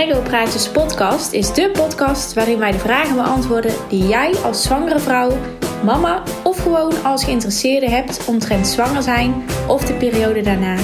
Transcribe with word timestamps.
Prego 0.00 0.20
Praatjes 0.20 0.68
podcast 0.68 1.32
is 1.32 1.52
de 1.52 1.70
podcast 1.70 2.34
waarin 2.34 2.58
wij 2.58 2.72
de 2.72 2.78
vragen 2.78 3.14
beantwoorden 3.14 3.74
die 3.88 4.06
jij 4.06 4.34
als 4.36 4.62
zwangere 4.62 4.98
vrouw, 4.98 5.38
mama 5.84 6.22
of 6.42 6.58
gewoon 6.58 7.04
als 7.04 7.24
geïnteresseerde 7.24 7.90
hebt 7.90 8.24
omtrent 8.24 8.66
zwanger 8.66 9.02
zijn 9.02 9.44
of 9.68 9.84
de 9.84 9.92
periode 9.92 10.40
daarna. 10.40 10.76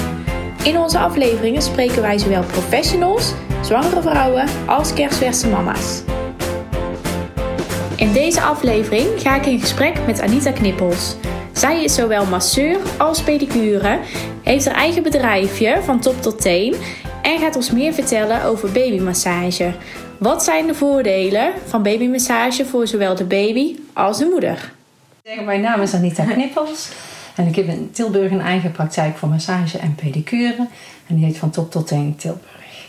In 0.63 0.77
onze 0.77 0.99
afleveringen 0.99 1.61
spreken 1.61 2.01
wij 2.01 2.17
zowel 2.17 2.43
professionals, 2.43 3.33
zwangere 3.61 4.01
vrouwen 4.01 4.45
als 4.65 4.93
kerstverse 4.93 5.47
mama's. 5.47 6.01
In 7.95 8.13
deze 8.13 8.41
aflevering 8.41 9.07
ga 9.21 9.35
ik 9.35 9.45
in 9.45 9.59
gesprek 9.59 10.05
met 10.05 10.21
Anita 10.21 10.51
Knippels. 10.51 11.15
Zij 11.51 11.83
is 11.83 11.95
zowel 11.95 12.25
masseur 12.25 12.77
als 12.97 13.21
pedicure, 13.21 13.99
heeft 14.43 14.65
haar 14.65 14.75
eigen 14.75 15.03
bedrijfje 15.03 15.79
van 15.83 15.99
top 15.99 16.21
tot 16.21 16.41
teen 16.41 16.75
en 17.27 17.39
gaat 17.39 17.55
ons 17.55 17.71
meer 17.71 17.93
vertellen 17.93 18.43
over 18.43 18.71
babymassage. 18.71 19.73
Wat 20.17 20.43
zijn 20.43 20.67
de 20.67 20.75
voordelen 20.75 21.51
van 21.65 21.83
babymassage 21.83 22.65
voor 22.65 22.87
zowel 22.87 23.15
de 23.15 23.23
baby 23.23 23.75
als 23.93 24.17
de 24.17 24.25
moeder? 24.25 24.73
Mijn 25.45 25.61
naam 25.61 25.81
is 25.81 25.93
Anita 25.93 26.23
Knippels 26.33 26.89
en 27.35 27.47
ik 27.47 27.55
heb 27.55 27.67
in 27.67 27.89
Tilburg 27.91 28.31
een 28.31 28.41
eigen 28.41 28.71
praktijk 28.71 29.17
voor 29.17 29.29
massage 29.29 29.77
en 29.77 29.95
pedicure 29.95 30.67
en 31.07 31.15
die 31.15 31.25
heet 31.25 31.37
van 31.37 31.49
top 31.49 31.71
tot 31.71 31.87
teen 31.87 32.15
Tilburg. 32.15 32.87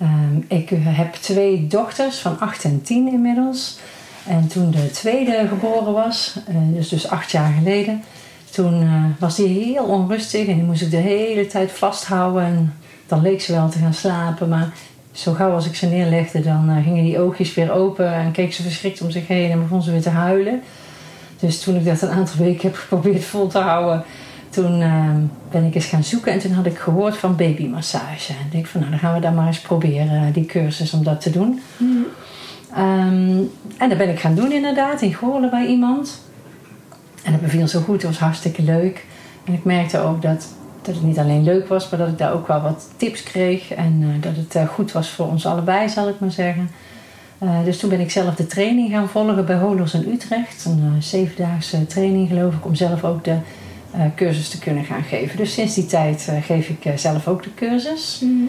Ehm, 0.00 0.36
ik 0.48 0.70
heb 0.72 1.14
twee 1.14 1.66
dochters 1.66 2.18
van 2.18 2.40
8 2.40 2.64
en 2.64 2.82
10 2.82 3.12
inmiddels. 3.12 3.78
En 4.26 4.48
toen 4.48 4.70
de 4.70 4.90
tweede 4.90 5.46
geboren 5.48 5.92
was, 5.92 6.36
eh, 6.46 6.54
dus, 6.74 6.88
dus 6.88 7.08
acht 7.08 7.30
jaar 7.30 7.52
geleden, 7.52 8.02
toen 8.50 8.82
uh, 8.82 9.04
was 9.18 9.36
die 9.36 9.48
heel 9.48 9.84
onrustig 9.84 10.46
en 10.46 10.54
die 10.54 10.64
moest 10.64 10.82
ik 10.82 10.90
de 10.90 10.96
hele 10.96 11.46
tijd 11.46 11.70
vasthouden. 11.70 12.44
En 12.44 12.74
dan 13.10 13.22
leek 13.22 13.40
ze 13.40 13.52
wel 13.52 13.68
te 13.68 13.78
gaan 13.78 13.94
slapen, 13.94 14.48
maar 14.48 14.72
zo 15.12 15.32
gauw 15.32 15.54
als 15.54 15.66
ik 15.66 15.74
ze 15.74 15.86
neerlegde, 15.86 16.40
dan 16.40 16.70
uh, 16.70 16.84
gingen 16.84 17.04
die 17.04 17.18
oogjes 17.18 17.54
weer 17.54 17.72
open 17.72 18.12
en 18.12 18.32
keek 18.32 18.52
ze 18.52 18.62
verschrikt 18.62 19.00
om 19.00 19.10
zich 19.10 19.26
heen 19.26 19.50
en 19.50 19.62
begon 19.62 19.82
ze 19.82 19.90
weer 19.90 20.02
te 20.02 20.10
huilen. 20.10 20.62
Dus 21.40 21.60
toen 21.60 21.76
ik 21.76 21.84
dat 21.84 22.02
een 22.02 22.10
aantal 22.10 22.36
weken 22.38 22.68
heb 22.68 22.76
geprobeerd 22.82 23.24
vol 23.24 23.46
te 23.46 23.58
houden, 23.58 24.04
toen 24.50 24.78
ben 25.50 25.64
ik 25.64 25.74
eens 25.74 25.86
gaan 25.86 26.04
zoeken 26.04 26.32
en 26.32 26.38
toen 26.38 26.52
had 26.52 26.66
ik 26.66 26.78
gehoord 26.78 27.16
van 27.16 27.36
babymassage. 27.36 28.32
En 28.32 28.44
ik 28.44 28.52
denk 28.52 28.66
van 28.66 28.80
nou, 28.80 28.92
dan 28.92 29.00
gaan 29.00 29.14
we 29.14 29.20
dat 29.20 29.34
maar 29.34 29.46
eens 29.46 29.60
proberen, 29.60 30.32
die 30.32 30.46
cursus 30.46 30.92
om 30.92 31.04
dat 31.04 31.20
te 31.20 31.30
doen. 31.30 31.60
Mm. 31.76 32.06
Um, 32.78 33.50
en 33.76 33.88
dat 33.88 33.98
ben 33.98 34.08
ik 34.08 34.20
gaan 34.20 34.34
doen 34.34 34.52
inderdaad, 34.52 35.02
in 35.02 35.14
Goorlen 35.14 35.50
bij 35.50 35.66
iemand. 35.66 36.20
En 37.22 37.32
dat 37.32 37.40
beviel 37.40 37.68
zo 37.68 37.80
goed, 37.80 38.02
het 38.02 38.10
was 38.10 38.18
hartstikke 38.18 38.62
leuk. 38.62 39.04
En 39.44 39.52
ik 39.52 39.64
merkte 39.64 39.98
ook 39.98 40.22
dat, 40.22 40.48
dat 40.82 40.94
het 40.94 41.04
niet 41.04 41.18
alleen 41.18 41.42
leuk 41.42 41.68
was, 41.68 41.88
maar 41.88 41.98
dat 41.98 42.08
ik 42.08 42.18
daar 42.18 42.32
ook 42.32 42.46
wel 42.46 42.60
wat 42.60 42.88
tips 42.96 43.22
kreeg. 43.22 43.72
En 43.72 44.02
uh, 44.02 44.22
dat 44.22 44.36
het 44.36 44.54
uh, 44.54 44.68
goed 44.68 44.92
was 44.92 45.10
voor 45.10 45.26
ons 45.26 45.46
allebei, 45.46 45.88
zal 45.88 46.08
ik 46.08 46.20
maar 46.20 46.30
zeggen. 46.30 46.70
Uh, 47.42 47.64
dus 47.64 47.78
toen 47.78 47.90
ben 47.90 48.00
ik 48.00 48.10
zelf 48.10 48.34
de 48.34 48.46
training 48.46 48.90
gaan 48.90 49.08
volgen 49.08 49.46
bij 49.46 49.56
Holos 49.56 49.94
in 49.94 50.12
Utrecht. 50.12 50.64
Een 50.64 51.02
zevendaagse 51.02 51.86
training 51.86 52.28
geloof 52.28 52.54
ik, 52.54 52.64
om 52.64 52.74
zelf 52.74 53.04
ook 53.04 53.24
de 53.24 53.36
cursus 54.14 54.48
te 54.48 54.58
kunnen 54.58 54.84
gaan 54.84 55.02
geven. 55.02 55.36
Dus 55.36 55.52
sinds 55.52 55.74
die 55.74 55.86
tijd 55.86 56.32
geef 56.42 56.68
ik 56.68 56.98
zelf 56.98 57.28
ook 57.28 57.42
de 57.42 57.54
cursus. 57.54 58.20
Mm 58.22 58.48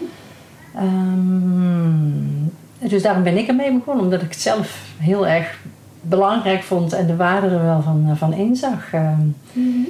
-hmm. 0.72 0.88
um, 0.88 2.52
dus 2.78 3.02
daarom 3.02 3.22
ben 3.22 3.38
ik 3.38 3.48
ermee 3.48 3.72
begonnen, 3.72 4.04
omdat 4.04 4.22
ik 4.22 4.30
het 4.30 4.40
zelf 4.40 4.78
heel 4.98 5.26
erg 5.26 5.58
belangrijk 6.00 6.62
vond 6.62 6.92
en 6.92 7.06
de 7.06 7.16
waarde 7.16 7.46
er 7.46 7.62
wel 7.62 7.82
van, 7.82 8.06
eh, 8.08 8.16
van 8.16 8.32
inzag. 8.32 8.90
Mm 9.52 9.86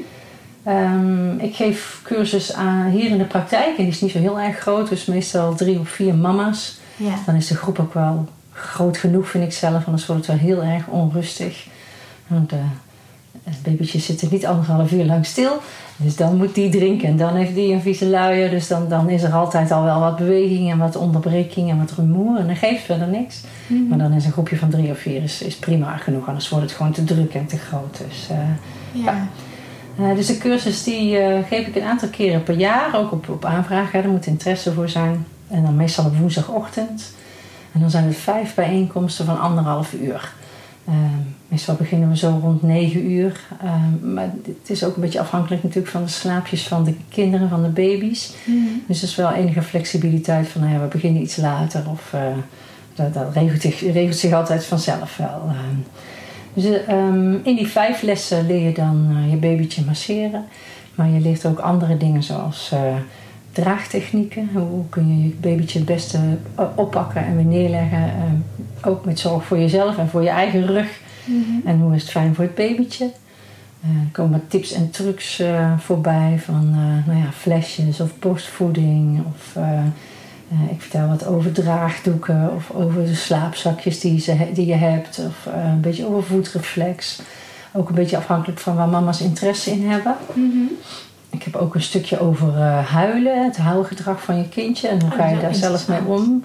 um, 0.68 1.38
ik 1.38 1.54
geef 1.54 2.00
cursus 2.02 2.54
aan, 2.54 2.90
hier 2.90 3.10
in 3.10 3.18
de 3.18 3.24
praktijk 3.24 3.68
en 3.68 3.84
die 3.84 3.92
is 3.92 4.00
niet 4.00 4.10
zo 4.10 4.18
heel 4.18 4.40
erg 4.40 4.58
groot, 4.58 4.88
dus 4.88 5.04
meestal 5.04 5.54
drie 5.54 5.78
of 5.78 5.88
vier 5.88 6.14
mama's. 6.14 6.78
Ja. 6.96 7.14
Dan 7.26 7.34
is 7.34 7.46
de 7.46 7.56
groep 7.56 7.78
ook 7.78 7.94
wel 7.94 8.28
groot 8.52 8.96
genoeg, 8.96 9.28
vind 9.28 9.44
ik 9.44 9.52
zelf, 9.52 9.86
anders 9.86 10.06
wordt 10.06 10.26
het 10.26 10.40
wel 10.40 10.46
heel 10.46 10.62
erg 10.62 10.86
onrustig. 10.86 11.66
Want, 12.26 12.52
uh, 12.52 12.58
het 13.44 13.62
babytje 13.62 13.98
zit 13.98 14.20
er 14.20 14.28
niet 14.30 14.46
anderhalf 14.46 14.92
uur 14.92 15.04
lang 15.04 15.26
stil. 15.26 15.60
Dus 15.96 16.16
dan 16.16 16.36
moet 16.36 16.54
die 16.54 16.70
drinken. 16.70 17.08
En 17.08 17.16
dan 17.16 17.34
heeft 17.34 17.54
die 17.54 17.72
een 17.72 17.80
vieze 17.80 18.06
luier. 18.06 18.50
Dus 18.50 18.68
dan, 18.68 18.88
dan 18.88 19.10
is 19.10 19.22
er 19.22 19.32
altijd 19.32 19.70
al 19.70 19.84
wel 19.84 20.00
wat 20.00 20.16
beweging 20.16 20.70
en 20.70 20.78
wat 20.78 20.96
onderbreking 20.96 21.70
en 21.70 21.78
wat 21.78 21.92
rumoer. 21.92 22.38
En 22.38 22.46
dan 22.46 22.56
geeft 22.56 22.84
verder 22.84 23.08
niks. 23.08 23.40
Mhm. 23.66 23.88
Maar 23.88 23.98
dan 23.98 24.12
is 24.12 24.24
een 24.24 24.32
groepje 24.32 24.56
van 24.56 24.70
drie 24.70 24.90
of 24.90 24.98
vier 24.98 25.22
is, 25.22 25.42
is 25.42 25.54
prima 25.54 25.96
genoeg. 25.96 26.28
Anders 26.28 26.48
wordt 26.48 26.64
het 26.64 26.74
gewoon 26.74 26.92
te 26.92 27.04
druk 27.04 27.34
en 27.34 27.46
te 27.46 27.58
groot. 27.58 28.02
Dus, 28.08 28.28
uh, 28.30 29.04
ja. 29.04 29.28
Uh, 30.00 30.14
dus 30.14 30.26
de 30.26 30.38
cursus 30.38 30.84
die 30.84 31.18
uh, 31.18 31.38
geef 31.48 31.66
ik 31.66 31.76
een 31.76 31.82
aantal 31.82 32.08
keren 32.08 32.42
per 32.42 32.54
jaar. 32.54 32.96
Ook 32.96 33.12
op, 33.12 33.28
op 33.28 33.44
aanvraag. 33.44 33.94
Er 33.94 34.08
moet 34.08 34.26
interesse 34.26 34.72
voor 34.72 34.88
zijn. 34.88 35.26
En 35.48 35.62
dan 35.62 35.76
meestal 35.76 36.04
op 36.04 36.16
woensdagochtend. 36.16 37.14
En 37.72 37.80
dan 37.80 37.90
zijn 37.90 38.04
het 38.04 38.16
vijf 38.16 38.54
bijeenkomsten 38.54 39.24
van 39.24 39.40
anderhalf 39.40 39.92
uur. 39.92 40.32
Uh, 40.88 40.94
meestal 41.48 41.74
beginnen 41.74 42.08
we 42.08 42.16
zo 42.16 42.38
rond 42.42 42.62
9 42.62 43.10
uur. 43.10 43.40
Uh, 43.64 43.74
maar 44.14 44.30
het 44.44 44.70
is 44.70 44.84
ook 44.84 44.94
een 44.94 45.02
beetje 45.02 45.20
afhankelijk 45.20 45.62
natuurlijk 45.62 45.92
van 45.92 46.02
de 46.02 46.10
slaapjes 46.10 46.66
van 46.68 46.84
de 46.84 46.94
kinderen, 47.08 47.48
van 47.48 47.62
de 47.62 47.68
baby's. 47.68 48.32
Mm. 48.44 48.82
Dus 48.86 49.02
er 49.02 49.08
is 49.08 49.16
wel 49.16 49.32
enige 49.32 49.62
flexibiliteit 49.62 50.48
van, 50.48 50.60
nou 50.60 50.72
ja, 50.72 50.80
we 50.80 50.86
beginnen 50.86 51.22
iets 51.22 51.36
later. 51.36 51.82
Of 51.90 52.12
uh, 52.14 52.20
dat, 52.94 53.14
dat 53.14 53.34
regelt, 53.34 53.60
zich, 53.60 53.80
regelt, 53.80 54.16
zich, 54.16 54.32
altijd 54.32 54.64
vanzelf 54.64 55.16
wel. 55.16 55.52
Ehm. 56.56 56.64
dus 56.64 56.80
um, 56.88 57.40
in 57.44 57.56
die 57.56 57.66
vijf 57.66 58.02
lessen 58.02 58.46
leer 58.46 58.66
je 58.66 58.72
dan 58.72 59.08
eh, 59.10 59.30
je 59.30 59.36
babytje 59.36 59.84
masseren. 59.84 60.44
Maar 60.94 61.08
je 61.08 61.20
leert 61.20 61.46
ook 61.46 61.58
andere 61.58 61.96
dingen 61.96 62.22
zoals 62.22 62.70
eh, 62.72 62.80
draagtechnieken. 63.52 64.48
Hoe 64.52 64.88
kun 64.88 65.08
je 65.08 65.22
je 65.22 65.34
babytje 65.40 65.78
het 65.78 65.88
beste 65.88 66.18
eh, 66.54 66.64
oppakken 66.74 67.24
en 67.24 67.36
weer 67.36 67.44
neerleggen. 67.44 67.98
Uh, 67.98 68.88
ook 68.90 69.04
met 69.04 69.18
zorg 69.18 69.44
voor 69.44 69.58
jezelf 69.58 69.98
en 69.98 70.08
voor 70.08 70.22
je 70.22 70.28
eigen 70.28 70.66
rug. 70.66 71.00
Mm 71.24 71.44
-hmm. 71.44 71.62
En 71.64 71.80
hoe 71.80 71.94
is 71.94 72.02
het 72.02 72.10
fijn 72.10 72.34
voor 72.34 72.44
het 72.44 72.54
babytje. 72.54 73.10
Er 73.82 74.10
komen 74.12 74.42
tips 74.48 74.72
en 74.72 74.90
trucs 74.90 75.42
voorbij 75.78 76.38
van 76.44 76.70
nou 77.06 77.18
ja, 77.18 77.32
flesjes 77.32 78.00
of 78.00 78.18
borstvoeding. 78.18 79.22
Of 79.26 79.56
ik 80.70 80.80
vertel 80.80 81.08
wat 81.08 81.26
over 81.26 81.52
draagdoeken 81.52 82.50
of 82.54 82.70
over 82.70 83.04
de 83.04 83.14
slaapzakjes 83.14 84.00
die, 84.00 84.20
ze, 84.20 84.50
die 84.52 84.66
je 84.66 84.74
hebt. 84.74 85.20
Of 85.26 85.46
een 85.54 85.80
beetje 85.80 86.06
over 86.06 86.22
voetreflex. 86.22 87.20
Ook 87.72 87.88
een 87.88 87.94
beetje 87.94 88.16
afhankelijk 88.16 88.60
van 88.60 88.76
waar 88.76 88.88
mama's 88.88 89.20
interesse 89.20 89.70
in 89.70 89.90
hebben. 89.90 90.16
Mm 90.34 90.50
-hmm. 90.50 90.68
Ik 91.30 91.42
heb 91.42 91.56
ook 91.56 91.74
een 91.74 91.82
stukje 91.82 92.20
over 92.20 92.48
uh, 92.48 92.86
huilen, 92.86 93.44
het 93.44 93.56
huilgedrag 93.56 94.22
van 94.22 94.36
je 94.36 94.48
kindje 94.48 94.88
en 94.88 95.00
hoe 95.00 95.10
oh, 95.10 95.16
ga 95.16 95.26
je 95.26 95.40
daar 95.40 95.54
zelf 95.54 95.88
mee 95.88 96.04
om. 96.06 96.44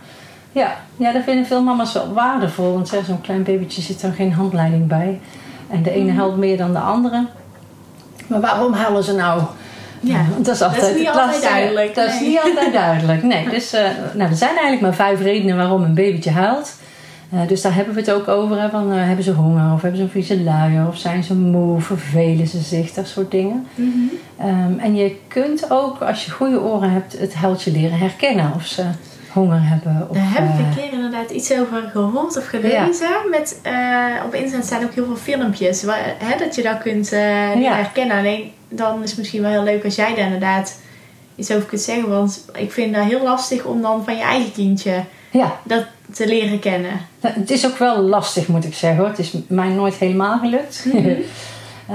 Ja, 0.51 0.75
ja, 0.97 1.11
dat 1.11 1.23
vinden 1.23 1.45
veel 1.45 1.63
mama's 1.63 1.93
wel 1.93 2.13
waardevol, 2.13 2.73
want 2.73 2.87
zo'n 2.87 3.21
klein 3.21 3.43
babytje 3.43 3.81
zit 3.81 4.01
er 4.01 4.13
geen 4.13 4.33
handleiding 4.33 4.87
bij. 4.87 5.19
En 5.69 5.83
de 5.83 5.91
ene 5.91 6.11
mm. 6.11 6.17
huilt 6.17 6.37
meer 6.37 6.57
dan 6.57 6.73
de 6.73 6.79
andere. 6.79 7.25
Maar 8.27 8.41
waarom 8.41 8.73
huilen 8.73 9.03
ze 9.03 9.13
nou? 9.13 9.41
Ja, 9.99 10.25
dat 10.37 10.55
is, 10.55 10.61
altijd, 10.61 10.81
dat 10.81 10.89
is 10.89 10.97
niet 10.97 11.07
altijd 11.07 11.41
duidelijk. 11.41 11.95
Dat 11.95 12.07
is 12.09 12.19
niet 12.19 12.39
altijd 12.43 12.73
duidelijk. 12.83 13.23
Nee, 13.23 13.49
dus 13.49 13.73
uh, 13.73 13.81
nou, 14.13 14.29
er 14.29 14.37
zijn 14.37 14.49
eigenlijk 14.49 14.81
maar 14.81 14.95
vijf 14.95 15.21
redenen 15.21 15.57
waarom 15.57 15.83
een 15.83 15.93
babytje 15.93 16.31
huilt. 16.31 16.75
Uh, 17.33 17.47
dus 17.47 17.61
daar 17.61 17.75
hebben 17.75 17.93
we 17.93 17.99
het 17.99 18.11
ook 18.11 18.27
over. 18.27 18.61
Hè, 18.61 18.69
van, 18.69 18.93
uh, 18.93 19.03
hebben 19.03 19.23
ze 19.23 19.31
honger 19.31 19.73
of 19.73 19.81
hebben 19.81 19.97
ze 19.99 20.05
een 20.05 20.11
vieze 20.11 20.41
luier 20.41 20.87
of 20.87 20.97
zijn 20.97 21.23
ze 21.23 21.35
moe, 21.35 21.81
vervelen 21.81 22.47
ze 22.47 22.59
zich, 22.59 22.93
dat 22.93 23.07
soort 23.07 23.31
dingen. 23.31 23.67
Mm 23.75 24.09
-hmm. 24.37 24.49
um, 24.49 24.79
en 24.79 24.95
je 24.95 25.15
kunt 25.27 25.71
ook, 25.71 26.01
als 26.01 26.25
je 26.25 26.31
goede 26.31 26.61
oren 26.61 26.91
hebt, 26.91 27.19
het 27.19 27.33
huiltje 27.33 27.71
leren 27.71 27.97
herkennen 27.97 28.51
of 28.55 28.65
ze 28.65 28.83
honger 29.33 29.59
hebben. 29.61 30.07
Of, 30.09 30.15
daar 30.15 30.33
heb 30.33 30.43
ik 30.43 30.65
een 30.65 30.75
keer 30.75 30.93
inderdaad 30.93 31.29
iets 31.29 31.51
over 31.51 31.89
gehoord 31.91 32.37
of 32.37 32.47
gelezen. 32.47 33.09
Ja. 33.09 33.21
Met, 33.29 33.59
op 34.25 34.33
internet 34.33 34.65
staan 34.65 34.83
ook 34.83 34.93
heel 34.93 35.05
veel 35.05 35.15
filmpjes 35.15 35.83
waar, 35.83 36.15
hè, 36.17 36.37
dat 36.37 36.55
je 36.55 36.63
dat 36.63 36.77
kunt 36.77 37.09
ja. 37.09 37.75
herkennen. 37.75 38.17
Alleen 38.17 38.51
dan 38.69 39.03
is 39.03 39.09
het 39.09 39.19
misschien 39.19 39.41
wel 39.41 39.51
heel 39.51 39.63
leuk 39.63 39.83
als 39.83 39.95
jij 39.95 40.15
daar 40.15 40.25
inderdaad 40.25 40.79
iets 41.35 41.51
over 41.51 41.67
kunt 41.67 41.81
zeggen. 41.81 42.09
Want 42.09 42.45
ik 42.53 42.71
vind 42.71 42.95
dat 42.95 43.03
heel 43.03 43.23
lastig 43.23 43.63
om 43.63 43.81
dan 43.81 44.03
van 44.03 44.15
je 44.15 44.23
eigen 44.23 44.51
kindje 44.51 45.03
ja. 45.31 45.59
dat 45.63 45.85
te 46.13 46.27
leren 46.27 46.59
kennen. 46.59 46.91
Nou, 47.21 47.35
het 47.35 47.51
is 47.51 47.65
ook 47.65 47.77
wel 47.77 48.01
lastig, 48.01 48.47
moet 48.47 48.65
ik 48.65 48.73
zeggen 48.73 48.99
hoor. 48.99 49.09
Het 49.09 49.19
is 49.19 49.33
mij 49.47 49.69
nooit 49.69 49.95
helemaal 49.95 50.39
gelukt. 50.39 50.85
Mm 50.85 50.91
-hmm. 50.91 51.09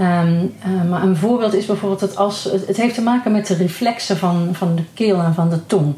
um, 0.02 0.54
uh, 0.66 0.90
maar 0.90 1.02
een 1.02 1.16
voorbeeld 1.16 1.54
is 1.54 1.66
bijvoorbeeld 1.66 2.00
dat 2.00 2.16
als. 2.16 2.44
Het, 2.44 2.66
het, 2.66 2.76
heeft 2.76 2.94
te 2.94 3.02
maken 3.02 3.32
met 3.32 3.46
de 3.46 3.54
reflexen 3.54 4.16
van, 4.16 4.48
van 4.52 4.76
de 4.76 4.82
keel 4.94 5.20
en 5.20 5.34
van 5.34 5.50
de 5.50 5.66
tong. 5.66 5.94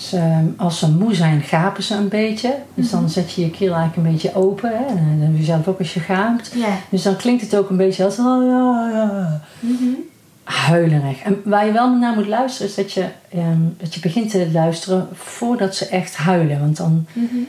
Dus 0.00 0.12
um, 0.12 0.54
als 0.56 0.78
ze 0.78 0.90
moe 0.90 1.14
zijn, 1.14 1.40
gapen 1.40 1.82
ze 1.82 1.94
een 1.94 2.08
beetje. 2.08 2.54
Dus 2.74 2.90
dan 2.90 3.10
zet 3.10 3.32
je 3.32 3.40
je 3.40 3.50
keel 3.50 3.74
eigenlijk 3.74 3.96
een 3.96 4.12
beetje 4.12 4.34
open. 4.34 4.70
Hè? 4.70 4.86
En 4.86 4.96
dan 5.18 5.28
heb 5.28 5.36
je 5.36 5.44
zelf 5.44 5.68
ook 5.68 5.78
als 5.78 5.94
je 5.94 6.00
gaapt. 6.00 6.52
Yeah. 6.54 6.72
Dus 6.88 7.02
dan 7.02 7.16
klinkt 7.16 7.42
het 7.42 7.56
ook 7.56 7.70
een 7.70 7.76
beetje 7.76 8.04
als. 8.04 8.18
Oh, 8.18 8.44
ja, 8.44 8.90
ja. 8.92 9.40
Mm 9.60 9.76
-hmm 9.76 10.08
huilerig. 10.50 11.22
En 11.22 11.40
waar 11.44 11.66
je 11.66 11.72
wel 11.72 11.96
naar 11.96 12.14
moet 12.14 12.26
luisteren 12.26 12.68
is 12.68 12.74
dat 12.74 12.92
je, 12.92 13.04
um, 13.34 13.74
dat 13.78 13.94
je 13.94 14.00
begint 14.00 14.30
te 14.30 14.50
luisteren 14.52 15.08
voordat 15.12 15.76
ze 15.76 15.86
echt 15.86 16.16
huilen. 16.16 16.60
Want 16.60 16.76
dan, 16.76 17.06
mm 17.12 17.28
-hmm. 17.30 17.46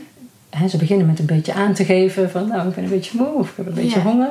hè, 0.50 0.68
ze 0.68 0.78
beginnen 0.78 1.08
met 1.08 1.20
een 1.20 1.26
beetje 1.26 1.54
aan 1.54 1.74
te 1.74 1.86
geven 1.86 2.32
van 2.32 2.48
nou 2.48 2.68
ik 2.68 2.76
ben 2.76 2.84
een 2.84 2.90
beetje 2.90 3.18
moe 3.18 3.34
of 3.34 3.50
ik 3.50 3.56
heb 3.56 3.68
een 3.68 3.74
beetje 3.74 3.90
yeah. 3.90 4.06
honger. 4.06 4.30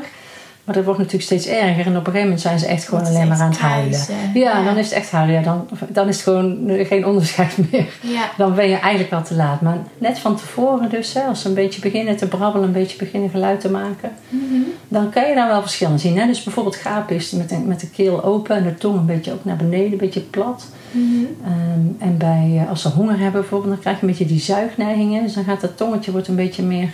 Maar 0.70 0.78
dat 0.78 0.88
wordt 0.88 1.00
natuurlijk 1.12 1.31
steeds 1.31 1.46
erger. 1.61 1.87
En 1.87 1.90
op 1.96 1.96
een 1.96 2.05
gegeven 2.05 2.20
moment 2.22 2.40
zijn 2.40 2.58
ze 2.58 2.67
echt 2.67 2.84
gewoon 2.88 3.05
alleen 3.06 3.28
maar 3.28 3.40
aan 3.40 3.50
het 3.50 3.58
huilen. 3.58 3.99
Ja, 4.08 4.40
Ja. 4.40 4.64
dan 4.64 4.76
is 4.76 4.84
het 4.84 4.94
echt 4.94 5.11
huilen. 5.11 5.34
Ja, 5.34 5.43
dan, 5.43 5.69
dan 5.88 6.08
is 6.08 6.14
het 6.14 6.25
gewoon 6.25 6.58
geen 6.69 7.06
onderscheid 7.06 7.56
meer. 7.70 7.87
Ja. 8.00 8.31
Dan 8.37 8.55
ben 8.55 8.69
je 8.69 8.76
eigenlijk 8.76 9.12
al 9.12 9.22
te 9.25 9.34
laat. 9.34 9.61
Maar 9.61 9.78
net 9.99 10.19
van 10.19 10.37
tevoren 10.37 10.90
dus, 10.90 11.14
hè, 11.14 11.20
als 11.22 11.43
ze 11.43 11.49
een 11.49 11.55
beetje 11.55 11.81
beginnen 11.81 12.17
te 12.17 12.26
brabbelen, 12.26 12.67
een 12.67 12.72
beetje 12.75 12.96
beginnen 12.99 13.31
geluid 13.31 13.61
te 13.61 13.70
maken, 13.70 14.11
Mhm. 14.28 14.44
dan 14.88 15.11
kan 15.11 15.28
je 15.28 15.34
daar 15.34 15.49
wel 15.49 15.61
verschillen 15.61 15.99
zien. 15.99 16.19
Hè? 16.19 16.26
Dus 16.26 16.43
bijvoorbeeld 16.43 16.76
gaapist 16.76 17.32
met 17.32 17.49
de, 17.49 17.58
met 17.58 17.81
de 17.81 17.90
keel 17.90 18.25
open 18.25 18.56
en 18.56 18.62
de 18.64 18.75
tong 18.75 18.96
een 18.99 19.06
beetje 19.06 19.32
ook 19.32 19.44
naar 19.44 19.56
beneden, 19.56 19.93
een 19.93 19.99
beetje 19.99 20.20
plat. 20.20 20.66
Mhm. 20.90 21.05
Ehm, 21.44 22.08
en 22.11 22.16
bij, 22.19 22.61
eh, 22.62 22.69
als 22.70 22.82
ze 22.82 22.88
honger 22.88 23.19
hebben 23.19 23.40
bijvoorbeeld, 23.40 23.73
dan 23.73 23.81
krijg 23.81 23.96
je 23.96 24.02
een 24.02 24.08
beetje 24.08 24.26
die 24.26 24.40
zuigneigingen. 24.40 25.23
Dus 25.23 25.32
dan 25.34 25.44
gaat 25.44 25.61
dat 25.61 25.76
tongetje 25.76 26.11
wordt 26.11 26.28
een 26.28 26.37
beetje 26.37 26.62
meer, 26.62 26.88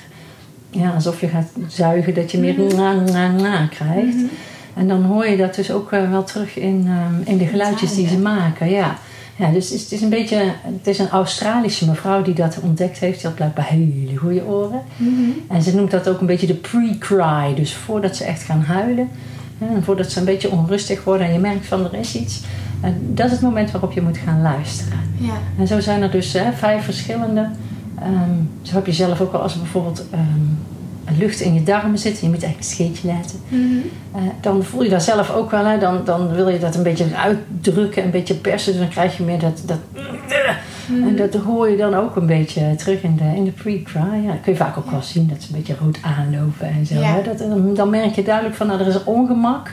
ja, 0.70 0.90
alsof 0.90 1.20
je 1.20 1.28
gaat 1.28 1.48
zuigen, 1.68 2.14
dat 2.14 2.30
je 2.30 2.38
meer 2.38 2.54
Mhm. 2.58 2.76
na, 2.76 2.92
na, 2.92 3.30
na 3.30 3.66
krijgt. 3.66 4.14
Mhm. 4.16 4.24
En 4.74 4.88
dan 4.88 5.02
hoor 5.04 5.26
je 5.26 5.36
dat 5.36 5.54
dus 5.54 5.70
ook 5.70 5.92
eh, 5.92 6.10
wel 6.10 6.24
terug 6.24 6.56
in, 6.58 6.84
ehm, 6.86 7.30
in 7.30 7.38
de 7.38 7.46
geluidjes 7.46 7.94
die 7.94 8.08
ze 8.08 8.18
maken. 8.18 8.70
Ja. 8.70 8.96
Ja, 9.38 9.50
dus 9.50 9.70
het 9.70 9.92
is, 9.92 10.00
een 10.00 10.08
beetje, 10.08 10.36
het 10.62 10.86
is 10.86 10.98
een 10.98 11.08
Australische 11.08 11.86
mevrouw 11.88 12.22
die 12.22 12.34
dat 12.34 12.58
ontdekt 12.62 12.98
heeft. 12.98 13.16
Die 13.18 13.26
had 13.26 13.34
blijkbaar 13.34 13.64
hele 13.68 14.16
goede 14.16 14.44
oren. 14.44 14.80
Mhm. 14.96 15.10
En 15.48 15.62
ze 15.62 15.74
noemt 15.74 15.90
dat 15.90 16.08
ook 16.08 16.20
een 16.20 16.26
beetje 16.26 16.46
de 16.46 16.54
pre-cry. 16.54 17.54
Dus 17.54 17.74
voordat 17.74 18.16
ze 18.16 18.24
echt 18.24 18.42
gaan 18.42 18.60
huilen. 18.60 19.08
En 19.58 19.84
voordat 19.84 20.10
ze 20.12 20.18
een 20.18 20.24
beetje 20.24 20.50
onrustig 20.50 21.04
worden 21.04 21.26
en 21.26 21.32
je 21.32 21.38
merkt 21.38 21.66
van 21.66 21.84
er 21.84 21.98
is 21.98 22.14
iets. 22.16 22.40
En 22.80 22.94
dat 23.14 23.26
is 23.26 23.32
het 23.32 23.40
moment 23.40 23.70
waarop 23.70 23.92
je 23.92 24.02
moet 24.02 24.18
gaan 24.18 24.42
luisteren. 24.42 24.98
Ja. 25.18 25.32
En 25.58 25.66
zo 25.66 25.80
zijn 25.80 26.02
er 26.02 26.10
dus 26.10 26.32
hè, 26.32 26.52
vijf 26.52 26.84
verschillende. 26.84 27.48
Ehm, 28.00 28.30
zo 28.62 28.74
heb 28.74 28.86
je 28.86 28.92
zelf 28.92 29.20
ook 29.20 29.32
al 29.32 29.40
als 29.40 29.54
er 29.54 29.60
bijvoorbeeld 29.60 30.04
ehm, 30.10 31.18
lucht 31.18 31.40
in 31.40 31.54
je 31.54 31.62
darmen 31.62 31.98
zit. 31.98 32.20
En 32.20 32.26
je 32.26 32.32
moet 32.32 32.42
eigenlijk 32.42 32.58
een 32.58 32.76
scheetje 32.76 33.06
laten. 33.06 33.38
Mhm. 33.48 33.62
Eh, 34.12 34.22
dan 34.40 34.64
voel 34.64 34.82
je 34.82 34.90
dat 34.90 35.02
zelf 35.02 35.30
ook 35.30 35.50
wel. 35.50 35.64
Hè? 35.64 35.78
Dan, 35.78 36.04
dan 36.04 36.34
wil 36.34 36.48
je 36.48 36.58
dat 36.58 36.74
een 36.74 36.82
beetje 36.82 37.16
uitdrukken, 37.16 38.04
een 38.04 38.10
beetje 38.10 38.34
persen. 38.34 38.72
Dus 38.72 38.80
dan 38.80 38.90
krijg 38.90 39.16
je 39.16 39.22
meer 39.22 39.38
dat... 39.38 39.62
dat 39.66 39.78
Mhm. 40.88 41.08
En 41.08 41.16
dat 41.16 41.34
hoor 41.34 41.70
je 41.70 41.76
dan 41.76 41.94
ook 41.94 42.16
een 42.16 42.26
beetje 42.26 42.74
terug 42.74 43.02
in 43.02 43.16
de, 43.16 43.36
in 43.36 43.44
de 43.44 43.50
pre-cry. 43.50 44.24
Ja, 44.24 44.32
dat 44.32 44.40
kun 44.42 44.52
je 44.52 44.58
vaak 44.58 44.76
ook 44.76 44.90
wel 44.90 45.02
zien 45.02 45.28
dat 45.28 45.42
ze 45.42 45.48
een 45.48 45.56
beetje 45.56 45.76
rood 45.80 45.98
aanlopen 46.02 46.66
en 46.66 46.86
zo. 46.86 46.94
Ja. 46.94 47.14
Hè? 47.14 47.22
Dat, 47.22 47.38
dan, 47.38 47.74
dan 47.74 47.90
merk 47.90 48.14
je 48.14 48.22
duidelijk 48.22 48.56
van, 48.56 48.66
nou, 48.66 48.80
er 48.80 48.86
is 48.86 49.04
ongemak. 49.04 49.72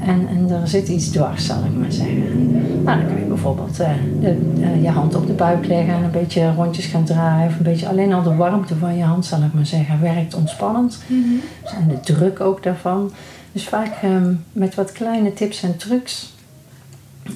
En, 0.00 0.28
en 0.28 0.50
er 0.50 0.68
zit 0.68 0.88
iets 0.88 1.08
dwars, 1.08 1.46
zal 1.46 1.64
ik 1.64 1.74
maar 1.78 1.92
zeggen. 1.92 2.52
Nou, 2.84 2.98
dan 2.98 3.06
kun 3.06 3.18
je 3.18 3.24
bijvoorbeeld 3.24 3.80
eh, 3.80 3.90
de, 4.20 4.36
eh, 4.60 4.82
je 4.82 4.88
hand 4.88 5.14
op 5.14 5.26
de 5.26 5.32
buik 5.32 5.66
leggen 5.66 5.94
en 5.94 6.02
een 6.02 6.10
beetje 6.10 6.52
rondjes 6.54 6.86
gaan 6.86 7.04
draaien. 7.04 7.48
Of 7.48 7.56
een 7.56 7.62
beetje 7.62 7.88
alleen 7.88 8.12
al 8.12 8.22
de 8.22 8.34
warmte 8.34 8.76
van 8.76 8.96
je 8.96 9.04
hand, 9.04 9.26
zal 9.26 9.42
ik 9.42 9.52
maar 9.52 9.66
zeggen, 9.66 10.00
werkt 10.00 10.34
ontspannend. 10.34 10.98
Mhm. 11.06 11.20
Dus 11.62 11.72
En 11.72 11.88
de 11.88 12.00
druk 12.00 12.40
ook 12.40 12.62
daarvan. 12.62 13.12
Dus 13.52 13.64
vaak 13.64 14.02
ehm, 14.02 14.34
met 14.52 14.74
wat 14.74 14.92
kleine 14.92 15.32
tips 15.32 15.62
en 15.62 15.76
trucs 15.76 16.32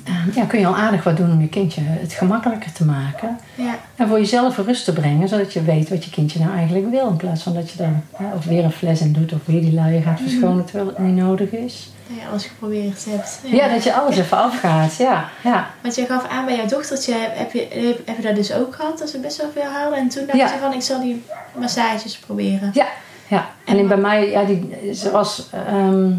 ehm, 0.04 0.30
ja, 0.34 0.44
kun 0.44 0.60
je 0.60 0.66
al 0.66 0.76
aardig 0.76 1.04
wat 1.04 1.16
doen 1.16 1.32
om 1.32 1.40
je 1.40 1.48
kindje 1.48 1.80
het 1.84 2.12
gemakkelijker 2.12 2.72
te 2.72 2.84
maken. 2.84 3.38
Ja. 3.54 3.78
En 3.96 4.08
voor 4.08 4.18
jezelf 4.18 4.56
rust 4.56 4.84
te 4.84 4.92
brengen, 4.92 5.28
zodat 5.28 5.52
je 5.52 5.62
weet 5.62 5.88
wat 5.88 6.04
je 6.04 6.10
kindje 6.10 6.38
nou 6.38 6.56
eigenlijk 6.56 6.90
wil. 6.90 7.08
In 7.08 7.16
plaats 7.16 7.42
van 7.42 7.54
dat 7.54 7.70
je 7.70 7.76
daar 7.76 8.02
hè, 8.16 8.34
of 8.34 8.44
weer 8.44 8.64
een 8.64 8.72
fles 8.72 9.00
in 9.00 9.12
doet 9.12 9.32
of 9.32 9.40
weer 9.44 9.60
die 9.60 9.74
luier 9.74 10.02
gaat 10.02 10.20
verschonen 10.20 10.64
terwijl 10.64 10.86
het 10.88 10.98
niet 10.98 11.16
nodig 11.16 11.50
is. 11.50 11.92
Ja, 12.06 12.28
alles 12.30 12.44
geprobeerd 12.44 13.04
hebt. 13.08 13.38
Ja, 13.44 13.68
dat 13.68 13.82
je 13.84 13.94
alles 13.94 14.16
even 14.16 14.36
afgaat. 14.38 14.96
Ja, 14.96 15.28
ja. 15.44 15.70
Want 15.80 15.94
je 15.94 16.06
gaf 16.06 16.28
aan 16.28 16.44
bij 16.44 16.56
jouw 16.56 16.66
dochtertje, 16.66 17.14
heb, 17.18 17.52
je, 17.52 17.66
heb, 18.04 18.16
je 18.16 18.22
dat 18.22 18.34
dus 18.34 18.52
ook 18.52 18.74
gehad, 18.74 18.98
dat 18.98 19.08
ze 19.10 19.18
best 19.18 19.36
wel 19.36 19.50
veel 19.52 19.70
haalde. 19.72 19.96
En 19.96 20.08
toen 20.08 20.26
dacht 20.26 20.38
Ja. 20.38 20.52
je 20.52 20.58
van, 20.60 20.72
ik 20.72 20.82
zal 20.82 21.00
die 21.00 21.22
massages 21.58 22.18
proberen. 22.18 22.70
Ja, 22.74 22.86
ja. 23.28 23.46
En 23.64 23.88
bij 23.88 23.96
mij, 23.96 24.30
ja, 24.30 24.44
die, 24.44 24.90
ze 24.94 25.10
was, 25.10 25.48
ehm, 25.66 26.12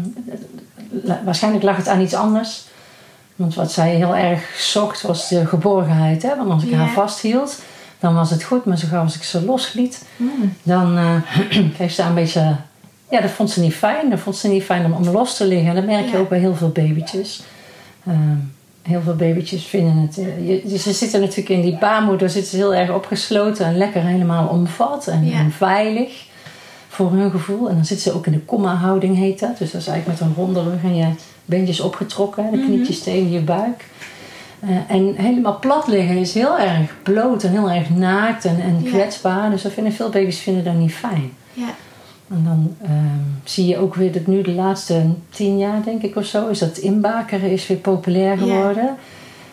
waarschijnlijk 1.24 1.64
lag 1.64 1.76
het 1.76 1.88
aan 1.88 2.00
iets 2.00 2.14
anders. 2.14 2.64
Want 3.36 3.54
wat 3.54 3.72
zij 3.72 3.94
heel 3.94 4.16
erg 4.16 4.54
zocht 4.58 5.02
was 5.02 5.28
de 5.28 5.46
geborgenheid. 5.46 6.22
Hè? 6.22 6.36
Want 6.36 6.50
als 6.50 6.62
ik 6.64 6.70
Ja. 6.70 6.76
haar 6.76 6.88
vasthield, 6.90 7.60
dan 8.00 8.14
was 8.14 8.30
het 8.30 8.42
goed. 8.42 8.64
Maar 8.64 8.78
zo 8.78 8.86
gauw 8.90 9.02
als 9.02 9.16
ik 9.16 9.22
ze 9.22 9.44
losliet, 9.44 10.04
Mm. 10.16 10.54
dan 10.62 10.96
eh 10.98 11.14
kreeg 11.74 11.92
ze 11.92 12.02
een 12.02 12.14
beetje... 12.14 12.56
Ja, 13.10 13.20
dat 13.20 13.30
vond 13.30 13.50
ze 13.50 13.60
niet 13.60 13.74
fijn. 13.74 14.10
Dat 14.10 14.18
vond 14.18 14.36
ze 14.36 14.48
niet 14.48 14.62
fijn 14.62 14.84
om, 14.84 14.92
om 14.92 15.08
los 15.08 15.36
te 15.36 15.46
liggen. 15.46 15.68
En 15.68 15.74
dat 15.74 15.84
merk 15.86 16.04
je 16.06 16.12
Ja. 16.12 16.18
ook 16.18 16.28
bij 16.28 16.38
heel 16.38 16.54
veel 16.54 16.68
babytjes. 16.68 17.42
Ehm, 18.06 18.36
heel 18.82 19.00
veel 19.00 19.14
babytjes 19.16 19.64
vinden 19.64 19.96
het... 19.96 20.18
eh, 20.18 20.48
je- 20.72 20.78
ze 20.78 20.92
zitten 20.92 21.20
natuurlijk 21.20 21.48
in 21.48 21.60
die 21.60 21.78
baarmoeder 21.78 22.30
zitten 22.30 22.50
ze 22.50 22.56
heel 22.56 22.74
erg 22.74 22.90
opgesloten 22.92 23.66
en 23.66 23.76
lekker 23.76 24.02
helemaal 24.02 24.48
omvat 24.48 25.06
en, 25.06 25.26
Ja. 25.26 25.38
en 25.38 25.50
veilig 25.52 26.24
voor 26.88 27.12
hun 27.12 27.30
gevoel. 27.30 27.68
En 27.68 27.74
dan 27.74 27.84
zitten 27.84 28.10
ze 28.10 28.16
ook 28.18 28.26
in 28.26 28.32
de 28.32 28.40
komma-houding, 28.40 29.16
heet 29.16 29.40
dat. 29.40 29.58
Dus 29.58 29.70
dat 29.70 29.80
is 29.80 29.86
eigenlijk 29.86 30.20
met 30.20 30.28
een 30.28 30.34
ronde 30.36 30.62
rug 30.62 30.82
en 30.82 30.96
je 30.96 31.06
beentjes 31.44 31.80
opgetrokken, 31.80 32.50
de 32.50 32.56
Mhm. 32.56 32.66
knietjes 32.66 33.02
tegen 33.02 33.30
je 33.30 33.40
buik. 33.40 33.84
Eh, 34.60 34.68
en 34.88 35.14
helemaal 35.16 35.58
plat 35.58 35.86
liggen 35.86 36.16
is 36.16 36.34
heel 36.34 36.58
erg 36.58 36.94
bloot 37.02 37.42
en 37.42 37.50
heel 37.50 37.70
erg 37.70 37.90
naakt 37.90 38.44
en, 38.44 38.60
en 38.60 38.80
Ja. 38.82 38.90
kwetsbaar. 38.90 39.50
Dus 39.50 39.62
dat 39.62 39.72
vinden 39.72 39.92
veel 39.92 40.08
baby's 40.10 40.38
vinden 40.38 40.64
dat 40.64 40.74
niet 40.74 40.94
fijn. 40.94 41.32
Ja. 41.52 41.74
En 42.30 42.44
dan 42.44 42.76
ehm, 42.82 43.44
zie 43.44 43.66
je 43.66 43.78
ook 43.78 43.94
weer 43.94 44.12
dat 44.12 44.26
nu 44.26 44.42
de 44.42 44.52
laatste 44.52 45.02
tien 45.30 45.58
jaar, 45.58 45.82
denk 45.84 46.02
ik 46.02 46.16
of 46.16 46.24
zo, 46.24 46.48
is 46.48 46.58
dat 46.58 46.78
inbakeren 46.78 47.50
is 47.50 47.66
weer 47.66 47.76
populair 47.76 48.38
geworden. 48.38 48.96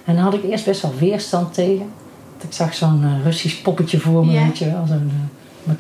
En 0.06 0.16
daar 0.16 0.24
had 0.24 0.34
ik 0.34 0.44
eerst 0.44 0.66
best 0.66 0.82
wel 0.82 0.94
weerstand 1.00 1.54
tegen. 1.54 1.92
Want 2.32 2.44
Ik 2.44 2.54
zag 2.54 2.74
zo'n 2.74 3.04
eh, 3.04 3.24
Russisch 3.24 3.62
poppetje 3.62 4.00
voor 4.00 4.26
me, 4.26 4.44
weet 4.44 4.58
je 4.58 4.66
wel, 4.66 4.86
zo'n 4.88 5.12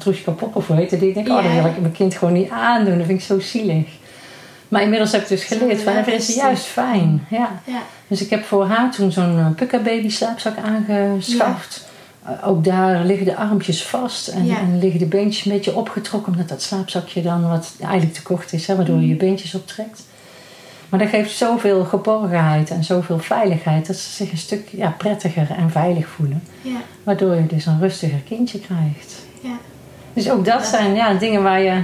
uh, 0.07 0.36
pop 0.36 0.56
of 0.56 0.68
hoe 0.68 0.75
heette 0.75 1.00
die. 1.00 1.07
Ik 1.07 1.13
denk, 1.13 1.28
oh, 1.28 1.44
dat 1.44 1.51
wil 1.54 1.66
ik 1.66 1.81
mijn 1.81 1.94
kind 1.94 2.13
gewoon 2.13 2.34
niet 2.34 2.50
aandoen. 2.50 2.98
Dat 2.98 3.06
vind 3.06 3.19
ik 3.19 3.25
zo 3.25 3.40
zielig. 3.40 3.88
Maar 4.68 4.81
inmiddels 4.81 5.12
heb 5.12 5.22
ik 5.22 5.28
dus 5.28 5.44
geleerd 5.44 5.81
van, 5.81 5.95
dat 5.95 6.07
is 6.07 6.36
juist 6.36 6.66
fijn. 6.66 7.25
Ja. 7.30 7.62
Ja. 7.66 7.81
Dus 8.07 8.22
ik 8.22 8.30
heb 8.30 8.44
voor 8.44 8.66
haar 8.66 8.92
toen 8.92 9.12
zo'n 9.12 9.38
uh, 9.38 9.48
Pukka 9.56 9.80
baby 9.80 10.10
slaapzak 10.10 10.57
aangeschaft. 10.57 11.92
Uh, 12.29 12.47
ook 12.47 12.63
daar 12.63 13.05
liggen 13.05 13.25
de 13.25 13.35
armpjes 13.35 13.83
vast 13.83 14.27
en, 14.27 14.45
Ja. 14.45 14.57
en 14.57 14.79
liggen 14.79 14.99
de 14.99 15.05
beentjes 15.05 15.45
een 15.45 15.51
beetje 15.51 15.75
opgetrokken, 15.75 16.31
omdat 16.31 16.49
dat 16.49 16.61
slaapzakje 16.61 17.21
dan 17.21 17.49
wat 17.49 17.73
eigenlijk 17.81 18.13
te 18.13 18.21
kort 18.21 18.53
is, 18.53 18.67
hè, 18.67 18.75
waardoor 18.75 18.99
je 18.99 19.07
je 19.07 19.15
beentjes 19.15 19.55
optrekt. 19.55 20.03
Maar 20.89 20.99
dat 20.99 21.09
geeft 21.09 21.37
zoveel 21.37 21.83
geborgenheid 21.85 22.69
en 22.69 22.83
zoveel 22.83 23.19
veiligheid 23.19 23.87
dat 23.87 23.95
ze 23.95 24.09
zich 24.09 24.31
een 24.31 24.37
stuk 24.37 24.67
ja, 24.71 24.95
prettiger 24.97 25.51
en 25.51 25.71
veilig 25.71 26.07
voelen. 26.07 26.43
Ja. 26.61 26.77
Waardoor 27.03 27.35
je 27.35 27.45
dus 27.45 27.65
een 27.65 27.79
rustiger 27.79 28.19
kindje 28.19 28.59
krijgt. 28.59 29.15
Ja. 29.41 29.57
Dus 30.13 30.29
ook 30.29 30.45
dat 30.45 30.65
zijn 30.65 30.93
ja, 30.95 31.13
dingen 31.13 31.43
waar, 31.43 31.61
je, 31.61 31.83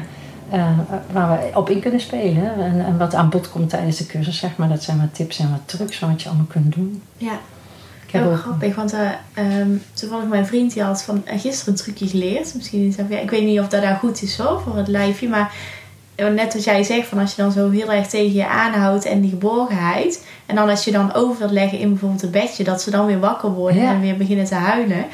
eh, 0.50 0.80
waar 1.12 1.40
we 1.40 1.58
op 1.58 1.70
in 1.70 1.80
kunnen 1.80 2.00
spelen. 2.02 2.54
En, 2.56 2.86
en 2.86 2.98
wat 2.98 3.14
aan 3.16 3.30
bod 3.30 3.50
komt 3.50 3.70
tijdens 3.70 3.98
de 3.98 4.06
cursus, 4.06 4.38
zeg 4.38 4.56
maar. 4.56 4.70
Dat 4.70 4.84
zijn 4.84 5.00
wat 5.00 5.16
tips 5.16 5.40
en 5.40 5.52
wat 5.52 5.62
trucs 5.66 5.98
van 5.98 6.10
wat 6.10 6.22
je 6.22 6.28
allemaal 6.30 6.48
kunt 6.48 6.74
doen. 6.76 7.02
Ja. 7.18 7.40
Ik 8.10 8.16
heb 8.16 8.24
Heel 8.24 8.36
grappig, 8.36 8.76
want 8.76 8.94
eh, 8.94 9.10
ehm, 9.34 9.70
toevallig 9.94 10.26
mijn 10.28 10.46
vriend 10.46 10.74
die 10.74 10.84
had 10.84 11.04
van 11.04 11.22
eh, 11.26 11.40
gisteren 11.40 11.74
een 11.74 11.80
trucje 11.80 12.08
geleerd. 12.08 12.56
Misschien 12.56 12.96
ja, 13.10 13.20
ik 13.20 13.30
weet 13.30 13.44
niet 13.44 13.60
of 13.60 13.68
dat 13.68 13.82
nou 13.84 13.96
goed 13.96 14.22
is 14.22 14.38
hoor, 14.38 14.62
voor 14.62 14.78
het 14.78 14.88
lijfje. 14.88 15.28
Maar 15.30 15.54
eh, 16.16 16.28
net 16.28 16.54
wat 16.54 16.64
jij 16.64 16.84
zegt, 16.84 17.08
van 17.08 17.20
als 17.20 17.36
je 17.36 17.42
dan 17.42 17.52
zo 17.52 17.70
heel 17.70 17.92
erg 17.92 18.08
tegen 18.08 18.34
je 18.34 18.48
aanhoudt 18.48 19.06
en 19.06 19.22
die 19.22 19.30
geborgenheid. 19.30 20.26
En 20.46 20.56
dan 20.56 20.70
als 20.70 20.84
je 20.84 20.92
dan 20.92 21.14
over 21.14 21.38
wilt 21.38 21.52
leggen 21.52 21.80
in 21.80 21.90
bijvoorbeeld 21.90 22.24
een 22.24 22.32
bedje, 22.32 22.64
dat 22.64 22.82
ze 22.82 22.92
dan 22.92 23.06
weer 23.06 23.20
wakker 23.20 23.50
worden 23.52 23.82
Ja. 23.82 23.92
en 23.92 24.02
weer 24.02 24.18
beginnen 24.18 24.46
te 24.46 24.56
huilen. 24.56 25.06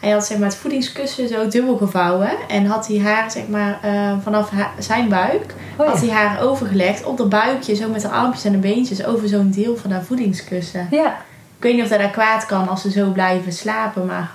Hij 0.00 0.10
had 0.12 0.26
zeg 0.26 0.38
maar, 0.38 0.48
het 0.48 0.56
voedingskussen 0.56 1.28
zo 1.28 1.48
dubbel 1.48 1.76
gevouwen. 1.76 2.30
En 2.48 2.66
had 2.66 2.86
hij 2.86 2.98
haar 2.98 3.30
zeg 3.30 3.48
maar, 3.48 3.78
vanaf 4.22 4.50
zijn 4.78 5.08
buik 5.08 5.54
Oh 5.78 5.84
ja. 5.86 5.92
had 5.92 6.00
hij 6.00 6.10
haar 6.10 6.40
overgelegd 6.42 7.04
op 7.04 7.16
de 7.16 7.26
buikje, 7.26 7.74
zo 7.74 7.88
met 7.88 8.02
haar 8.02 8.12
armpjes 8.12 8.44
en 8.44 8.52
de 8.52 8.58
beentjes 8.58 9.04
over 9.04 9.28
zo'n 9.28 9.50
deel 9.50 9.76
van 9.76 9.90
haar 9.90 10.04
voedingskussen. 10.04 10.88
ja, 10.90 11.16
Ik 11.56 11.62
weet 11.62 11.74
niet 11.74 11.82
of 11.82 11.88
dat 11.98 12.10
kwaad 12.10 12.46
kan 12.46 12.68
als 12.68 12.82
ze 12.82 12.90
zo 12.90 13.10
blijven 13.10 13.52
slapen, 13.52 14.06
maar 14.06 14.30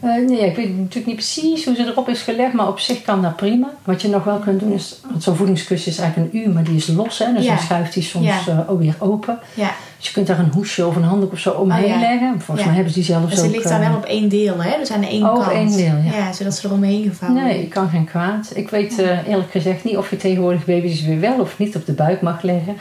Eh, 0.00 0.10
nee, 0.26 0.40
ik 0.46 0.56
weet 0.56 0.68
natuurlijk 0.76 1.06
niet 1.06 1.14
precies 1.14 1.64
hoe 1.64 1.74
ze 1.74 1.82
erop 1.86 2.08
is 2.08 2.22
gelegd, 2.22 2.52
maar 2.52 2.68
op 2.68 2.78
zich 2.78 3.02
kan 3.02 3.22
dat 3.22 3.36
prima. 3.36 3.68
Wat 3.84 4.02
je 4.02 4.08
nog 4.08 4.24
wel 4.24 4.38
kunt 4.38 4.60
doen 4.60 4.72
is, 4.72 5.00
want 5.10 5.22
zo'n 5.22 5.36
voedingskussen 5.36 5.92
is 5.92 5.98
eigenlijk 5.98 6.34
een 6.34 6.40
U, 6.40 6.48
maar 6.48 6.62
die 6.64 6.76
is 6.76 6.86
los, 6.86 7.18
hè, 7.18 7.32
dus 7.34 7.44
Ja. 7.44 7.54
dan 7.54 7.64
schuift 7.64 7.94
die 7.94 8.02
soms 8.02 8.26
Ja. 8.26 8.38
eh, 8.48 8.70
ook 8.70 8.78
weer 8.80 8.94
open. 8.98 9.38
ja. 9.54 9.70
Dus 9.96 10.06
je 10.06 10.12
kunt 10.12 10.26
daar 10.26 10.38
een 10.38 10.50
hoesje 10.54 10.86
of 10.86 10.96
een 10.96 11.02
handdoek 11.02 11.32
of 11.32 11.38
zo 11.38 11.50
omheen 11.50 11.92
Oh 11.94 12.00
leggen. 12.00 12.30
Volgens 12.40 12.58
Ja. 12.58 12.64
mij 12.64 12.74
hebben 12.74 12.92
ze 12.92 12.98
die 12.98 13.08
zelfs 13.08 13.30
Dus 13.30 13.38
ze 13.38 13.44
ook... 13.46 13.50
ligt 13.52 13.68
daar 13.68 13.80
eh, 13.82 13.88
wel 13.88 13.96
op 13.96 14.04
één 14.04 14.28
deel, 14.28 14.62
hè? 14.62 14.78
Dus 14.78 14.90
aan 14.90 15.00
de 15.00 15.08
ene 15.08 15.24
Oh, 15.30 15.36
op 15.36 15.42
kant. 15.42 15.52
één 15.52 15.76
deel, 15.76 16.12
ja. 16.12 16.32
zodat 16.32 16.54
ze 16.54 16.66
eromheen 16.66 17.02
gevouwen 17.08 17.44
Nee, 17.44 17.62
ik 17.62 17.70
kan 17.70 17.88
geen 17.88 18.04
kwaad. 18.04 18.50
Ik 18.54 18.70
weet 18.70 18.98
eerlijk 19.28 19.50
gezegd 19.50 19.84
niet 19.84 19.96
of 19.96 20.10
je 20.10 20.16
tegenwoordig 20.16 20.64
baby's 20.64 21.02
weer 21.04 21.20
wel 21.20 21.40
of 21.40 21.58
niet 21.58 21.76
op 21.76 21.86
de 21.86 21.92
buik 21.92 22.20
mag 22.22 22.42
leggen. 22.42 22.76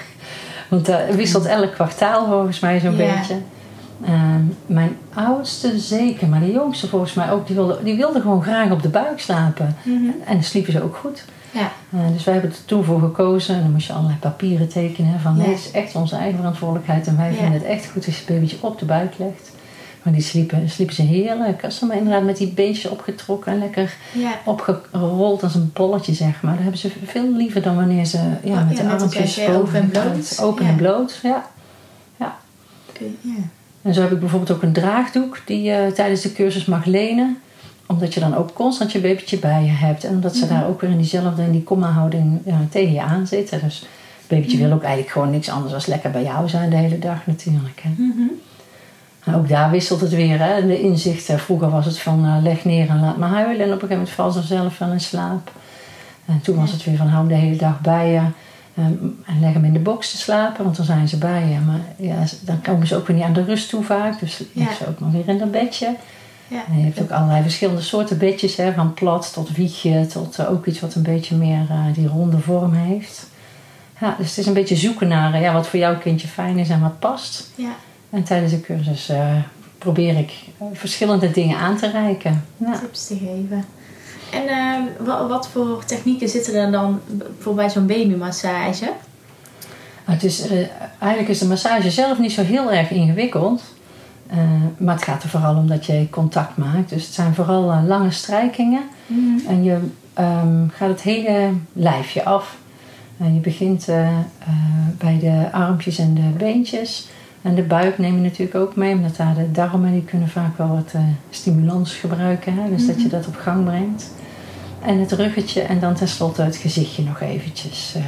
Want 0.67 0.85
dat 0.85 0.99
wisselt 1.15 1.45
elk 1.45 1.73
kwartaal 1.73 2.25
volgens 2.27 2.59
mij 2.59 2.79
zo'n 2.79 2.95
Ja. 2.95 3.13
beetje. 3.15 3.35
Ehm, 4.05 4.41
mijn 4.65 4.97
oudste 5.13 5.79
zeker, 5.79 6.27
maar 6.27 6.39
de 6.39 6.51
jongste 6.51 6.87
volgens 6.87 7.13
mij 7.13 7.31
ook, 7.31 7.47
die 7.47 7.55
wilde, 7.55 7.79
die 7.83 7.95
wilde 7.95 8.21
gewoon 8.21 8.43
graag 8.43 8.71
op 8.71 8.81
de 8.81 8.89
buik 8.89 9.19
slapen. 9.19 9.75
Mhm. 9.83 9.95
En 10.25 10.33
dan 10.33 10.43
sliepen 10.43 10.71
ze 10.73 10.83
ook 10.83 10.95
goed. 10.95 11.25
Ja, 11.51 11.71
Eh, 11.93 11.99
dus 12.13 12.23
wij 12.23 12.33
hebben 12.33 12.51
er 12.51 12.65
toen 12.65 12.83
voor 12.83 12.99
gekozen. 12.99 13.55
En 13.55 13.61
dan 13.61 13.71
moest 13.71 13.87
je 13.87 13.93
allerlei 13.93 14.17
papieren 14.19 14.67
tekenen. 14.67 15.19
Van 15.19 15.35
Ja. 15.35 15.41
nee, 15.41 15.49
het 15.49 15.59
is 15.65 15.71
echt 15.71 15.95
onze 15.95 16.15
eigen 16.15 16.37
verantwoordelijkheid. 16.37 17.07
En 17.07 17.17
wij 17.17 17.29
Ja. 17.31 17.35
vinden 17.35 17.53
het 17.53 17.63
echt 17.63 17.85
goed 17.89 18.05
als 18.05 18.15
je 18.15 18.23
het 18.25 18.33
babytje 18.33 18.57
op 18.59 18.79
de 18.79 18.85
buik 18.85 19.13
legt. 19.17 19.51
Maar 20.03 20.13
die 20.13 20.21
sliepen, 20.21 20.69
sliepen 20.69 20.95
ze 20.95 21.01
heerlijk. 21.01 21.63
Als 21.63 21.77
ze 21.77 21.85
maar 21.85 21.97
inderdaad 21.97 22.23
met 22.23 22.37
die 22.37 22.47
beentjes 22.51 22.91
opgetrokken 22.91 23.51
en 23.51 23.59
lekker 23.59 23.95
Ja. 24.13 24.31
opgerold 24.45 25.43
als 25.43 25.55
een 25.55 25.71
bolletje, 25.73 26.13
zeg 26.13 26.41
maar. 26.41 26.53
Dat 26.53 26.61
hebben 26.61 26.79
ze 26.79 26.91
veel 27.05 27.31
liever 27.33 27.61
dan 27.61 27.75
wanneer 27.75 28.05
ze 28.05 28.17
ja, 28.43 28.51
Oh, 28.61 28.67
met 28.67 28.77
ja, 28.77 28.83
de 28.83 28.89
armpjes 28.89 29.47
open 29.47 29.73
en 29.81 29.89
bloot. 29.89 30.39
Open 30.41 30.63
Ja. 30.63 30.69
en 30.69 30.75
bloot, 30.75 31.19
ja. 31.23 31.45
Ja. 32.17 32.35
En 33.81 33.93
zo 33.93 34.01
heb 34.01 34.11
ik 34.11 34.19
bijvoorbeeld 34.19 34.51
ook 34.51 34.61
een 34.63 34.73
draagdoek 34.73 35.41
die 35.45 35.61
je 35.61 35.91
tijdens 35.95 36.21
de 36.21 36.33
cursus 36.33 36.65
mag 36.65 36.85
lenen. 36.85 37.37
Omdat 37.85 38.13
je 38.13 38.19
dan 38.19 38.35
ook 38.35 38.53
constant 38.53 38.91
je 38.91 38.99
babytje 38.99 39.37
bij 39.39 39.63
je 39.63 39.69
hebt. 39.69 40.03
En 40.03 40.09
omdat 40.11 40.35
ze 40.35 40.45
Mhm. 40.45 40.53
daar 40.53 40.67
ook 40.67 40.81
weer 40.81 40.89
in 40.89 40.97
diezelfde, 40.97 41.41
in 41.43 41.51
die 41.51 41.63
komma-houding 41.63 42.39
ja, 42.45 42.59
tegen 42.69 42.93
je 42.93 43.01
aan 43.01 43.27
zitten. 43.27 43.59
Dus 43.63 43.79
het 43.79 44.27
babytje 44.27 44.57
Mhm. 44.57 44.65
wil 44.67 44.75
ook 44.75 44.83
eigenlijk 44.83 45.11
gewoon 45.11 45.29
niks 45.29 45.49
anders 45.49 45.71
dan 45.71 45.81
lekker 45.93 46.11
bij 46.11 46.23
jou 46.23 46.49
zijn 46.49 46.69
de 46.69 46.75
hele 46.75 46.99
dag 46.99 47.25
natuurlijk. 47.27 47.81
Hè. 47.83 47.89
Mhm. 47.97 48.27
Ook 49.35 49.47
daar 49.47 49.71
wisselt 49.71 50.01
het 50.01 50.13
weer. 50.15 50.39
Hè. 50.39 50.65
De 50.67 50.81
inzichten. 50.81 51.39
Vroeger 51.39 51.69
was 51.69 51.85
het 51.85 51.99
van 51.99 52.25
eh, 52.25 52.35
leg 52.43 52.65
neer 52.65 52.89
en 52.89 52.99
laat 53.01 53.17
me 53.17 53.25
huilen. 53.25 53.65
En 53.65 53.73
op 53.73 53.81
een 53.81 53.87
gegeven 53.87 53.95
moment 53.97 54.09
valt 54.09 54.33
ze 54.33 54.41
zelf 54.41 54.77
wel 54.77 54.91
in 54.91 54.99
slaap. 54.99 55.51
En 56.25 56.41
toen 56.41 56.55
was 56.55 56.71
het 56.71 56.83
weer 56.83 56.97
van 56.97 57.07
hou 57.07 57.19
hem 57.27 57.39
de 57.39 57.45
hele 57.45 57.55
dag 57.57 57.81
bij 57.81 58.11
je. 58.11 58.21
ehm, 58.75 58.91
en 59.25 59.39
leg 59.39 59.53
hem 59.53 59.65
in 59.65 59.73
de 59.73 59.79
box 59.79 60.11
te 60.11 60.17
slapen, 60.17 60.63
want 60.63 60.75
dan 60.75 60.85
zijn 60.85 61.07
ze 61.07 61.17
bij 61.17 61.45
je. 61.47 61.59
Maar 61.65 61.79
ja, 61.97 62.23
dan 62.41 62.61
komen 62.61 62.87
ze 62.87 62.95
ook 62.95 63.07
weer 63.07 63.15
niet 63.15 63.25
aan 63.25 63.33
de 63.33 63.43
rust 63.43 63.69
toe 63.69 63.83
vaak. 63.83 64.19
Dus 64.19 64.37
Ja. 64.37 64.63
leg 64.63 64.73
ze 64.73 64.87
ook 64.87 64.99
nog 64.99 65.11
weer 65.11 65.27
in 65.27 65.37
dat 65.37 65.51
bedje. 65.51 65.95
Ja. 66.47 66.61
En 66.69 66.77
je 66.77 66.83
hebt 66.85 67.01
ook 67.01 67.11
allerlei 67.11 67.41
verschillende 67.41 67.81
soorten 67.81 68.17
bedjes. 68.17 68.55
Hè, 68.55 68.73
van 68.73 68.93
plat 68.93 69.33
tot 69.33 69.51
wiegje 69.55 70.05
tot 70.07 70.39
eh, 70.39 70.51
ook 70.51 70.65
iets 70.65 70.79
wat 70.79 70.95
een 70.95 71.01
beetje 71.03 71.35
meer 71.35 71.65
eh, 71.69 71.79
die 71.93 72.07
ronde 72.07 72.39
vorm 72.39 72.73
heeft. 72.73 73.27
Ja, 74.01 74.15
dus 74.17 74.29
het 74.29 74.37
is 74.37 74.45
een 74.45 74.53
beetje 74.53 74.75
zoeken 74.75 75.07
naar 75.07 75.41
ja, 75.41 75.53
wat 75.53 75.67
voor 75.67 75.79
jouw 75.79 75.97
kindje 75.97 76.27
fijn 76.27 76.57
is 76.57 76.69
en 76.69 76.81
wat 76.81 76.99
past. 76.99 77.49
Ja. 77.55 77.71
En 78.17 78.23
tijdens 78.23 78.51
de 78.51 78.61
cursus 78.61 79.09
eh, 79.09 79.35
probeer 79.77 80.17
ik 80.17 80.31
verschillende 80.73 81.31
dingen 81.31 81.57
aan 81.57 81.77
te 81.77 81.89
reiken. 81.89 82.43
Ja. 82.57 82.77
tips 82.79 83.07
te 83.07 83.17
geven. 83.17 83.65
En 84.31 84.47
ehm, 84.47 85.05
wa- 85.05 85.27
wat 85.27 85.47
voor 85.47 85.85
technieken 85.85 86.29
zitten 86.29 86.53
er 86.55 86.71
dan 86.71 86.99
voor 87.39 87.53
bij 87.55 87.69
zo'n 87.69 87.85
babymassage? 87.87 88.91
Maar 90.05 90.15
Het 90.15 90.23
is, 90.23 90.47
eh, 90.47 90.57
eigenlijk 90.99 91.29
is 91.31 91.39
de 91.39 91.45
massage 91.45 91.91
zelf 91.91 92.19
niet 92.19 92.31
zo 92.31 92.41
heel 92.43 92.71
erg 92.71 92.89
ingewikkeld. 92.91 93.63
Eh, 94.29 94.37
maar 94.77 94.95
het 94.95 95.03
gaat 95.03 95.23
er 95.23 95.29
vooral 95.29 95.55
om 95.55 95.67
dat 95.67 95.85
je 95.85 96.07
contact 96.09 96.57
maakt. 96.57 96.89
Dus 96.89 97.05
het 97.05 97.13
zijn 97.13 97.35
vooral 97.35 97.83
lange 97.87 98.11
strijkingen. 98.11 98.81
En 99.47 99.63
je 99.63 99.79
ehm, 100.13 100.67
gaat 100.69 100.89
het 100.89 101.01
hele 101.01 101.49
lijfje 101.73 102.23
af. 102.25 102.57
En 103.17 103.33
je 103.33 103.39
begint 103.39 103.85
bij 104.97 105.19
de 105.19 105.47
armpjes 105.51 105.97
en 105.97 106.13
de 106.13 106.21
beentjes. 106.37 107.07
En 107.47 107.55
de 107.55 107.63
buik 107.63 107.97
neem 107.97 108.15
je 108.15 108.21
natuurlijk 108.21 108.55
ook 108.55 108.75
mee. 108.75 108.93
Omdat 108.93 109.15
daar 109.15 109.35
de 109.35 109.51
darmen 109.51 109.91
die 109.91 110.03
kunnen 110.03 110.29
vaak 110.29 110.57
wel 110.57 110.67
wat 110.67 110.91
eh, 110.93 111.01
stimulans 111.29 111.93
gebruiken. 111.93 112.53
Hè? 112.53 112.69
Dus 112.69 112.87
dat 112.87 113.01
je 113.01 113.07
dat 113.07 113.27
op 113.27 113.35
gang 113.35 113.65
brengt. 113.65 114.11
En 114.81 114.99
het 114.99 115.11
ruggetje 115.11 115.61
en 115.61 115.79
dan 115.79 115.93
tenslotte 115.93 116.41
het 116.41 116.55
gezichtje 116.55 117.03
nog 117.03 117.21
eventjes. 117.21 117.93
eh, 117.95 118.01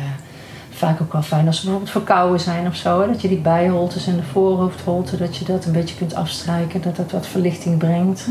vaak 0.69 1.01
ook 1.01 1.13
wel 1.13 1.21
fijn 1.21 1.47
als 1.47 1.55
ze 1.55 1.61
bijvoorbeeld 1.61 1.91
verkouden 1.91 2.39
zijn 2.39 2.67
of 2.67 2.75
zo. 2.75 3.01
Hè? 3.01 3.07
Dat 3.07 3.21
je 3.21 3.27
die 3.27 3.37
bijholtes 3.37 4.07
en 4.07 4.15
de 4.15 4.23
voorhoofdholte, 4.23 5.17
dat 5.17 5.37
je 5.37 5.45
dat 5.45 5.65
een 5.65 5.71
beetje 5.71 5.95
kunt 5.95 6.15
afstrijken. 6.15 6.81
Dat 6.81 6.95
dat 6.95 7.11
wat 7.11 7.27
verlichting 7.27 7.77
brengt. 7.77 8.27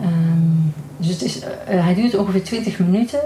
Ehm, 0.00 0.10
dus 0.96 1.08
het 1.08 1.22
is, 1.22 1.40
eh, 1.40 1.84
hij 1.84 1.94
duurt 1.94 2.16
ongeveer 2.16 2.44
20 2.44 2.78
minuten. 2.78 3.20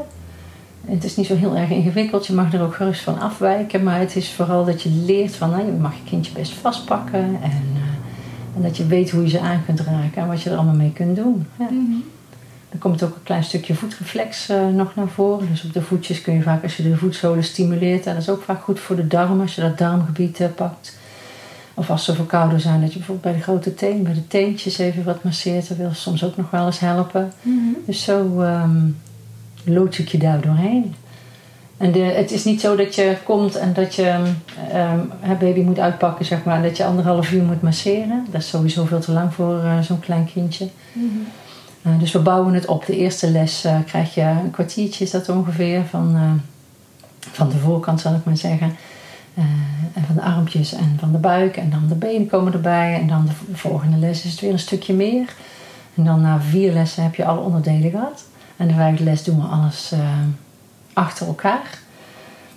Het 0.86 1.04
is 1.04 1.16
niet 1.16 1.26
zo 1.26 1.36
heel 1.36 1.56
erg 1.56 1.70
ingewikkeld. 1.70 2.26
Je 2.26 2.32
mag 2.32 2.52
er 2.52 2.62
ook 2.62 2.74
gerust 2.74 3.02
van 3.02 3.20
afwijken. 3.20 3.82
Maar 3.82 3.98
het 3.98 4.16
is 4.16 4.32
vooral 4.32 4.64
dat 4.64 4.82
je 4.82 4.90
leert 4.90 5.36
van... 5.36 5.50
Nou, 5.50 5.66
je 5.66 5.72
mag 5.72 5.94
je 5.94 6.10
kindje 6.10 6.32
best 6.32 6.52
vastpakken. 6.52 7.20
En, 7.20 7.40
eh, 7.42 8.56
en 8.56 8.62
dat 8.62 8.76
je 8.76 8.86
weet 8.86 9.10
hoe 9.10 9.22
je 9.22 9.28
ze 9.28 9.40
aan 9.40 9.64
kunt 9.64 9.80
raken. 9.80 10.22
En 10.22 10.26
wat 10.26 10.42
je 10.42 10.50
er 10.50 10.56
allemaal 10.56 10.74
mee 10.74 10.92
kunt 10.92 11.16
doen. 11.16 11.46
Ja. 11.58 11.68
Dan 12.70 12.78
komt 12.78 13.02
ook 13.02 13.14
een 13.14 13.22
klein 13.22 13.44
stukje 13.44 13.74
voetreflex 13.74 14.48
eh, 14.48 14.66
nog 14.66 14.94
naar 14.94 15.08
voren. 15.08 15.48
Dus 15.50 15.64
op 15.64 15.72
de 15.72 15.82
voetjes 15.82 16.20
kun 16.20 16.34
je 16.34 16.42
vaak, 16.42 16.62
als 16.62 16.76
je 16.76 16.82
de 16.82 16.96
voetzolen 16.96 17.44
stimuleert... 17.44 18.06
En 18.06 18.12
dat 18.12 18.22
is 18.22 18.28
ook 18.28 18.42
vaak 18.42 18.62
goed 18.62 18.80
voor 18.80 18.96
de 18.96 19.06
darm, 19.06 19.40
als 19.40 19.54
je 19.54 19.60
dat 19.60 19.78
darmgebied 19.78 20.40
eh, 20.40 20.48
pakt. 20.54 20.96
Of 21.74 21.90
als 21.90 22.04
ze 22.04 22.14
verkouden 22.14 22.60
zijn, 22.60 22.80
dat 22.80 22.92
je 22.92 22.98
bijvoorbeeld 22.98 23.32
bij 23.32 23.36
de 23.36 23.50
grote 23.50 23.74
teen... 23.74 24.02
bij 24.02 24.14
de 24.14 24.26
teentjes 24.26 24.78
even 24.78 25.04
wat 25.04 25.24
masseert. 25.24 25.68
Dat 25.68 25.76
wil 25.76 25.90
soms 25.92 26.24
ook 26.24 26.36
nog 26.36 26.50
wel 26.50 26.66
eens 26.66 26.78
helpen. 26.78 27.32
Dus 27.86 28.04
zo 28.04 28.40
ehm 28.40 28.78
loods 29.66 29.98
ik 29.98 30.08
je 30.08 30.18
daar 30.18 30.40
doorheen. 30.40 30.94
En 31.76 31.92
de, 31.92 31.98
het 31.98 32.30
is 32.30 32.44
niet 32.44 32.60
zo 32.60 32.76
dat 32.76 32.94
je 32.94 33.16
komt 33.24 33.56
en 33.56 33.72
dat 33.72 33.94
je 33.94 34.32
het 35.20 35.38
baby 35.38 35.60
moet 35.60 35.78
uitpakken, 35.78 36.24
zeg 36.24 36.44
maar. 36.44 36.62
Dat 36.62 36.76
je 36.76 36.84
anderhalf 36.84 37.32
uur 37.32 37.42
moet 37.42 37.62
masseren. 37.62 38.26
Dat 38.30 38.40
is 38.40 38.48
sowieso 38.48 38.84
veel 38.84 39.00
te 39.00 39.12
lang 39.12 39.34
voor 39.34 39.62
eh, 39.62 39.80
zo'n 39.80 40.00
klein 40.00 40.30
kindje. 40.32 40.68
Eh, 41.82 41.98
dus 41.98 42.12
we 42.12 42.18
bouwen 42.18 42.54
het 42.54 42.66
op. 42.66 42.86
De 42.86 42.96
eerste 42.96 43.30
les 43.30 43.64
eh, 43.64 43.78
krijg 43.86 44.14
je 44.14 44.20
een 44.20 44.50
kwartiertje, 44.50 45.04
is 45.04 45.10
dat 45.10 45.28
ongeveer, 45.28 45.84
van, 45.90 46.40
van 47.20 47.48
de 47.48 47.56
voorkant 47.56 48.00
zal 48.00 48.14
ik 48.14 48.24
maar 48.24 48.36
zeggen. 48.36 48.76
En 49.94 50.04
van 50.06 50.14
de 50.14 50.22
armpjes 50.22 50.72
en 50.72 50.96
van 50.98 51.12
de 51.12 51.18
buik. 51.18 51.56
En 51.56 51.70
dan 51.70 51.84
de 51.88 51.94
benen 51.94 52.26
komen 52.26 52.52
erbij. 52.52 52.94
En 53.00 53.08
dan 53.08 53.26
de, 53.26 53.32
de 53.48 53.56
volgende 53.56 53.96
les 53.96 54.24
is 54.24 54.30
het 54.30 54.40
weer 54.40 54.52
een 54.52 54.58
stukje 54.58 54.94
meer. 54.94 55.34
En 55.94 56.04
dan 56.04 56.20
na 56.20 56.40
vier 56.40 56.72
lessen 56.72 57.02
heb 57.02 57.14
je 57.14 57.24
alle 57.24 57.40
onderdelen 57.40 57.90
gehad. 57.90 58.24
En 58.56 58.68
de 58.68 58.74
vijfde 58.74 59.04
les 59.04 59.24
doen 59.24 59.40
we 59.40 59.46
alles 59.46 59.92
eh, 59.92 60.00
achter 60.92 61.26
elkaar. 61.26 61.78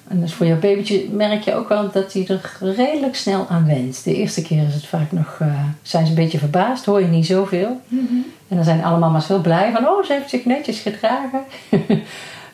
En 0.08 0.20
dus 0.20 0.34
voor 0.34 0.46
jouw 0.46 0.60
babytje 0.60 1.10
merk 1.12 1.44
je 1.44 1.54
ook 1.54 1.70
wel 1.70 1.92
dat 1.92 2.14
hij 2.14 2.28
er 2.28 2.58
redelijk 2.76 3.16
snel 3.16 3.48
aan 3.50 3.66
went. 3.66 4.04
De 4.04 4.16
eerste 4.16 4.42
keer 4.42 4.68
is 4.68 4.74
het 4.74 4.86
vaak 4.86 5.12
nog, 5.12 5.38
eh, 5.40 5.48
zijn 5.82 6.06
ze 6.06 6.10
een 6.10 6.18
beetje 6.18 6.38
verbaasd, 6.38 6.86
hoor 6.86 7.02
je 7.02 7.08
niet 7.08 7.26
zoveel. 7.26 7.82
En 8.48 8.56
dan 8.56 8.64
zijn 8.64 8.84
alle 8.84 8.98
mama's 8.98 9.28
heel 9.28 9.42
blij 9.42 9.72
van, 9.72 9.88
oh, 9.88 10.04
ze 10.04 10.14
heeft 10.14 10.30
zich 10.30 10.46
netjes 10.46 10.80
gedragen. 10.80 11.44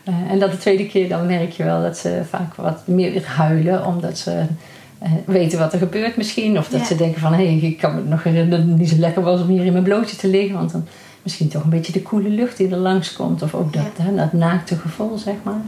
Eh, 0.05 0.31
en 0.31 0.39
dat 0.39 0.51
de 0.51 0.57
tweede 0.57 0.87
keer, 0.87 1.09
dan 1.09 1.25
merk 1.25 1.51
je 1.51 1.63
wel 1.63 1.81
dat 1.81 1.97
ze 1.97 2.21
vaak 2.29 2.55
wat 2.55 2.87
meer 2.87 3.27
huilen, 3.27 3.85
omdat 3.85 4.17
ze 4.17 4.45
weten 5.25 5.59
wat 5.59 5.74
er 5.74 5.79
gebeurt 5.79 6.17
misschien. 6.17 6.57
Of 6.57 6.69
dat 6.69 6.79
Ja. 6.79 6.85
ze 6.85 6.95
denken 6.95 7.21
van, 7.21 7.33
hé, 7.33 7.45
hey, 7.45 7.69
ik 7.69 7.77
kan 7.77 7.95
me 7.95 8.01
nog 8.03 8.24
herinneren 8.24 8.59
dat 8.59 8.69
het 8.69 8.79
niet 8.79 8.89
zo 8.89 8.95
lekker 8.97 9.21
was 9.21 9.41
om 9.41 9.47
hier 9.47 9.65
in 9.65 9.71
mijn 9.71 9.83
blootje 9.83 10.15
te 10.15 10.27
liggen. 10.27 10.57
Want 10.57 10.71
dan 10.71 10.85
misschien 11.24 11.47
toch 11.47 11.63
een 11.63 11.69
beetje 11.69 11.91
de 11.93 12.01
koele 12.01 12.29
lucht 12.29 12.57
die 12.57 12.69
er 12.69 12.77
langskomt. 12.77 13.41
Of 13.41 13.55
ook 13.55 13.74
dat, 13.74 13.83
hè, 14.01 14.15
dat 14.15 14.33
naakte 14.33 14.75
gevoel, 14.75 15.17
zeg 15.17 15.35
maar. 15.43 15.62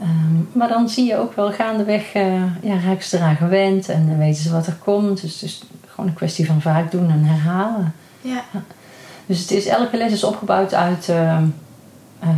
Ehm, 0.00 0.58
maar 0.58 0.68
dan 0.68 0.88
zie 0.88 1.06
je 1.06 1.18
ook 1.18 1.36
wel 1.36 1.52
gaandeweg, 1.52 2.12
eh 2.12 2.42
ja, 2.62 2.80
raken 2.86 3.04
ze 3.04 3.16
eraan 3.16 3.36
gewend 3.36 3.88
en 3.88 4.06
dan 4.08 4.18
weten 4.18 4.42
ze 4.42 4.50
wat 4.52 4.66
er 4.66 4.76
komt. 4.84 5.20
Dus 5.20 5.32
het 5.32 5.42
is 5.42 5.62
gewoon 5.86 6.08
een 6.10 6.16
kwestie 6.16 6.46
van 6.46 6.60
vaak 6.60 6.90
doen 6.90 7.10
en 7.10 7.24
herhalen. 7.24 7.94
Ja. 8.20 8.42
Dus 9.26 9.40
het 9.40 9.50
is, 9.50 9.66
elke 9.66 9.96
les 9.96 10.12
is 10.12 10.24
opgebouwd 10.24 10.74
uit 10.74 11.08
ehm, 11.08 11.44
ehm, 12.20 12.36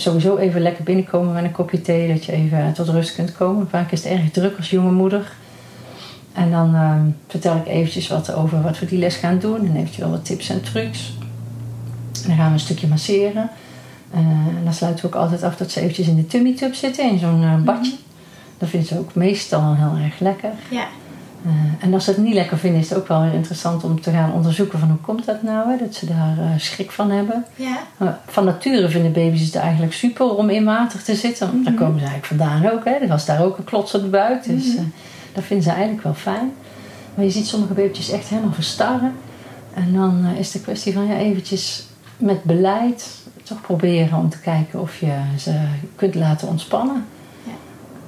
sowieso 0.00 0.36
even 0.36 0.60
lekker 0.60 0.84
binnenkomen 0.84 1.32
met 1.32 1.44
een 1.44 1.52
kopje 1.52 1.80
thee, 1.80 2.08
dat 2.08 2.24
je 2.24 2.32
even 2.32 2.72
tot 2.72 2.88
rust 2.88 3.14
kunt 3.14 3.36
komen. 3.36 3.68
Vaak 3.68 3.92
is 3.92 4.04
het 4.04 4.12
erg 4.12 4.30
druk 4.30 4.56
als 4.56 4.70
jonge 4.70 4.92
moeder. 4.92 5.32
En 6.32 6.50
dan 6.50 6.74
ehm, 6.74 7.06
vertel 7.26 7.56
ik 7.56 7.66
eventjes 7.66 8.08
wat 8.08 8.32
over 8.32 8.62
wat 8.62 8.78
we 8.78 8.86
die 8.86 8.98
les 8.98 9.16
gaan 9.16 9.38
doen 9.38 9.66
en 9.66 9.76
eventueel 9.76 10.10
wat 10.10 10.24
tips 10.24 10.48
en 10.48 10.62
trucs. 10.62 11.16
En 12.22 12.28
dan 12.28 12.36
gaan 12.36 12.46
we 12.46 12.52
een 12.52 12.60
stukje 12.60 12.86
masseren. 12.86 13.50
Eh, 14.10 14.20
en 14.20 14.60
dan 14.64 14.72
sluiten 14.72 15.02
we 15.02 15.10
ook 15.10 15.22
altijd 15.22 15.42
af 15.42 15.56
dat 15.56 15.70
ze 15.70 15.80
eventjes 15.80 16.06
in 16.06 16.16
de 16.16 16.26
tummy 16.26 16.54
tub 16.54 16.74
zitten, 16.74 17.10
in 17.10 17.18
zo'n 17.18 17.42
eh, 17.42 17.62
badje. 17.62 17.94
Dat 18.58 18.68
vinden 18.68 18.88
ze 18.88 18.98
ook 18.98 19.14
meestal 19.14 19.74
heel 19.74 20.04
erg 20.04 20.18
lekker. 20.18 20.50
Ja. 20.70 20.86
Eh, 21.44 21.50
en 21.84 21.94
als 21.94 22.04
ze 22.04 22.10
het 22.10 22.18
niet 22.20 22.34
lekker 22.34 22.58
vinden, 22.58 22.80
is 22.80 22.88
het 22.88 22.98
ook 22.98 23.08
wel 23.08 23.22
weer 23.22 23.32
interessant 23.34 23.84
om 23.84 24.00
te 24.00 24.10
gaan 24.10 24.32
onderzoeken 24.32 24.78
van 24.78 24.88
hoe 24.88 24.98
komt 24.98 25.24
dat 25.26 25.42
nou, 25.42 25.70
hè, 25.70 25.76
dat 25.76 25.94
ze 25.94 26.06
daar 26.06 26.38
eh, 26.38 26.46
schrik 26.56 26.90
van 26.90 27.10
hebben. 27.10 27.44
Ja. 27.56 27.78
Uh, 28.02 28.08
van 28.26 28.44
nature 28.44 28.88
vinden 28.88 29.12
baby's 29.12 29.46
het 29.46 29.54
eigenlijk 29.54 29.92
super 29.92 30.34
om 30.36 30.50
in 30.50 30.64
water 30.64 31.02
te 31.02 31.14
zitten. 31.14 31.46
Want 31.52 31.64
Daar 31.64 31.72
Mhm. 31.72 31.82
komen 31.82 32.00
ze 32.00 32.06
eigenlijk 32.06 32.40
vandaan 32.40 32.72
ook. 32.72 32.84
Hè. 32.84 32.90
Er 32.90 33.08
was 33.08 33.26
daar 33.26 33.44
ook 33.44 33.58
een 33.58 33.64
klots 33.64 33.94
op 33.94 34.00
de 34.02 34.08
buik. 34.08 34.44
Dus 34.44 34.76
eh, 34.76 34.82
dat 35.32 35.44
vinden 35.44 35.64
ze 35.66 35.70
eigenlijk 35.72 36.02
wel 36.02 36.14
fijn. 36.14 36.52
Maar 37.14 37.24
je 37.24 37.30
ziet 37.30 37.46
sommige 37.46 37.72
baby's 37.72 38.10
echt 38.10 38.28
helemaal 38.28 38.52
verstarren. 38.52 39.12
En 39.74 39.92
dan 39.94 40.24
eh, 40.32 40.38
is 40.38 40.50
de 40.50 40.60
kwestie 40.60 40.92
van 40.92 41.06
ja, 41.06 41.16
eventjes 41.16 41.86
met 42.16 42.42
beleid 42.42 43.16
toch 43.42 43.60
proberen 43.60 44.18
om 44.18 44.28
te 44.28 44.38
kijken 44.40 44.80
of 44.80 45.00
je 45.00 45.12
ze 45.38 45.60
kunt 45.96 46.14
laten 46.14 46.48
ontspannen. 46.48 47.04
Ja. 47.44 47.52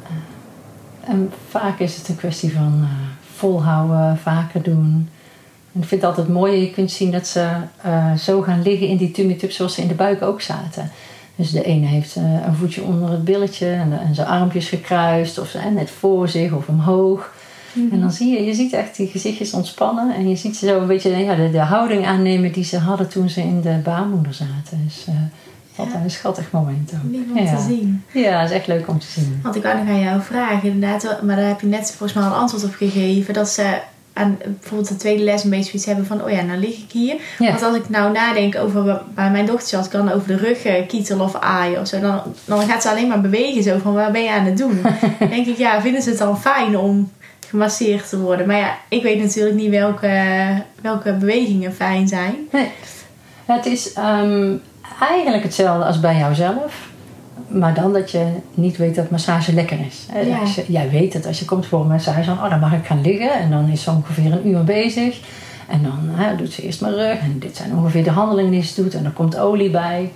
Eh, 0.06 1.10
en 1.12 1.32
vaak 1.48 1.78
is 1.78 1.96
het 1.96 2.08
een 2.08 2.16
kwestie 2.16 2.52
van 2.52 2.80
eh, 2.82 2.88
volhouden, 3.40 4.18
vaker 4.18 4.62
doen. 4.62 5.08
En 5.72 5.80
ik 5.80 5.88
vind 5.88 6.02
het 6.02 6.10
altijd 6.10 6.28
mooi, 6.28 6.60
je 6.60 6.70
kunt 6.70 6.90
zien 6.90 7.10
dat 7.10 7.26
ze 7.26 7.48
eh, 7.82 8.14
zo 8.14 8.40
gaan 8.40 8.62
liggen 8.62 8.88
in 8.88 8.96
die 8.96 9.10
tummy 9.10 9.34
tub 9.34 9.50
zoals 9.50 9.74
ze 9.74 9.82
in 9.82 9.88
de 9.88 9.94
buik 9.94 10.22
ook 10.22 10.40
zaten. 10.40 10.90
Dus 11.36 11.50
de 11.50 11.62
ene 11.62 11.86
heeft 11.86 12.16
eh, 12.16 12.22
een 12.46 12.54
voetje 12.54 12.82
onder 12.82 13.10
het 13.10 13.24
billetje 13.24 13.66
en, 13.66 14.00
en 14.00 14.14
zijn 14.14 14.26
armpjes 14.26 14.68
gekruist 14.68 15.38
of 15.38 15.48
ze, 15.48 15.58
net 15.58 15.90
voor 15.90 16.28
zich 16.28 16.52
of 16.52 16.68
omhoog. 16.68 17.32
En 17.90 18.00
dan 18.00 18.10
zie 18.10 18.32
je, 18.32 18.44
je 18.44 18.54
ziet 18.54 18.72
echt 18.72 18.96
die 18.96 19.06
gezichtjes 19.06 19.52
ontspannen 19.52 20.14
en 20.14 20.28
je 20.28 20.36
ziet 20.36 20.56
ze 20.56 20.66
zo 20.66 20.80
een 20.80 20.86
beetje 20.86 21.16
ja, 21.16 21.34
de, 21.34 21.50
de 21.50 21.58
houding 21.58 22.06
aannemen 22.06 22.52
die 22.52 22.64
ze 22.64 22.78
hadden 22.78 23.08
toen 23.08 23.28
ze 23.28 23.40
in 23.40 23.60
de 23.60 23.80
baarmoeder 23.84 24.34
zaten. 24.34 24.80
Dus 24.84 25.06
eh 25.72 25.78
altijd 25.78 26.04
een 26.04 26.10
schattig 26.10 26.50
moment 26.50 26.92
ook. 26.94 27.10
Lief 27.10 27.30
om 27.30 27.38
ja. 27.38 27.56
te 27.56 27.62
zien. 27.62 28.04
Ja, 28.12 28.40
dat 28.40 28.50
is 28.50 28.56
echt 28.56 28.66
leuk 28.66 28.88
om 28.88 28.98
te 28.98 29.06
zien. 29.06 29.40
Want 29.42 29.56
ik 29.56 29.62
wou 29.62 29.78
nog 29.78 29.88
aan 29.88 30.00
jou 30.00 30.22
vragen, 30.22 30.68
inderdaad, 30.68 31.22
maar 31.22 31.36
daar 31.36 31.48
heb 31.48 31.60
je 31.60 31.66
net 31.66 31.86
volgens 31.86 32.12
mij 32.12 32.22
al 32.24 32.30
een 32.30 32.38
antwoord 32.38 32.64
op 32.64 32.74
gegeven. 32.74 33.34
Dat 33.34 33.48
ze 33.48 33.80
aan 34.12 34.38
bijvoorbeeld 34.44 34.88
de 34.88 34.96
tweede 34.96 35.22
les 35.22 35.44
een 35.44 35.50
beetje 35.50 35.72
iets 35.72 35.86
hebben 35.86 36.06
van, 36.06 36.24
oh 36.24 36.30
ja, 36.30 36.42
nou 36.42 36.58
lig 36.58 36.76
ik 36.76 36.92
hier. 36.92 37.16
Ja. 37.38 37.46
Want 37.46 37.62
als 37.62 37.76
ik 37.76 37.88
nou 37.88 38.12
nadenk 38.12 38.56
over 38.56 39.02
bij 39.14 39.30
mijn 39.30 39.46
dochter, 39.46 39.76
als 39.76 39.86
ik 39.86 39.92
dan 39.92 40.12
over 40.12 40.28
de 40.28 40.36
rug 40.36 40.86
kietel 40.86 41.20
of 41.20 41.34
aaien 41.34 41.80
of 41.80 41.86
zo, 41.86 42.00
dan, 42.00 42.20
dan 42.44 42.60
gaat 42.68 42.82
ze 42.82 42.90
alleen 42.90 43.08
maar 43.08 43.20
bewegen 43.20 43.62
zo 43.62 43.78
van, 43.78 43.94
wat 43.94 44.12
ben 44.12 44.22
je 44.22 44.30
aan 44.30 44.44
het 44.44 44.58
doen? 44.58 44.82
Denk 45.18 45.46
ik, 45.46 45.56
ja, 45.56 45.80
vinden 45.80 46.02
ze 46.02 46.08
het 46.08 46.18
dan 46.18 46.40
fijn 46.40 46.78
om 46.78 47.12
gemasseerd 47.48 48.08
te 48.08 48.18
worden? 48.18 48.46
Maar 48.46 48.58
ja, 48.58 48.76
ik 48.88 49.02
weet 49.02 49.22
natuurlijk 49.22 49.56
niet 49.56 49.70
welke, 49.70 50.12
welke 50.82 51.12
bewegingen 51.12 51.74
fijn 51.74 52.08
zijn. 52.08 52.34
Nee. 52.52 52.68
Ja, 53.46 53.56
het 53.56 53.66
is 53.66 53.92
ehm, 53.92 54.56
eigenlijk 55.00 55.42
hetzelfde 55.42 55.84
als 55.84 56.00
bij 56.00 56.16
jouzelf. 56.16 56.88
Maar 57.48 57.74
dan 57.74 57.92
dat 57.92 58.10
je 58.10 58.26
niet 58.54 58.76
weet 58.76 58.94
dat 58.94 59.10
massage 59.10 59.54
lekker 59.54 59.78
is. 59.86 60.06
Ja. 60.12 60.42
Je, 60.56 60.64
jij 60.66 60.90
weet 60.90 61.12
het 61.12 61.26
als 61.26 61.38
je 61.38 61.44
komt 61.44 61.66
voor 61.66 61.80
een 61.80 61.86
massage, 61.86 62.26
dan, 62.26 62.38
oh, 62.38 62.50
dan 62.50 62.60
mag 62.60 62.72
ik 62.72 62.86
gaan 62.86 63.00
liggen. 63.00 63.32
En 63.32 63.50
dan 63.50 63.68
is 63.68 63.82
ze 63.82 63.90
ongeveer 63.90 64.32
een 64.32 64.48
uur 64.48 64.64
bezig. 64.64 65.20
En 65.68 65.82
dan 65.82 65.98
hè, 66.12 66.36
doet 66.36 66.52
ze 66.52 66.62
eerst 66.62 66.80
mijn 66.80 66.94
rug. 66.94 67.18
En 67.18 67.38
dit 67.38 67.56
zijn 67.56 67.76
ongeveer 67.76 68.04
de 68.04 68.10
handelingen 68.10 68.50
die 68.50 68.62
ze 68.62 68.82
doet. 68.82 68.94
En 68.94 69.04
er 69.04 69.10
komt 69.10 69.38
olie 69.38 69.70
bij. 69.70 70.10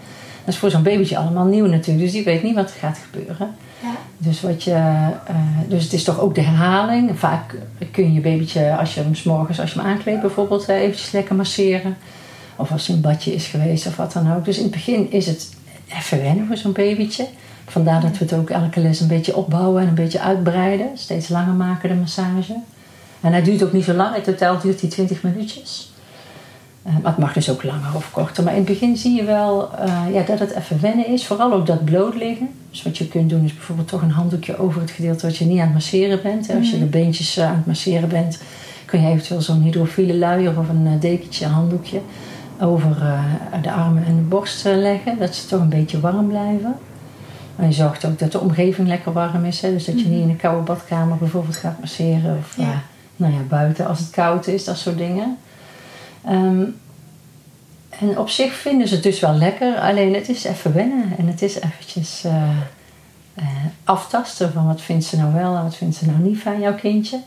Dat 0.45 0.55
is 0.55 0.61
voor 0.61 0.71
zo'n 0.71 0.83
babytje 0.83 1.19
allemaal 1.19 1.45
nieuw 1.45 1.67
natuurlijk. 1.67 2.05
Dus 2.05 2.12
die 2.12 2.25
weet 2.25 2.43
niet 2.43 2.55
wat 2.55 2.71
er 2.71 2.79
gaat 2.79 2.99
gebeuren. 3.11 3.55
Ja. 3.83 3.91
Dus, 4.19 4.41
wat 4.41 4.62
je, 4.62 4.73
eh, 4.73 5.37
dus 5.69 5.83
het 5.83 5.93
is 5.93 6.05
toch 6.05 6.21
ook 6.21 6.35
de 6.35 6.41
herhaling. 6.41 7.19
Vaak 7.19 7.55
kun 7.91 8.05
je 8.05 8.12
je 8.12 8.21
babytje, 8.21 8.76
als 8.76 8.95
je 8.95 9.00
hem 9.00 9.14
's 9.14 9.23
morgens, 9.23 9.61
als 9.61 9.73
je 9.73 9.79
hem 9.79 9.88
aankleedt 9.88 10.21
bijvoorbeeld, 10.21 10.69
eh, 10.69 10.81
eventjes 10.81 11.11
lekker 11.11 11.35
masseren. 11.35 11.97
Of 12.57 12.73
als 12.73 12.87
hij 12.87 12.97
in 12.97 13.03
badje 13.03 13.35
is 13.35 13.47
geweest 13.47 13.87
of 13.87 13.97
wat 13.97 14.13
dan 14.13 14.35
ook. 14.35 14.45
Dus 14.45 14.57
in 14.57 14.63
het 14.63 14.73
begin 14.73 15.13
is 15.13 15.27
het 15.27 15.51
even 15.89 16.23
wennen 16.23 16.47
voor 16.47 16.57
zo'n 16.57 16.73
babytje. 16.73 17.27
Vandaar 17.67 18.01
dat 18.01 18.19
we 18.19 18.25
het 18.25 18.33
ook 18.33 18.51
elke 18.51 18.81
les 18.81 19.01
een 19.01 19.09
beetje 19.09 19.37
opbouwen 19.37 19.83
en 19.83 19.89
een 19.89 19.95
beetje 19.95 20.21
uitbreiden. 20.21 20.89
Steeds 20.95 21.29
langer 21.29 21.55
maken 21.55 21.89
de 21.89 21.95
massage. 21.95 22.57
En 23.21 23.33
hij 23.33 23.43
duurt 23.43 23.63
ook 23.63 23.73
niet 23.73 23.85
zo 23.85 23.93
lang. 23.93 24.17
In 24.17 24.23
totaal 24.23 24.61
duurt 24.61 24.81
hij 24.81 24.91
20 24.91 25.23
minuutjes. 25.23 25.93
Eh, 26.83 26.93
maar 26.93 27.11
het 27.13 27.21
mag 27.21 27.33
dus 27.33 27.51
ook 27.51 27.63
langer 27.63 27.95
of 27.95 28.11
korter. 28.11 28.45
Maar 28.45 28.53
in 28.53 28.59
het 28.59 28.69
begin 28.69 28.97
zie 28.97 29.17
je 29.17 29.25
wel 29.25 29.75
eh, 29.75 30.03
ja, 30.13 30.23
dat 30.23 30.39
het 30.39 30.55
even 30.55 30.81
wennen 30.81 31.07
is. 31.07 31.27
Vooral 31.27 31.53
ook 31.53 31.67
dat 31.67 31.85
bloot 31.85 32.15
liggen. 32.15 32.49
Dus 32.71 32.83
wat 32.83 32.99
je 32.99 33.09
kunt 33.09 33.31
doen 33.31 33.45
is 33.45 33.55
bijvoorbeeld 33.55 33.89
toch 33.89 34.03
een 34.03 34.11
handdoekje 34.11 34.59
over 34.59 34.81
het 34.81 34.91
gedeelte 34.91 35.27
wat 35.27 35.37
je 35.37 35.45
niet 35.45 35.59
aan 35.59 35.65
het 35.65 35.75
masseren 35.75 36.23
bent. 36.23 36.51
Als 36.59 36.71
je 36.71 36.79
de 36.79 36.85
beentjes 36.85 37.37
eh, 37.37 37.49
aan 37.49 37.57
het 37.57 37.67
masseren 37.67 38.09
bent, 38.09 38.39
kun 38.85 39.03
je 39.03 39.09
eventueel 39.09 39.41
zo'n 39.41 39.63
hydrofiele 39.63 40.17
luier 40.17 40.59
of 40.59 40.69
een 40.69 41.01
dekentje, 41.01 41.45
een 41.45 41.51
handdoekje 41.51 42.01
over 42.61 42.97
eh, 43.03 43.63
de 43.63 43.73
armen 43.73 44.05
en 44.05 44.17
de 44.17 44.23
borst 44.23 44.67
eh, 44.67 44.77
leggen. 44.77 45.19
Dat 45.19 45.35
ze 45.35 45.47
toch 45.47 45.61
een 45.61 45.69
beetje 45.69 46.01
warm 46.01 46.29
blijven. 46.29 46.77
En 47.57 47.67
je 47.67 47.73
zorgt 47.73 48.05
ook 48.05 48.19
dat 48.19 48.33
de 48.33 48.41
omgeving 48.41 48.89
lekker 48.89 49.13
warm 49.13 49.45
is. 49.45 49.61
Hè? 49.61 49.71
Dus 49.73 49.85
dat 49.85 50.01
je 50.01 50.09
niet 50.09 50.23
in 50.23 50.29
een 50.29 50.37
koude 50.37 50.63
badkamer 50.63 51.17
bijvoorbeeld 51.17 51.57
gaat 51.57 51.81
masseren. 51.81 52.39
Of 52.39 52.57
Ja. 52.57 52.63
eh, 52.63 52.77
nou 53.17 53.33
ja, 53.33 53.39
buiten 53.49 53.87
als 53.87 53.99
het 53.99 54.11
koud 54.11 54.47
is, 54.47 54.65
dat 54.65 54.79
soort 54.79 54.99
dingen. 54.99 55.39
Ehm, 56.25 56.63
en 57.99 58.19
op 58.19 58.29
zich 58.29 58.53
vinden 58.55 58.89
ze 58.89 58.95
het 58.95 59.03
dus 59.03 59.21
wel 59.21 59.35
lekker. 59.35 59.77
Alleen 59.79 60.15
het 60.15 60.29
is 60.29 60.45
even 60.45 60.73
wennen. 60.73 61.13
En 61.19 61.27
het 61.27 61.43
is 61.43 61.61
eventjes 61.61 62.25
aftasten 63.85 64.53
van 64.53 64.67
wat 64.67 64.81
vindt 64.81 65.05
ze 65.05 65.17
nou 65.17 65.35
wel 65.35 65.57
en 65.57 65.63
wat 65.63 65.77
vindt 65.77 65.97
ze 65.97 66.07
nou 66.07 66.19
niet 66.19 66.39
van 66.39 66.61
jouw 66.61 66.75
kindje. 66.75 67.19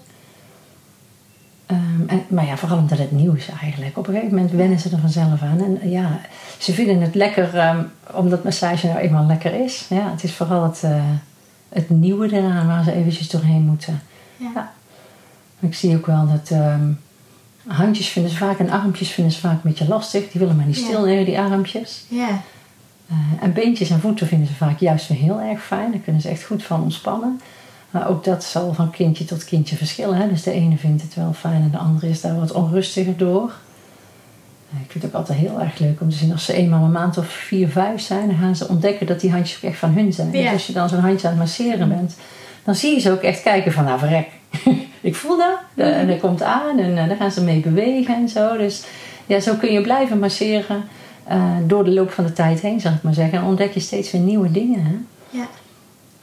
Ehm, 1.67 2.07
en, 2.07 2.25
maar 2.27 2.45
ja, 2.45 2.57
vooral 2.57 2.77
omdat 2.77 2.97
het 2.97 3.11
nieuw 3.11 3.33
is 3.33 3.49
eigenlijk. 3.61 3.97
Op 3.97 4.07
een 4.07 4.13
gegeven 4.13 4.35
moment 4.35 4.53
wennen 4.53 4.79
ze 4.79 4.89
er 4.89 4.99
vanzelf 4.99 5.41
aan. 5.41 5.63
En 5.63 5.89
ja, 5.89 6.19
ze 6.57 6.73
vinden 6.73 7.01
het 7.01 7.15
lekker 7.15 7.57
ehm, 7.57 7.83
omdat 8.13 8.43
massage 8.43 8.87
nou 8.87 8.99
eenmaal 8.99 9.25
lekker 9.25 9.63
is. 9.63 9.85
Ja, 9.89 10.11
het 10.11 10.23
is 10.23 10.33
vooral 10.33 10.63
het, 10.63 10.83
eh, 10.83 11.03
het 11.69 11.89
nieuwe 11.89 12.31
eraan 12.31 12.67
waar 12.67 12.83
ze 12.83 12.93
eventjes 12.93 13.29
doorheen 13.29 13.61
moeten. 13.61 14.01
Ja. 14.37 14.51
Ja. 14.53 14.71
Ik 15.59 15.75
zie 15.75 15.95
ook 15.95 16.05
wel 16.05 16.27
dat 16.27 16.49
ehm, 16.51 16.91
handjes 17.67 18.07
vinden 18.07 18.31
ze 18.31 18.37
vaak 18.37 18.59
en 18.59 18.69
armpjes 18.69 19.09
vinden 19.09 19.33
ze 19.33 19.39
vaak 19.39 19.53
een 19.53 19.69
beetje 19.69 19.87
lastig. 19.87 20.31
Die 20.31 20.41
willen 20.41 20.55
maar 20.55 20.65
niet 20.65 20.75
stil 20.75 21.03
liggen, 21.03 21.25
die 21.25 21.39
armpjes. 21.39 22.05
Ja. 22.07 22.41
Eh, 23.07 23.15
en 23.41 23.53
beentjes 23.53 23.89
en 23.89 23.99
voeten 23.99 24.27
vinden 24.27 24.47
ze 24.47 24.53
vaak 24.53 24.79
juist 24.79 25.07
weer 25.07 25.17
heel 25.17 25.39
erg 25.39 25.63
fijn. 25.63 25.91
Daar 25.91 25.99
kunnen 25.99 26.21
ze 26.21 26.29
echt 26.29 26.43
goed 26.43 26.63
van 26.63 26.81
ontspannen. 26.81 27.41
Maar 27.97 28.09
ook 28.09 28.23
dat 28.23 28.43
zal 28.43 28.73
van 28.73 28.89
kindje 28.89 29.25
tot 29.25 29.43
kindje 29.43 29.75
verschillen. 29.75 30.17
Hè? 30.17 30.27
Dus 30.27 30.43
de 30.43 30.51
ene 30.51 30.77
vindt 30.77 31.01
het 31.01 31.15
wel 31.15 31.33
fijn 31.33 31.61
en 31.61 31.71
de 31.71 31.77
andere 31.77 32.09
is 32.09 32.21
daar 32.21 32.39
wat 32.39 32.51
onrustiger 32.51 33.17
door. 33.17 33.51
Eh, 34.73 34.81
Ik 34.81 34.91
vind 34.91 35.03
het 35.03 35.13
ook 35.13 35.19
altijd 35.19 35.39
heel 35.39 35.61
erg 35.61 35.79
leuk 35.79 36.01
om 36.01 36.09
te 36.09 36.15
zien 36.15 36.31
als 36.31 36.45
ze 36.45 36.53
eenmaal 36.53 36.83
een 36.83 36.91
maand 36.91 37.17
of 37.17 37.27
vier, 37.27 37.69
vijf 37.69 38.01
zijn, 38.01 38.27
dan 38.27 38.37
gaan 38.37 38.55
ze 38.55 38.67
ontdekken 38.67 39.07
dat 39.07 39.19
die 39.19 39.31
handjes 39.31 39.57
ook 39.57 39.69
echt 39.69 39.79
van 39.79 39.93
hun 39.93 40.13
zijn. 40.13 40.31
Ja. 40.31 40.41
Dus 40.41 40.51
als 40.51 40.67
je 40.67 40.73
dan 40.73 40.89
zo'n 40.89 40.99
handje 40.99 41.27
aan 41.27 41.33
het 41.33 41.41
masseren 41.43 41.89
bent, 41.89 42.15
dan 42.63 42.75
zie 42.75 42.93
je 42.93 42.99
ze 42.99 43.11
ook 43.11 43.21
echt 43.21 43.41
kijken 43.41 43.71
van 43.71 43.83
nou 43.83 43.99
verrek. 43.99 44.27
ik 45.01 45.15
voel 45.15 45.37
dat 45.37 45.57
eh, 45.75 45.99
en 45.99 46.07
dat 46.07 46.19
komt 46.19 46.41
aan 46.41 46.79
en 46.79 46.97
eh, 46.97 47.07
dan 47.07 47.17
gaan 47.17 47.31
ze 47.31 47.43
mee 47.43 47.59
bewegen 47.59 48.15
en 48.15 48.29
zo. 48.29 48.57
Dus 48.57 48.83
ja, 49.25 49.39
zo 49.39 49.53
kun 49.55 49.71
je 49.71 49.81
blijven 49.81 50.19
masseren 50.19 50.83
door 51.65 51.83
de 51.83 51.91
loop 51.91 52.11
van 52.11 52.25
de 52.25 52.33
tijd 52.33 52.59
heen, 52.59 52.79
zal 52.79 52.91
ik 52.91 53.01
maar 53.01 53.13
zeggen. 53.13 53.39
En 53.39 53.45
ontdek 53.45 53.73
je 53.73 53.79
steeds 53.79 54.11
weer 54.11 54.21
nieuwe 54.21 54.51
dingen. 54.51 54.83
Hè? 54.83 54.95
Ja. 55.29 55.47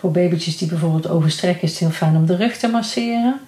Voor 0.04 0.12
babytjes 0.12 0.56
die 0.56 0.68
bijvoorbeeld 0.68 1.08
overstrekken 1.08 1.62
is 1.62 1.70
het 1.70 1.78
heel 1.78 1.90
fijn 1.90 2.16
om 2.16 2.26
de 2.26 2.36
rug 2.36 2.56
te 2.56 2.68
masseren. 2.68 3.40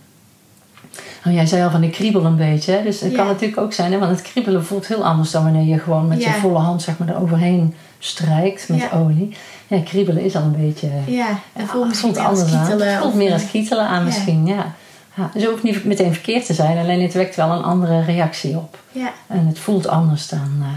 Oh, 1.27 1.33
jij 1.33 1.47
zei 1.47 1.63
al 1.65 1.71
van 1.71 1.83
ik 1.83 1.93
kriebel 1.93 2.25
een 2.25 2.37
beetje. 2.37 2.73
Hè? 2.73 2.83
Dus 2.83 3.01
het 3.01 3.11
Ja. 3.11 3.17
kan 3.17 3.27
natuurlijk 3.27 3.61
ook 3.61 3.73
zijn, 3.73 3.93
hè? 3.93 3.99
want 3.99 4.11
het 4.11 4.23
kriebelen 4.23 4.65
voelt 4.65 4.87
heel 4.87 5.05
anders 5.05 5.31
dan 5.31 5.43
wanneer 5.43 5.65
je 5.75 5.79
gewoon 5.79 6.09
met 6.09 6.23
Ja. 6.23 6.35
je 6.35 6.41
volle 6.41 6.59
hand 6.59 6.83
zeg 6.83 6.99
maar, 6.99 7.09
er 7.09 7.21
overheen 7.21 7.75
strijkt 7.99 8.69
met 8.69 8.81
Ja. 8.81 8.91
olie. 8.99 9.37
Ja, 9.67 9.81
kriebelen 9.81 10.23
is 10.23 10.37
al 10.37 10.43
een 10.43 10.57
beetje. 10.67 10.89
Ja, 11.07 11.29
en 11.53 11.63
Ja, 11.63 11.67
voelt 11.67 12.17
anders 12.19 12.53
aan. 12.53 12.81
Het 12.81 12.99
voelt 13.01 13.15
meer 13.15 13.27
eh, 13.27 13.33
als 13.33 13.51
kietelen 13.51 13.87
aan 13.87 14.05
misschien, 14.05 14.47
ja. 14.47 14.75
ja. 15.15 15.31
Dus 15.33 15.43
het 15.43 15.51
hoeft 15.51 15.63
niet 15.63 15.85
meteen 15.85 16.13
verkeerd 16.13 16.47
te 16.47 16.55
zijn, 16.55 16.79
alleen 16.79 17.03
het 17.03 17.15
wekt 17.15 17.37
wel 17.37 17.51
een 17.51 17.63
andere 17.65 18.03
reactie 18.05 18.57
op. 18.57 18.79
Ja. 18.93 19.13
En 19.27 19.47
het 19.47 19.59
voelt 19.59 19.87
anders 19.87 20.29
dan, 20.29 20.57
eh, 20.61 20.69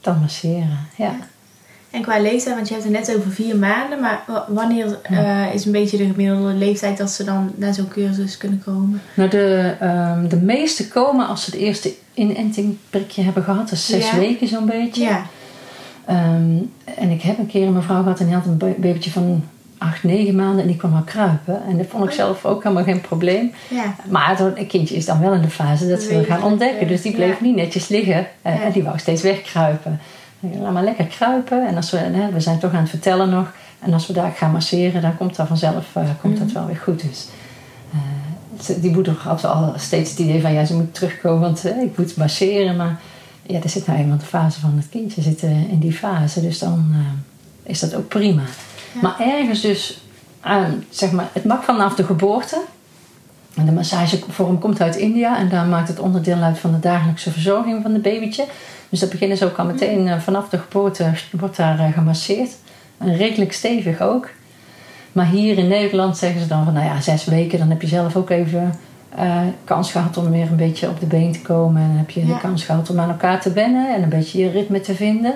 dan 0.00 0.18
masseren. 0.20 0.78
Ja. 0.96 1.14
En 1.94 2.02
qua 2.02 2.18
leeftijd, 2.20 2.54
want 2.54 2.68
je 2.68 2.74
hebt 2.74 2.86
het 2.86 2.92
net 3.06 3.16
over 3.16 3.30
vier 3.30 3.56
maanden, 3.56 4.00
maar 4.00 4.22
wa- 4.26 4.44
wanneer 4.48 4.98
eh, 5.02 5.54
is 5.54 5.64
een 5.64 5.72
beetje 5.72 5.96
de 5.96 6.04
gemiddelde 6.06 6.52
leeftijd 6.52 6.96
dat 6.98 7.10
ze 7.10 7.24
dan 7.24 7.50
naar 7.54 7.74
zo'n 7.74 7.88
cursus 7.88 8.36
kunnen 8.36 8.62
komen? 8.64 9.00
Nou, 9.14 9.30
de, 9.30 9.74
ehm, 9.80 10.28
de 10.28 10.36
meeste 10.36 10.88
komen 10.88 11.26
als 11.28 11.44
ze 11.44 11.50
het 11.50 11.60
eerste 11.60 11.92
inentingprikje 12.14 13.22
hebben 13.22 13.42
gehad. 13.42 13.70
Is 13.72 13.86
zes 13.86 14.10
Ja. 14.10 14.18
weken 14.18 14.48
zo'n 14.48 14.66
beetje. 14.66 15.02
Ja, 15.02 15.26
Ehm, 16.06 16.56
en 16.98 17.10
ik 17.10 17.22
heb 17.22 17.38
een 17.38 17.46
keer 17.46 17.66
een 17.66 17.72
mevrouw 17.72 18.02
gehad 18.02 18.20
en 18.20 18.26
die 18.26 18.34
had 18.34 18.46
een 18.46 18.56
ba- 18.56 18.74
babytje 18.76 19.10
van 19.10 19.44
acht, 19.78 20.02
negen 20.02 20.36
maanden 20.36 20.60
en 20.60 20.66
die 20.66 20.76
kwam 20.76 20.94
al 20.94 21.02
kruipen. 21.02 21.62
En 21.68 21.76
dat 21.76 21.86
vond 21.86 22.04
ik 22.04 22.10
Oh. 22.10 22.16
zelf 22.16 22.44
ook 22.44 22.62
helemaal 22.62 22.84
geen 22.84 23.00
probleem. 23.00 23.52
ja, 23.70 23.94
Maar 24.10 24.28
het 24.38 24.56
een 24.58 24.66
kindje 24.66 24.94
is 24.96 25.04
dan 25.04 25.20
wel 25.20 25.32
in 25.32 25.40
de 25.42 25.50
fase 25.50 25.88
dat 25.88 26.02
ze 26.02 26.24
gaan 26.24 26.42
ontdekken. 26.42 26.88
Dus 26.88 27.02
die 27.02 27.12
bleef 27.12 27.38
ja. 27.38 27.44
niet 27.44 27.54
netjes 27.56 27.88
liggen. 27.88 28.26
eh. 28.42 28.64
En 28.64 28.72
die 28.72 28.82
wou 28.82 28.98
steeds 28.98 29.22
wegkruipen. 29.22 30.00
Laat 30.60 30.72
maar 30.72 30.84
lekker 30.84 31.06
kruipen. 31.06 31.66
En 31.66 31.76
als 31.76 31.90
we, 31.90 31.96
hè, 31.96 32.32
we 32.32 32.40
zijn 32.40 32.58
toch 32.58 32.72
aan 32.72 32.80
het 32.80 32.90
vertellen 32.90 33.30
nog. 33.30 33.52
En 33.78 33.92
als 33.92 34.06
we 34.06 34.12
daar 34.12 34.30
gaan 34.30 34.52
masseren, 34.52 35.02
dan 35.02 35.16
komt 35.16 35.36
dat 35.36 35.46
vanzelf 35.46 35.96
eh, 35.96 36.08
komt 36.20 36.38
dat 36.38 36.52
wel 36.52 36.66
weer 36.66 36.76
goed. 36.76 37.02
Dus 37.02 37.26
eh, 37.92 38.82
die 38.82 38.90
moeder 38.90 39.14
had 39.18 39.44
al 39.44 39.72
steeds 39.76 40.10
het 40.10 40.18
idee 40.18 40.40
van 40.40 40.52
ja, 40.52 40.64
ze 40.64 40.74
moet 40.74 40.94
terugkomen, 40.94 41.40
want 41.40 41.64
eh, 41.64 41.82
ik 41.82 41.98
moet 41.98 42.16
masseren. 42.16 42.76
Maar 42.76 43.00
ja, 43.46 43.62
er 43.62 43.68
zit 43.68 43.86
nou 43.86 43.98
eenmaal 43.98 44.18
de 44.18 44.24
fase 44.24 44.60
van 44.60 44.72
het 44.76 44.88
kindje 44.88 45.22
zitten 45.22 45.68
in 45.68 45.78
die 45.78 45.92
fase. 45.92 46.40
Dus 46.40 46.58
dan 46.58 46.94
is 47.62 47.80
dat 47.80 47.94
ook 47.94 48.08
prima. 48.08 48.42
Ja. 48.42 49.00
Maar 49.02 49.20
ergens 49.20 49.60
dus, 49.60 50.00
aan, 50.40 50.84
zeg 50.90 51.12
maar, 51.12 51.28
het 51.32 51.44
mag 51.44 51.64
vanaf 51.64 51.94
de 51.94 52.04
geboorte. 52.04 52.62
En 53.54 53.64
de 53.64 53.72
massagevorm 53.72 54.58
komt 54.58 54.80
uit 54.80 54.96
India 54.96 55.38
en 55.38 55.48
daar 55.48 55.66
maakt 55.66 55.88
het 55.88 55.98
onderdeel 55.98 56.36
uit 56.36 56.58
van 56.58 56.72
de 56.72 56.78
dagelijkse 56.78 57.30
verzorging 57.30 57.82
van 57.82 57.92
de 57.92 57.98
babytje. 57.98 58.46
Dus 58.94 59.02
dat 59.02 59.12
beginnen 59.12 59.36
ze 59.36 59.44
ook 59.44 59.56
al 59.58 59.64
meteen 59.64 60.08
eh, 60.08 60.18
vanaf 60.18 60.48
de 60.48 60.58
geboorte 60.58 61.12
wordt 61.30 61.56
daar 61.56 61.78
eh, 61.78 61.92
gemasseerd. 61.92 62.50
En 62.98 63.16
redelijk 63.16 63.52
stevig 63.52 64.00
ook. 64.00 64.28
Maar 65.12 65.26
hier 65.26 65.58
in 65.58 65.68
Nederland 65.68 66.16
zeggen 66.16 66.40
ze 66.40 66.46
dan 66.46 66.64
van 66.64 66.72
nou 66.72 66.86
ja, 66.86 67.00
zes 67.00 67.24
weken, 67.24 67.58
dan 67.58 67.70
heb 67.70 67.82
je 67.82 67.88
zelf 67.88 68.16
ook 68.16 68.30
even 68.30 68.74
eh, 69.16 69.40
kans 69.64 69.90
gehad 69.92 70.16
om 70.16 70.30
weer 70.30 70.46
een 70.50 70.56
beetje 70.56 70.88
op 70.88 71.00
de 71.00 71.06
been 71.06 71.32
te 71.32 71.42
komen. 71.42 71.82
En 71.82 71.88
dan 71.88 71.96
heb 71.96 72.10
je 72.10 72.26
Ja. 72.26 72.34
de 72.34 72.40
kans 72.40 72.64
gehad 72.64 72.90
om 72.90 73.00
aan 73.00 73.08
elkaar 73.08 73.40
te 73.40 73.52
wennen 73.52 73.94
en 73.94 74.02
een 74.02 74.08
beetje 74.08 74.38
je 74.38 74.50
ritme 74.50 74.80
te 74.80 74.94
vinden. 74.94 75.34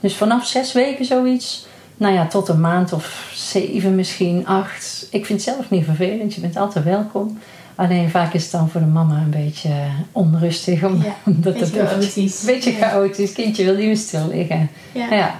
Dus 0.00 0.14
vanaf 0.14 0.46
zes 0.46 0.72
weken 0.72 1.04
zoiets, 1.04 1.66
nou 1.96 2.14
ja, 2.14 2.26
tot 2.26 2.48
een 2.48 2.60
maand 2.60 2.92
of 2.92 3.32
zeven, 3.34 3.94
misschien 3.94 4.46
acht. 4.46 5.06
Ik 5.10 5.26
vind 5.26 5.44
het 5.44 5.54
zelf 5.54 5.70
niet 5.70 5.84
vervelend, 5.84 6.34
je 6.34 6.40
bent 6.40 6.56
altijd 6.56 6.84
welkom. 6.84 7.38
Alleen 7.74 8.10
vaak 8.10 8.34
is 8.34 8.42
het 8.42 8.52
dan 8.52 8.68
voor 8.68 8.80
de 8.80 8.86
mama 8.86 9.16
een 9.18 9.30
beetje 9.30 9.70
onrustig, 10.12 10.82
om, 10.84 11.02
Ja, 11.02 11.14
omdat 11.34 11.52
beetje 11.58 11.80
het 11.80 11.88
chaotisch. 11.88 12.40
een 12.40 12.46
beetje 12.46 12.72
chaotisch. 12.72 13.32
Kindje 13.32 13.64
wil 13.64 13.74
niet 13.74 13.86
meer 13.86 13.96
stil 13.96 14.28
liggen. 14.28 14.68
ja. 14.92 15.14
Ja. 15.14 15.34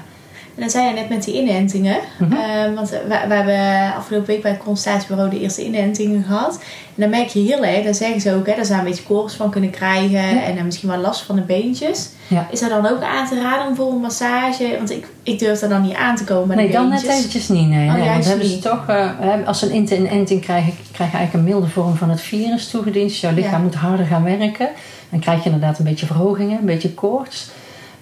En 0.54 0.60
dan 0.60 0.70
zei 0.70 0.86
je 0.88 0.92
net 0.94 1.08
met 1.08 1.24
die 1.24 1.34
inentingen. 1.34 1.96
Mhm. 2.18 2.32
Ehm, 2.32 2.74
want 2.74 2.90
we, 2.90 3.00
we 3.28 3.34
hebben 3.34 3.94
afgelopen 3.96 4.26
week 4.26 4.42
bij 4.42 4.50
het 4.50 4.60
consultatiebureau 4.62 5.30
de 5.30 5.40
eerste 5.40 5.64
inentingen 5.64 6.22
gehad. 6.24 6.54
En 6.94 7.00
dan 7.02 7.10
merk 7.10 7.28
je 7.28 7.40
heel 7.40 7.64
erg, 7.64 7.84
dat 7.84 7.96
zeggen 7.96 8.20
ze 8.20 8.34
ook, 8.34 8.46
hè, 8.46 8.54
dat 8.56 8.64
ze 8.66 8.70
daar 8.72 8.80
een 8.80 8.86
beetje 8.88 9.02
koorts 9.04 9.34
van 9.34 9.50
kunnen 9.50 9.70
krijgen. 9.70 10.42
En 10.44 10.54
dan 10.56 10.64
misschien 10.64 10.88
wel 10.88 10.98
last 10.98 11.20
van 11.22 11.36
de 11.36 11.42
beentjes. 11.42 12.08
Ja. 12.26 12.46
Is 12.50 12.60
dat 12.60 12.70
dan 12.70 12.86
ook 12.86 13.02
aan 13.02 13.28
te 13.28 13.40
raden 13.40 13.66
om 13.66 13.74
voor 13.74 13.90
een 13.92 14.00
massage? 14.00 14.74
Want 14.76 14.90
ik, 14.90 15.06
ik 15.22 15.38
durf 15.38 15.60
er 15.62 15.68
dan 15.68 15.82
niet 15.82 15.94
aan 15.94 16.16
te 16.16 16.24
komen 16.24 16.56
Nee, 16.56 16.70
dan 16.70 16.82
net 16.88 16.90
beentjes. 17.00 17.18
eventjes 17.18 17.48
niet. 17.48 17.68
Nee, 17.68 17.88
Oh, 17.88 17.94
nee. 17.94 18.08
Want 18.08 18.24
hebben 18.24 18.46
ze 18.46 18.52
niet. 18.52 18.62
toch, 18.62 18.88
eh, 18.88 19.10
als 19.46 19.58
ze 19.58 19.66
een 19.74 19.74
inenting 19.92 20.40
krijgen, 20.40 20.72
krijgen 20.92 21.18
eigenlijk 21.18 21.46
een 21.46 21.52
milde 21.54 21.70
vorm 21.72 21.94
van 21.96 22.10
het 22.10 22.20
virus 22.20 22.68
toegediend. 22.70 23.08
Dus 23.08 23.20
jouw 23.20 23.32
lichaam 23.34 23.52
Ja. 23.52 23.58
moet 23.58 23.74
harder 23.74 24.06
gaan 24.06 24.24
werken. 24.24 24.68
Dan 25.10 25.20
krijg 25.20 25.38
je 25.44 25.50
inderdaad 25.50 25.78
een 25.78 25.84
beetje 25.84 26.06
verhogingen, 26.06 26.58
een 26.58 26.66
beetje 26.66 26.94
koorts. 26.94 27.48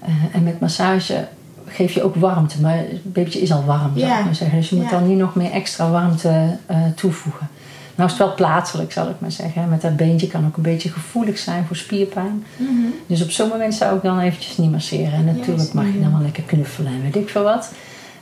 Eh, 0.00 0.08
en 0.32 0.42
met 0.42 0.60
massage 0.60 1.26
geef 1.72 1.92
je 1.92 2.02
ook 2.02 2.14
warmte. 2.14 2.60
Maar 2.60 2.76
het 2.76 3.12
babytje 3.12 3.40
is 3.40 3.52
al 3.52 3.64
warm, 3.64 3.90
zou 3.98 4.18
ik 4.18 4.24
maar 4.24 4.34
zeggen. 4.34 4.58
Dus 4.58 4.68
je 4.68 4.76
moet 4.76 4.90
dan 4.90 5.08
niet 5.08 5.18
nog 5.18 5.34
meer 5.34 5.50
extra 5.50 5.90
warmte 5.90 6.56
eh, 6.66 6.76
toevoegen. 6.96 7.48
Nou 7.94 8.10
is 8.10 8.18
het 8.18 8.26
wel 8.26 8.34
plaatselijk, 8.34 8.92
zal 8.92 9.08
ik 9.08 9.14
maar 9.18 9.30
zeggen. 9.30 9.68
Met 9.68 9.80
dat 9.80 9.96
beentje 9.96 10.26
kan 10.26 10.46
ook 10.46 10.56
een 10.56 10.62
beetje 10.62 10.88
gevoelig 10.88 11.38
zijn 11.38 11.64
voor 11.66 11.76
spierpijn. 11.76 12.44
Mhm. 12.56 12.70
Dus 13.06 13.22
op 13.22 13.30
zo'n 13.30 13.48
moment 13.48 13.74
zou 13.74 13.96
ik 13.96 14.02
dan 14.02 14.20
eventjes 14.20 14.56
niet 14.56 14.70
masseren. 14.70 15.12
En 15.12 15.24
natuurlijk 15.24 15.72
mag 15.72 15.84
je 15.84 16.00
dan 16.00 16.12
wel 16.12 16.22
lekker 16.22 16.42
knuffelen 16.42 16.92
en 16.92 17.02
weet 17.02 17.16
ik 17.16 17.28
veel 17.28 17.42
wat. 17.42 17.72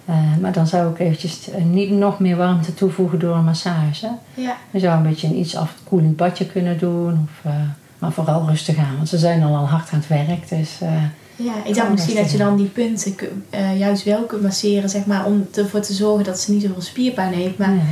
Eh, 0.05 0.17
maar 0.41 0.53
dan 0.53 0.67
zou 0.67 0.91
ik 0.91 0.99
eventjes 0.99 1.51
eh, 1.51 1.65
niet 1.65 1.91
nog 1.91 2.19
meer 2.19 2.37
warmte 2.37 2.75
toevoegen 2.75 3.19
door 3.19 3.37
een 3.37 3.45
massage. 3.45 4.09
Ja, 4.35 4.57
Je 4.71 4.79
zou 4.79 4.97
een 4.97 5.09
beetje 5.09 5.27
een 5.27 5.39
iets 5.39 5.57
afkoelend 5.57 6.17
badje 6.17 6.47
kunnen 6.47 6.79
doen. 6.79 7.29
Of, 7.29 7.53
maar 7.99 8.13
vooral 8.13 8.49
rustig 8.49 8.79
aan, 8.79 8.97
want 8.97 9.09
ze 9.09 9.19
zijn 9.19 9.43
al, 9.43 9.57
al 9.57 9.69
hard 9.69 9.91
aan 9.91 9.99
het 9.99 10.09
werk. 10.09 10.49
Dus 10.49 10.79
ja, 11.45 11.55
ik 11.65 11.75
dacht 11.75 11.91
misschien 11.91 12.17
dat 12.17 12.31
je 12.31 12.39
dan 12.39 12.57
die 12.57 12.67
punten 12.67 13.15
eh, 13.51 13.79
juist 13.79 14.05
wel 14.05 14.23
kunt 14.23 14.43
masseren, 14.43 14.89
zeg 14.89 15.07
maar, 15.07 15.25
om 15.25 15.49
ervoor 15.55 15.81
te 15.81 15.93
zorgen 15.93 16.25
dat 16.25 16.41
ze 16.41 16.53
niet 16.53 16.63
zoveel 16.63 16.83
spierpijn 16.83 17.33
heeft. 17.33 17.59
Maar 17.59 17.75
ja. 17.75 17.83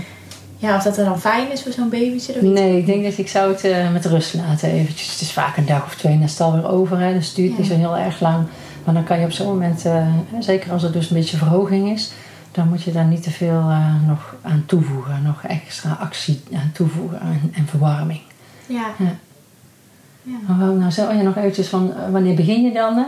ja, 0.56 0.76
of 0.76 0.82
dat 0.82 0.96
er 0.96 1.04
dan 1.04 1.20
fijn 1.20 1.52
is 1.52 1.62
voor 1.62 1.72
zo'n 1.72 1.88
babytje, 1.88 2.32
dat 2.32 2.42
Nee, 2.42 2.78
ik 2.78 2.86
denk 2.86 3.04
dat 3.04 3.18
ik 3.18 3.28
zou 3.28 3.52
het 3.52 3.64
eh, 3.64 3.92
met 3.92 4.04
rust 4.04 4.34
laten 4.34 4.70
eventjes. 4.70 5.10
Het 5.10 5.20
is 5.20 5.32
vaak 5.32 5.56
een 5.56 5.66
dag 5.66 5.84
of 5.84 5.94
twee 5.94 6.12
en 6.12 6.18
dan 6.18 6.26
is 6.26 6.32
het 6.32 6.40
alweer 6.40 6.68
over. 6.68 7.00
Hè. 7.00 7.12
Dus 7.12 7.26
het 7.26 7.36
duurt 7.36 7.58
niet 7.58 7.66
zo 7.66 7.74
heel 7.74 7.96
erg 7.96 8.20
lang. 8.20 8.46
Maar 8.84 8.94
dan 8.94 9.04
kan 9.04 9.18
je 9.18 9.24
op 9.24 9.32
zo'n 9.32 9.46
moment, 9.46 9.84
eh, 9.84 10.06
zeker 10.38 10.72
als 10.72 10.82
er 10.82 10.92
dus 10.92 11.10
een 11.10 11.16
beetje 11.16 11.36
verhoging 11.36 11.90
is... 11.90 12.12
dan 12.52 12.68
moet 12.68 12.82
je 12.82 12.92
daar 12.92 13.04
niet 13.04 13.22
te 13.22 13.30
veel 13.30 13.62
nog 14.06 14.34
aan 14.42 14.62
toevoegen. 14.66 15.22
Nog 15.22 15.42
extra 15.42 15.98
actie 16.00 16.40
aan 16.54 16.70
toevoegen 16.74 17.20
en, 17.20 17.52
en 17.54 17.66
verwarming. 17.66 18.20
Ja. 18.66 18.86
Ja. 18.98 19.16
Ja. 20.22 20.54
Maar 20.54 20.72
nou 20.74 20.90
zo, 20.90 21.06
oh 21.06 21.14
ja, 21.14 21.22
nog 21.22 21.36
eventjes 21.36 21.68
van 21.68 21.92
wanneer 22.10 22.34
begin 22.34 22.62
je 22.62 22.72
dan? 22.72 23.06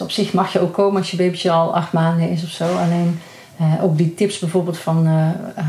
Op 0.00 0.10
zich 0.10 0.32
mag 0.32 0.52
je 0.52 0.60
ook 0.60 0.72
komen 0.72 0.98
als 1.00 1.10
je 1.10 1.16
babytje 1.16 1.50
al 1.50 1.74
acht 1.74 1.92
maanden 1.92 2.30
is 2.30 2.42
of 2.44 2.48
zo. 2.50 2.76
Alleen 2.76 3.20
eh, 3.58 3.84
ook 3.84 3.96
die 3.96 4.14
tips 4.14 4.38
bijvoorbeeld 4.38 4.78
van 4.78 5.06
eh, 5.06 5.28
eh, 5.54 5.64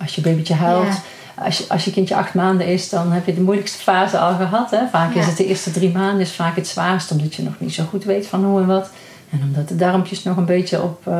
als 0.00 0.14
je 0.14 0.20
babytje 0.20 0.54
huilt. 0.54 0.86
Ja. 0.86 1.44
Als, 1.44 1.58
je, 1.58 1.64
als 1.68 1.84
je 1.84 1.90
kindje 1.92 2.16
acht 2.16 2.34
maanden 2.34 2.66
is, 2.66 2.88
dan 2.88 3.12
heb 3.12 3.26
je 3.26 3.34
de 3.34 3.40
moeilijkste 3.40 3.78
fase 3.82 4.18
al 4.18 4.34
gehad. 4.34 4.70
Hè? 4.70 4.86
Vaak 4.90 5.14
Ja. 5.14 5.20
is 5.20 5.26
het 5.26 5.36
de 5.36 5.46
eerste 5.46 5.70
drie 5.70 5.92
maanden 5.92 6.20
is 6.20 6.32
vaak 6.32 6.56
het 6.56 6.66
zwaarst, 6.66 7.10
omdat 7.10 7.34
je 7.34 7.42
nog 7.42 7.54
niet 7.58 7.74
zo 7.74 7.84
goed 7.90 8.04
weet 8.04 8.26
van 8.26 8.44
hoe 8.44 8.60
en 8.60 8.66
wat. 8.66 8.90
En 9.30 9.40
omdat 9.42 9.68
de 9.68 9.76
darmpjes 9.76 10.22
nog 10.22 10.36
een 10.36 10.44
beetje 10.44 10.82
op 10.82 11.10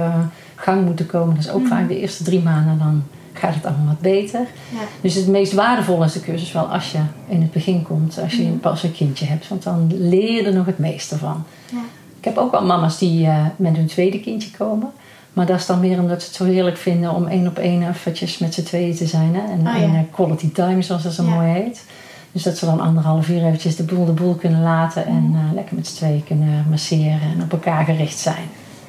gang 0.54 0.84
moeten 0.84 1.06
komen. 1.06 1.34
Dat 1.34 1.44
is 1.44 1.50
ook 1.50 1.60
Mhm. 1.60 1.68
vaak 1.68 1.88
de 1.88 2.00
eerste 2.00 2.24
drie 2.24 2.42
maanden, 2.42 2.78
dan 2.78 3.04
gaat 3.32 3.54
het 3.54 3.66
allemaal 3.66 3.86
wat 3.86 4.00
beter. 4.00 4.40
Ja. 4.72 4.78
Dus 5.00 5.14
het 5.14 5.26
meest 5.26 5.52
waardevolle 5.52 6.04
is 6.04 6.12
de 6.12 6.20
cursus 6.20 6.52
wel 6.52 6.64
als 6.66 6.92
je 6.92 6.98
in 7.28 7.40
het 7.42 7.52
begin 7.52 7.82
komt, 7.82 8.18
als 8.22 8.32
je 8.34 8.42
Mhm. 8.42 8.56
pas 8.58 8.82
een 8.82 8.92
kindje 8.92 9.26
hebt. 9.26 9.48
Want 9.48 9.62
dan 9.62 9.92
leer 9.98 10.32
je 10.32 10.42
er 10.42 10.54
nog 10.54 10.66
het 10.66 10.78
meeste 10.78 11.18
van. 11.18 11.44
Ja. 11.72 11.78
Ik 12.22 12.28
heb 12.28 12.36
ook 12.38 12.50
wel 12.50 12.64
mama's 12.64 12.98
die 12.98 13.26
eh, 13.26 13.44
met 13.56 13.76
hun 13.76 13.86
tweede 13.86 14.20
kindje 14.20 14.50
komen. 14.50 14.90
Maar 15.32 15.46
dat 15.46 15.58
is 15.58 15.66
dan 15.66 15.80
meer 15.80 15.98
omdat 16.00 16.20
ze 16.22 16.26
het 16.26 16.36
zo 16.36 16.44
heerlijk 16.44 16.76
vinden 16.76 17.14
om 17.14 17.26
één 17.26 17.46
op 17.46 17.58
één 17.58 17.88
eventjes 17.88 18.38
met 18.38 18.54
z'n 18.54 18.62
tweeën 18.62 18.94
te 18.96 19.06
zijn. 19.06 19.34
Hè? 19.34 19.52
En, 19.52 19.58
Oh, 19.60 19.80
ja. 19.80 19.96
en, 19.96 20.08
quality 20.10 20.52
time, 20.52 20.82
zoals 20.82 21.02
dat 21.02 21.12
zo 21.12 21.22
Ja. 21.24 21.30
mooi 21.30 21.48
heet. 21.52 21.84
Dus 22.32 22.42
dat 22.42 22.56
ze 22.58 22.64
dan 22.66 22.80
anderhalf 22.80 23.28
uur 23.28 23.44
eventjes 23.46 23.76
de 23.76 23.82
boel 23.82 24.04
de 24.04 24.12
boel 24.12 24.34
kunnen 24.34 24.62
laten. 24.62 25.06
En 25.06 25.22
Mhm. 25.22 25.36
eh, 25.46 25.52
lekker 25.54 25.74
met 25.76 25.86
z'n 25.86 25.94
tweeën 25.96 26.24
kunnen 26.24 26.66
masseren 26.70 27.20
en 27.20 27.42
op 27.42 27.52
elkaar 27.52 27.84
gericht 27.84 28.18
zijn. 28.18 28.44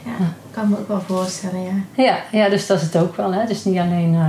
Ja, 0.05 0.11
kan 0.51 0.69
me 0.69 0.77
ook 0.79 0.87
wel 0.87 1.01
voorstellen, 1.07 1.61
ja. 1.63 2.03
Ja, 2.03 2.17
ja, 2.31 2.49
dus 2.49 2.67
dat 2.67 2.77
is 2.77 2.83
het 2.83 2.97
ook 2.97 3.15
wel. 3.17 3.33
Hè? 3.33 3.45
Dus 3.47 3.63
niet 3.65 3.77
alleen 3.79 4.13
eh, 4.13 4.19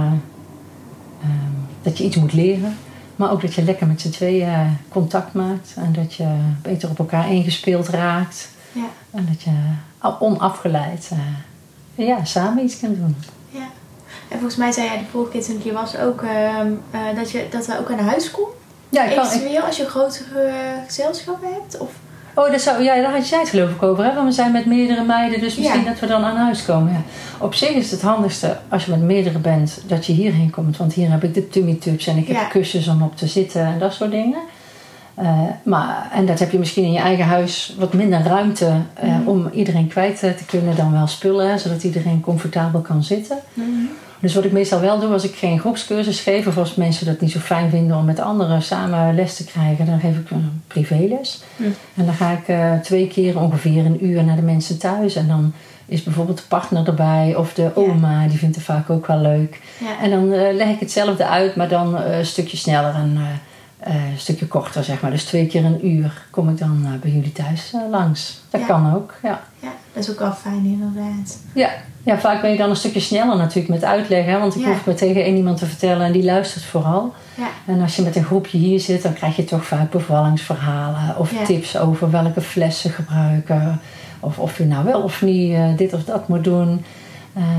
ehm, 1.22 1.52
dat 1.82 1.98
je 1.98 2.04
iets 2.04 2.16
moet 2.16 2.32
leren, 2.32 2.76
maar 3.16 3.30
ook 3.30 3.40
dat 3.40 3.54
je 3.54 3.62
lekker 3.64 3.86
met 3.86 4.00
z'n 4.00 4.10
tweeën 4.10 4.76
contact 4.88 5.32
maakt 5.32 5.74
en 5.76 5.92
dat 5.92 6.14
je 6.14 6.26
beter 6.62 6.88
op 6.90 6.98
elkaar 6.98 7.32
ingespeeld 7.32 7.88
raakt 7.88 8.52
Ja. 8.74 8.84
en 9.10 9.26
dat 9.30 9.42
je 9.42 9.50
al 9.98 10.16
onafgeleid 10.20 11.10
eh, 11.96 12.06
ja, 12.06 12.24
samen 12.24 12.64
iets 12.64 12.78
kunt 12.78 12.96
doen. 12.96 13.16
ja. 13.50 13.66
En 14.28 14.38
volgens 14.38 14.56
mij 14.56 14.72
zei 14.72 14.86
jij 14.86 14.98
de 14.98 15.04
vorige 15.10 15.30
keer 15.32 15.44
toen 15.44 15.56
ik 15.56 15.62
hier 15.62 15.72
was 15.72 15.96
ook 15.96 16.22
ehm, 16.22 16.72
eh, 16.90 17.00
dat, 17.16 17.30
je, 17.30 17.46
dat 17.50 17.66
we 17.66 17.78
ook 17.78 17.90
aan 17.90 17.98
huis 17.98 18.30
komt. 18.30 18.48
Ja, 18.88 19.04
ik 19.04 19.16
kan, 19.16 19.24
ik- 19.26 19.32
Eventueel 19.32 19.62
als 19.62 19.76
je 19.76 19.84
grotere 19.88 20.40
eh, 20.40 20.56
gezelschappen 20.86 21.48
hebt. 21.52 21.78
Of, 21.78 21.90
oh, 22.34 22.50
dat 22.50 22.60
zou, 22.60 22.82
ja, 22.82 22.94
daar 22.94 23.12
had 23.12 23.28
jij 23.28 23.38
het 23.40 23.48
geloof 23.48 23.70
ik 23.70 23.82
over. 23.82 24.04
Hè? 24.04 24.14
Want 24.14 24.26
we 24.26 24.32
zijn 24.32 24.52
met 24.52 24.66
meerdere 24.66 25.04
meiden, 25.04 25.40
dus 25.40 25.56
misschien 25.56 25.82
Ja. 25.82 25.90
dat 25.90 25.98
we 26.00 26.06
dan 26.06 26.24
aan 26.24 26.36
huis 26.36 26.64
komen. 26.64 26.92
Ja. 26.92 27.00
Op 27.38 27.54
zich 27.54 27.68
is 27.70 27.90
het 27.90 28.02
handigste 28.02 28.58
als 28.68 28.84
je 28.84 28.90
met 28.90 29.00
meerdere 29.00 29.38
bent 29.38 29.80
dat 29.86 30.06
je 30.06 30.12
hierheen 30.12 30.50
komt. 30.50 30.76
Want 30.76 30.92
hier 30.92 31.10
heb 31.10 31.24
ik 31.24 31.34
de 31.34 31.48
tummy 31.48 31.74
tubs 31.74 32.06
en 32.06 32.16
ik 32.16 32.26
heb 32.26 32.36
Ja. 32.36 32.44
kussens 32.44 32.88
om 32.88 33.02
op 33.02 33.16
te 33.16 33.26
zitten 33.26 33.64
en 33.66 33.78
dat 33.78 33.92
soort 33.94 34.10
dingen. 34.10 34.38
Eh, 35.14 35.40
maar, 35.62 36.10
en 36.12 36.26
dat 36.26 36.38
heb 36.38 36.50
je 36.50 36.58
misschien 36.58 36.84
in 36.84 36.92
je 36.92 36.98
eigen 36.98 37.24
huis 37.24 37.74
wat 37.78 37.92
minder 37.92 38.22
ruimte 38.22 38.72
eh, 38.94 39.08
Mhm. 39.08 39.28
om 39.28 39.48
iedereen 39.52 39.88
kwijt 39.88 40.22
eh, 40.22 40.30
te 40.30 40.44
kunnen 40.44 40.76
dan 40.76 40.92
wel 40.92 41.06
spullen, 41.06 41.58
zodat 41.58 41.84
iedereen 41.84 42.20
comfortabel 42.20 42.80
kan 42.80 43.04
zitten. 43.04 43.38
Dus 44.18 44.34
wat 44.34 44.44
ik 44.44 44.52
meestal 44.52 44.80
wel 44.80 44.98
doe 44.98 45.12
als 45.12 45.24
ik 45.24 45.34
geen 45.34 45.58
groepscursus 45.60 46.20
geef, 46.20 46.46
of 46.46 46.58
als 46.58 46.74
mensen 46.74 47.06
dat 47.06 47.20
niet 47.20 47.30
zo 47.30 47.38
fijn 47.38 47.70
vinden 47.70 47.96
om 47.96 48.04
met 48.04 48.20
anderen 48.20 48.62
samen 48.62 49.14
les 49.14 49.36
te 49.36 49.44
krijgen, 49.44 49.86
dan 49.86 50.00
geef 50.00 50.18
ik 50.18 50.30
een 50.30 50.62
privéles. 50.66 51.42
Hm. 51.56 51.62
En 51.94 52.04
dan 52.04 52.14
ga 52.14 52.30
ik 52.30 52.82
twee 52.82 53.06
keer 53.06 53.40
ongeveer 53.40 53.86
een 53.86 54.06
uur 54.06 54.24
naar 54.24 54.36
de 54.36 54.42
mensen 54.42 54.78
thuis. 54.78 55.16
En 55.16 55.28
dan 55.28 55.52
is 55.86 56.02
bijvoorbeeld 56.02 56.38
de 56.38 56.44
partner 56.48 56.86
erbij 56.86 57.34
of 57.36 57.54
de 57.54 57.70
oma, 57.74 58.26
die 58.26 58.38
vindt 58.38 58.56
het 58.56 58.64
vaak 58.64 58.90
ook 58.90 59.06
wel 59.06 59.18
leuk. 59.18 59.60
Ja. 59.80 60.04
En 60.04 60.10
dan 60.10 60.28
leg 60.54 60.68
ik 60.68 60.80
hetzelfde 60.80 61.26
uit, 61.26 61.56
maar 61.56 61.68
dan 61.68 61.96
een 61.96 62.26
stukje 62.26 62.56
sneller 62.56 62.94
en 62.94 63.18
eh, 63.84 63.94
een 63.94 64.18
stukje 64.18 64.46
korter, 64.46 64.84
zeg 64.84 65.00
maar. 65.00 65.10
Dus 65.10 65.24
twee 65.24 65.46
keer 65.46 65.64
een 65.64 65.86
uur 65.86 66.22
kom 66.30 66.48
ik 66.48 66.58
dan 66.58 66.80
eh, 66.84 66.90
bij 67.00 67.10
jullie 67.10 67.32
thuis 67.32 67.72
eh, 67.74 67.80
langs. 67.90 68.40
Dat 68.50 68.60
Ja. 68.60 68.66
kan 68.66 68.94
ook, 68.94 69.14
ja. 69.22 69.40
ja, 69.60 69.72
dat 69.92 70.02
is 70.04 70.10
ook 70.10 70.18
wel 70.18 70.32
fijn 70.32 70.64
inderdaad. 70.64 71.38
Ja. 71.54 71.70
ja, 72.02 72.18
vaak 72.18 72.40
ben 72.40 72.50
je 72.50 72.56
dan 72.56 72.70
een 72.70 72.76
stukje 72.76 73.00
sneller 73.00 73.36
natuurlijk 73.36 73.68
met 73.68 73.84
uitleggen. 73.84 74.32
hè, 74.32 74.38
Want 74.38 74.54
ik 74.54 74.60
Ja. 74.60 74.66
hoef 74.68 74.86
maar 74.86 74.94
tegen 74.94 75.24
één 75.24 75.36
iemand 75.36 75.58
te 75.58 75.66
vertellen 75.66 76.06
en 76.06 76.12
die 76.12 76.24
luistert 76.24 76.64
vooral. 76.64 77.14
Ja. 77.34 77.48
En 77.66 77.80
als 77.80 77.96
je 77.96 78.02
met 78.02 78.16
een 78.16 78.24
groepje 78.24 78.58
hier 78.58 78.80
zit, 78.80 79.02
dan 79.02 79.12
krijg 79.12 79.36
je 79.36 79.44
toch 79.44 79.64
vaak 79.64 79.90
bevallingsverhalen 79.90 81.18
of 81.18 81.32
tips 81.46 81.76
over 81.78 82.10
welke 82.10 82.40
flessen 82.40 82.90
gebruiken. 82.90 83.80
Of 84.20 84.38
of 84.38 84.58
je 84.58 84.64
nou 84.64 84.84
wel 84.84 85.00
of 85.02 85.22
niet 85.22 85.56
dit 85.78 85.92
of 85.92 86.04
dat 86.04 86.28
moet 86.28 86.44
doen. 86.44 86.84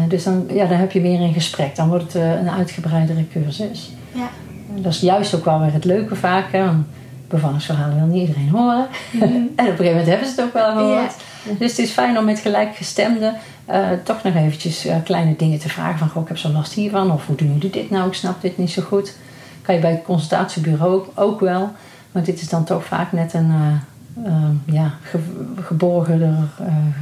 Dus 0.07 0.23
dan, 0.23 0.45
ja, 0.53 0.65
dan 0.65 0.77
heb 0.77 0.91
je 0.91 1.01
meer 1.01 1.19
een 1.21 1.33
gesprek. 1.33 1.75
Dan 1.75 1.87
wordt 1.89 2.13
het 2.13 2.21
een 2.39 2.49
uitgebreidere 2.49 3.27
cursus. 3.27 3.91
Ja. 4.11 4.29
En 4.75 4.81
dat 4.81 4.93
is 4.93 4.99
juist 4.99 5.35
ook 5.35 5.45
wel 5.45 5.59
weer 5.59 5.73
het 5.73 5.85
leuke 5.85 6.15
vaak. 6.15 6.51
Hè? 6.51 6.65
want 6.65 6.85
Bevallingsverhalen 7.27 7.95
wil 7.95 8.05
niet 8.05 8.27
iedereen 8.27 8.49
horen. 8.49 8.87
En 9.21 9.21
op 9.21 9.57
een 9.57 9.65
gegeven 9.65 9.85
moment 9.85 10.07
hebben 10.07 10.27
ze 10.27 10.33
het 10.35 10.43
ook 10.45 10.53
wel 10.53 10.71
gehoord. 10.71 11.13
Dus 11.59 11.69
het 11.69 11.79
is 11.79 11.91
fijn 11.91 12.17
om 12.17 12.25
met 12.25 12.39
gelijkgestemden 12.39 13.35
eh, 13.65 13.79
toch 14.03 14.23
nog 14.23 14.35
eventjes 14.35 14.85
eh, 14.85 14.95
kleine 15.03 15.35
dingen 15.35 15.59
te 15.59 15.69
vragen. 15.69 15.97
Van, 15.99 16.09
goh, 16.09 16.21
ik 16.21 16.27
heb 16.27 16.37
zo 16.37 16.49
last 16.49 16.73
hiervan. 16.73 17.11
Of 17.11 17.25
hoe 17.25 17.35
doen 17.35 17.53
jullie 17.53 17.69
dit 17.69 17.89
nou? 17.89 18.07
Ik 18.07 18.13
snap 18.13 18.41
dit 18.41 18.57
niet 18.57 18.71
zo 18.71 18.81
goed. 18.81 19.15
Kan 19.61 19.75
je 19.75 19.81
bij 19.81 19.91
het 19.91 20.03
consultatiebureau 20.03 21.03
ook, 21.15 21.39
wel. 21.39 21.71
Maar 22.11 22.23
dit 22.23 22.41
is 22.41 22.49
dan 22.49 22.63
toch 22.63 22.85
vaak 22.85 23.11
net 23.11 23.33
een 23.33 23.51
eh, 23.51 24.25
eh, 24.25 24.33
ja, 24.65 24.93
ge- 25.01 25.53
geborgener, 25.61 26.47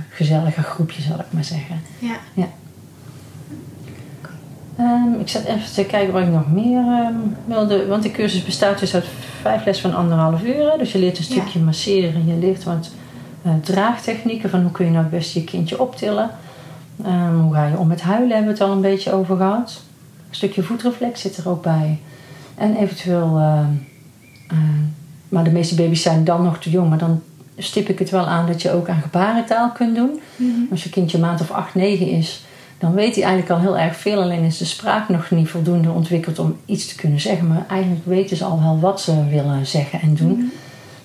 gezelliger 0.09 0.63
groepje, 0.63 1.01
zal 1.01 1.19
ik 1.19 1.25
maar 1.29 1.43
zeggen. 1.43 1.81
Ja. 2.33 2.47
Ehm, 4.77 5.19
ik 5.19 5.27
zat 5.29 5.43
even 5.43 5.73
te 5.73 5.83
kijken 5.85 6.13
wat 6.13 6.21
ik 6.21 6.27
nog 6.29 6.51
meer 6.51 6.77
ehm, 6.79 7.13
wilde. 7.45 7.87
Want 7.87 8.03
de 8.03 8.11
cursus 8.11 8.43
bestaat 8.43 8.79
dus 8.79 8.93
uit 8.93 9.05
vijf 9.41 9.65
lessen 9.65 9.91
van 9.91 9.99
anderhalf 9.99 10.43
uur. 10.43 10.71
hè. 10.71 10.77
Dus 10.77 10.91
je 10.91 10.99
leert 10.99 11.17
een 11.17 11.25
Ja. 11.27 11.31
stukje 11.31 11.59
masseren. 11.59 12.25
Je 12.27 12.33
leert 12.39 12.63
wat 12.63 12.89
eh, 13.43 13.51
draagtechnieken. 13.61 14.49
Van 14.49 14.61
hoe 14.61 14.71
kun 14.71 14.85
je 14.85 14.91
nou 14.91 15.03
het 15.03 15.11
beste 15.13 15.39
je 15.39 15.45
kindje 15.45 15.79
optillen. 15.81 16.29
Ehm, 17.03 17.35
hoe 17.39 17.53
ga 17.53 17.65
je 17.67 17.77
om 17.77 17.87
met 17.87 18.01
huilen 18.01 18.35
hebben 18.35 18.53
we 18.53 18.59
het 18.59 18.61
al 18.69 18.75
een 18.75 18.81
beetje 18.81 19.11
over 19.13 19.37
gehad. 19.37 19.81
Een 20.29 20.35
stukje 20.35 20.63
voetreflex 20.63 21.21
zit 21.21 21.37
er 21.37 21.49
ook 21.49 21.63
bij. 21.63 21.99
En 22.55 22.75
eventueel... 22.75 23.37
eh, 23.37 23.59
maar 25.29 25.43
de 25.43 25.51
meeste 25.51 25.75
baby's 25.75 26.01
zijn 26.01 26.23
dan 26.23 26.43
nog 26.43 26.57
te 26.59 26.69
jong. 26.69 26.89
Maar 26.89 26.97
dan 26.97 27.21
stip 27.57 27.89
ik 27.89 27.99
het 27.99 28.09
wel 28.09 28.25
aan 28.27 28.47
dat 28.47 28.61
je 28.61 28.71
ook 28.71 28.89
aan 28.89 29.01
gebarentaal 29.01 29.69
kunt 29.71 29.95
doen. 29.95 30.19
Mhm. 30.35 30.49
Als 30.71 30.83
je 30.83 30.89
kindje 30.89 31.19
maand 31.19 31.41
of 31.41 31.51
8, 31.51 31.75
9 31.75 32.07
is, 32.09 32.45
dan 32.83 32.93
weet 32.93 33.15
hij 33.15 33.23
eigenlijk 33.23 33.53
al 33.53 33.59
heel 33.59 33.77
erg 33.77 33.95
veel. 33.95 34.21
Alleen 34.21 34.43
is 34.43 34.57
de 34.57 34.65
spraak 34.65 35.09
nog 35.09 35.31
niet 35.31 35.49
voldoende 35.49 35.91
ontwikkeld 35.91 36.39
om 36.39 36.57
iets 36.65 36.87
te 36.87 36.95
kunnen 36.95 37.19
zeggen. 37.19 37.47
Maar 37.47 37.65
eigenlijk 37.69 38.05
weten 38.05 38.37
ze 38.37 38.43
al 38.43 38.61
wel 38.61 38.79
wat 38.79 39.01
ze 39.01 39.27
willen 39.29 39.65
zeggen 39.65 40.01
en 40.01 40.15
doen. 40.15 40.37
Mhm. 40.37 40.45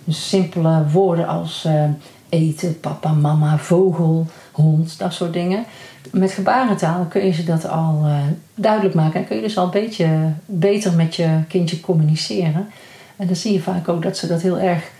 Dus 0.04 0.28
simpele 0.28 0.88
woorden 0.92 1.26
als 1.26 1.64
eh, 1.64 1.84
eten, 2.28 2.80
papa, 2.80 3.12
mama, 3.12 3.58
vogel, 3.58 4.26
hond, 4.52 4.98
dat 4.98 5.12
soort 5.12 5.32
dingen. 5.32 5.64
Met 6.10 6.30
gebarentaal 6.30 7.04
kun 7.04 7.24
je 7.24 7.32
ze 7.32 7.44
dat 7.44 7.68
al 7.68 8.02
uh, 8.04 8.16
duidelijk 8.54 8.94
maken 8.94 9.20
en 9.20 9.26
kun 9.26 9.36
je 9.36 9.42
dus 9.42 9.58
al 9.58 9.64
een 9.64 9.70
beetje 9.70 10.32
beter 10.46 10.92
met 10.92 11.16
je 11.16 11.28
kindje 11.48 11.80
communiceren. 11.80 12.68
En 13.16 13.26
dan 13.26 13.36
zie 13.36 13.52
je 13.52 13.60
vaak 13.60 13.88
ook 13.88 14.02
dat 14.02 14.16
ze 14.16 14.26
dat 14.26 14.42
heel 14.42 14.58
erg 14.58 14.90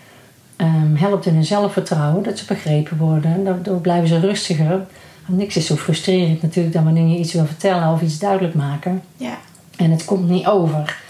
um, 0.57 0.95
helpt 0.95 1.25
in 1.25 1.33
hun 1.33 1.45
zelfvertrouwen, 1.45 2.23
dat 2.23 2.37
ze 2.37 2.45
begrepen 2.45 2.97
worden. 2.97 3.33
En 3.33 3.43
daardoor 3.43 3.79
blijven 3.79 4.07
ze 4.07 4.19
rustiger. 4.19 4.85
Niks 5.29 5.57
is 5.57 5.65
zo 5.65 5.75
frustrerend 5.75 6.41
natuurlijk 6.41 6.75
dan 6.75 6.83
wanneer 6.83 7.07
je 7.07 7.17
iets 7.17 7.33
wil 7.33 7.45
vertellen 7.45 7.93
of 7.93 8.01
iets 8.01 8.19
duidelijk 8.19 8.53
maken. 8.53 9.01
Ja. 9.17 9.37
En 9.77 9.91
het 9.91 10.05
komt 10.05 10.29
niet 10.29 10.47
over. 10.47 11.01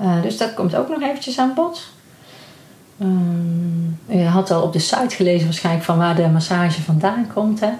Uh, 0.00 0.22
dus 0.22 0.36
dat 0.36 0.54
komt 0.54 0.76
ook 0.76 0.88
nog 0.88 1.02
eventjes 1.02 1.38
aan 1.38 1.52
bod. 1.54 1.88
Um, 3.00 3.98
je 4.06 4.24
had 4.24 4.50
al 4.50 4.62
op 4.62 4.72
de 4.72 4.78
site 4.78 5.14
gelezen 5.16 5.44
waarschijnlijk 5.44 5.84
van 5.84 5.98
waar 5.98 6.16
de 6.16 6.28
massage 6.28 6.82
vandaan 6.82 7.26
komt. 7.34 7.60
Hè? 7.60 7.70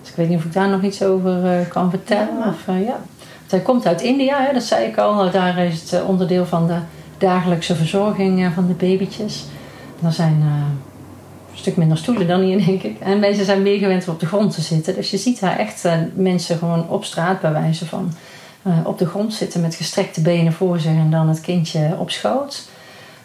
Dus 0.00 0.10
ik 0.10 0.16
weet 0.16 0.28
niet 0.28 0.38
of 0.38 0.44
ik 0.44 0.52
daar 0.52 0.68
nog 0.68 0.82
iets 0.82 1.02
over 1.02 1.44
uh, 1.44 1.68
kan 1.68 1.90
vertellen. 1.90 2.38
Ja, 2.38 2.48
of, 2.48 2.74
uh, 2.74 2.86
ja. 2.86 3.00
hij 3.48 3.60
komt 3.60 3.86
uit 3.86 4.00
India, 4.00 4.42
hè? 4.42 4.52
dat 4.52 4.62
zei 4.62 4.86
ik 4.86 4.98
al. 4.98 5.30
Daar 5.30 5.58
is 5.58 5.90
het 5.90 6.04
onderdeel 6.04 6.46
van 6.46 6.66
de 6.66 6.78
dagelijkse 7.18 7.74
verzorging 7.74 8.52
van 8.54 8.66
de 8.66 8.72
babytjes. 8.72 9.44
Er 10.04 10.12
zijn 10.12 10.42
een 11.52 11.58
stuk 11.58 11.76
minder 11.76 11.98
stoelen 11.98 12.26
dan 12.26 12.40
hier, 12.40 12.64
denk 12.64 12.82
ik. 12.82 13.00
En 13.00 13.18
mensen 13.18 13.44
zijn 13.44 13.62
meer 13.62 13.78
gewend 13.78 14.08
om 14.08 14.14
op 14.14 14.20
de 14.20 14.26
grond 14.26 14.54
te 14.54 14.60
zitten. 14.60 14.94
Dus 14.94 15.10
je 15.10 15.16
ziet 15.16 15.40
daar 15.40 15.58
echt 15.58 15.88
mensen 16.14 16.58
gewoon 16.58 16.88
op 16.88 17.04
straat 17.04 17.40
bij 17.40 17.52
wijze 17.52 17.86
van 17.86 18.12
op 18.84 18.98
de 18.98 19.06
grond 19.06 19.34
zitten 19.34 19.60
met 19.60 19.74
gestrekte 19.74 20.20
benen 20.20 20.52
voor 20.52 20.80
zich 20.80 20.92
en 20.92 21.10
dan 21.10 21.28
het 21.28 21.40
kindje 21.40 21.96
op 21.98 22.10
schoot. 22.10 22.68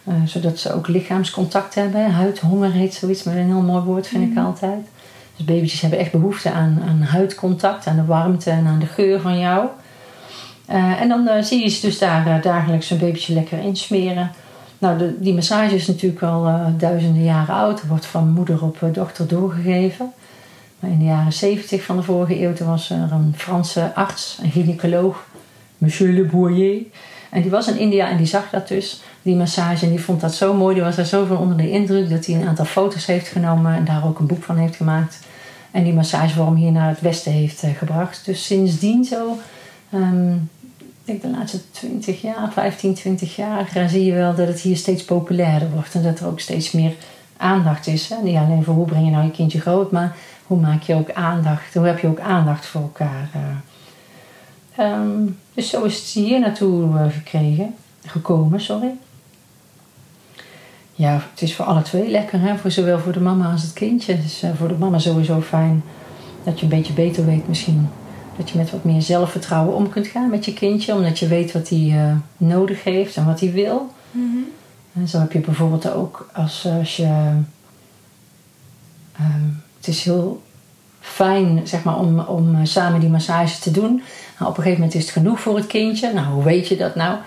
Uh, 0.07 0.13
zodat 0.25 0.59
ze 0.59 0.73
ook 0.73 0.87
lichaamscontact 0.87 1.75
hebben. 1.75 2.11
Huidhonger 2.11 2.71
heet 2.71 2.93
zoiets, 2.93 3.23
maar 3.23 3.35
een 3.35 3.45
heel 3.45 3.61
mooi 3.61 3.83
woord 3.83 4.07
vind 4.07 4.25
mm. 4.25 4.31
ik 4.31 4.37
altijd. 4.37 4.87
Dus 5.35 5.45
babytjes 5.45 5.81
hebben 5.81 5.99
echt 5.99 6.11
behoefte 6.11 6.51
aan, 6.51 6.81
aan 6.87 7.01
huidcontact, 7.01 7.87
aan 7.87 7.95
de 7.95 8.05
warmte 8.05 8.49
en 8.49 8.65
aan 8.67 8.79
de 8.79 8.85
geur 8.85 9.21
van 9.21 9.39
jou. 9.39 9.67
Uh, 10.69 11.01
en 11.01 11.07
dan 11.07 11.27
uh, 11.27 11.41
zie 11.41 11.61
je 11.61 11.69
ze 11.69 11.85
dus 11.85 11.97
daar 11.97 12.41
dagelijks 12.41 12.89
een 12.89 12.97
babytje 12.97 13.33
lekker 13.33 13.59
insmeren. 13.59 14.31
Nou, 14.77 14.97
de, 14.97 15.15
die 15.19 15.33
massage 15.33 15.75
is 15.75 15.87
natuurlijk 15.87 16.23
al 16.23 16.73
duizenden 16.77 17.23
jaren 17.23 17.55
oud. 17.55 17.81
Er 17.81 17.87
wordt 17.87 18.05
van 18.05 18.29
moeder 18.29 18.63
op 18.63 18.79
dochter 18.93 19.27
doorgegeven. 19.27 20.13
Maar 20.79 20.91
in 20.91 20.99
de 20.99 21.05
jaren 21.05 21.33
70 21.33 21.83
van 21.83 21.97
de 21.97 22.03
vorige 22.03 22.41
eeuw 22.41 22.65
was 22.65 22.89
er 22.89 23.11
een 23.11 23.33
Franse 23.37 23.95
arts, 23.95 24.39
een 24.41 24.51
gynaecoloog, 24.51 25.25
Monsieur 25.77 26.13
Le 26.13 26.23
Boyer. 26.23 26.81
En 27.29 27.41
die 27.41 27.51
was 27.51 27.67
in 27.67 27.77
India 27.77 28.09
en 28.09 28.17
die 28.17 28.25
zag 28.25 28.49
dat 28.49 28.67
dus, 28.67 29.01
die 29.21 29.35
massage. 29.35 29.85
En 29.85 29.91
die 29.91 30.01
vond 30.01 30.21
dat 30.21 30.33
zo 30.33 30.53
mooi. 30.53 30.75
Die 30.75 30.83
was 30.83 30.97
er 30.97 31.05
zoveel 31.05 31.37
onder 31.37 31.57
de 31.57 31.69
indruk 31.69 32.09
dat 32.09 32.25
hij 32.25 32.35
een 32.35 32.47
aantal 32.47 32.65
foto's 32.65 33.05
heeft 33.05 33.27
genomen 33.27 33.75
en 33.75 33.85
daar 33.85 34.05
ook 34.05 34.19
een 34.19 34.27
boek 34.27 34.43
van 34.43 34.57
heeft 34.57 34.75
gemaakt. 34.75 35.19
En 35.71 35.83
die 35.83 35.93
massagevorm 35.93 36.55
hier 36.55 36.71
naar 36.71 36.89
het 36.89 37.01
westen 37.01 37.31
heeft 37.31 37.63
uh, 37.63 37.69
gebracht. 37.77 38.25
Dus 38.25 38.45
sindsdien 38.45 39.03
zo, 39.03 39.37
um, 39.93 40.49
ik 41.05 41.21
denk 41.21 41.21
de 41.21 41.39
laatste 41.39 41.71
20 41.71 42.21
jaar, 42.21 42.51
15, 42.51 42.93
20 42.93 43.35
jaar, 43.35 43.89
zie 43.89 44.05
je 44.05 44.13
wel 44.13 44.35
dat 44.35 44.47
het 44.47 44.59
hier 44.59 44.77
steeds 44.77 45.03
populairder 45.03 45.69
wordt. 45.69 45.93
En 45.93 46.03
dat 46.03 46.19
er 46.19 46.27
ook 46.27 46.39
steeds 46.39 46.71
meer 46.71 46.93
aandacht 47.37 47.87
is. 47.87 48.09
Hè? 48.09 48.15
Niet 48.23 48.37
alleen 48.37 48.63
voor 48.63 48.73
hoe 48.73 48.85
breng 48.85 49.05
je 49.05 49.11
nou 49.11 49.23
je 49.23 49.31
kindje 49.31 49.61
groot, 49.61 49.91
maar 49.91 50.15
hoe 50.47 50.59
maak 50.59 50.81
je 50.81 50.93
ook 50.93 51.11
aandacht, 51.11 51.73
hoe 51.73 51.85
heb 51.85 51.99
je 51.99 52.07
ook 52.07 52.19
aandacht 52.19 52.65
voor 52.65 52.81
elkaar. 52.81 53.29
Uh. 53.35 54.91
Um, 54.91 55.39
dus 55.53 55.69
zo 55.69 55.83
is 55.83 55.95
het 55.95 56.05
hier 56.05 56.39
naartoe 56.39 56.83
uh, 56.83 57.05
gekregen, 57.09 57.75
gekomen, 58.05 58.61
sorry. 58.61 58.91
Ja, 60.93 61.13
het 61.31 61.41
is 61.41 61.55
voor 61.55 61.65
alle 61.65 61.81
twee 61.81 62.09
lekker, 62.09 62.41
hè? 62.41 62.57
Voor 62.57 62.71
zowel 62.71 62.99
voor 62.99 63.13
de 63.13 63.19
mama 63.19 63.51
als 63.51 63.61
het 63.61 63.73
kindje. 63.73 64.21
Dus 64.21 64.43
uh, 64.43 64.49
voor 64.57 64.67
de 64.67 64.77
mama 64.77 64.99
sowieso 64.99 65.41
fijn 65.41 65.83
dat 66.43 66.59
je 66.59 66.63
een 66.63 66.71
beetje 66.71 66.93
beter 66.93 67.25
weet 67.25 67.47
misschien. 67.47 67.89
Dat 68.37 68.49
je 68.49 68.57
met 68.57 68.71
wat 68.71 68.83
meer 68.83 69.01
zelfvertrouwen 69.01 69.75
om 69.75 69.89
kunt 69.89 70.07
gaan 70.07 70.29
met 70.29 70.45
je 70.45 70.53
kindje. 70.53 70.93
Omdat 70.93 71.19
je 71.19 71.27
weet 71.27 71.51
wat 71.51 71.69
hij 71.69 71.79
uh, 71.79 72.11
nodig 72.37 72.83
heeft 72.83 73.15
en 73.15 73.25
wat 73.25 73.39
hij 73.39 73.51
wil. 73.51 73.91
Mm 74.11 74.31
-hmm. 74.31 74.47
En 75.01 75.07
zo 75.07 75.19
heb 75.19 75.31
je 75.31 75.39
bijvoorbeeld 75.39 75.91
ook 75.91 76.29
als, 76.33 76.67
als 76.79 76.95
je... 76.95 77.31
Um, 79.19 79.63
het 79.77 79.87
is 79.87 80.03
heel 80.03 80.41
fijn 80.99 81.61
zeg 81.63 81.83
maar, 81.83 81.99
om, 81.99 82.19
om 82.19 82.65
samen 82.65 82.99
die 82.99 83.09
massage 83.09 83.59
te 83.59 83.71
doen. 83.71 84.01
Nou, 84.39 84.51
op 84.51 84.57
een 84.57 84.63
gegeven 84.63 84.79
moment 84.79 84.95
is 84.95 85.01
het 85.01 85.11
genoeg 85.11 85.39
voor 85.39 85.55
het 85.55 85.67
kindje. 85.67 86.13
Nou, 86.13 86.27
hoe 86.27 86.43
weet 86.43 86.67
je 86.67 86.77
dat 86.77 86.95
nou? 86.95 87.17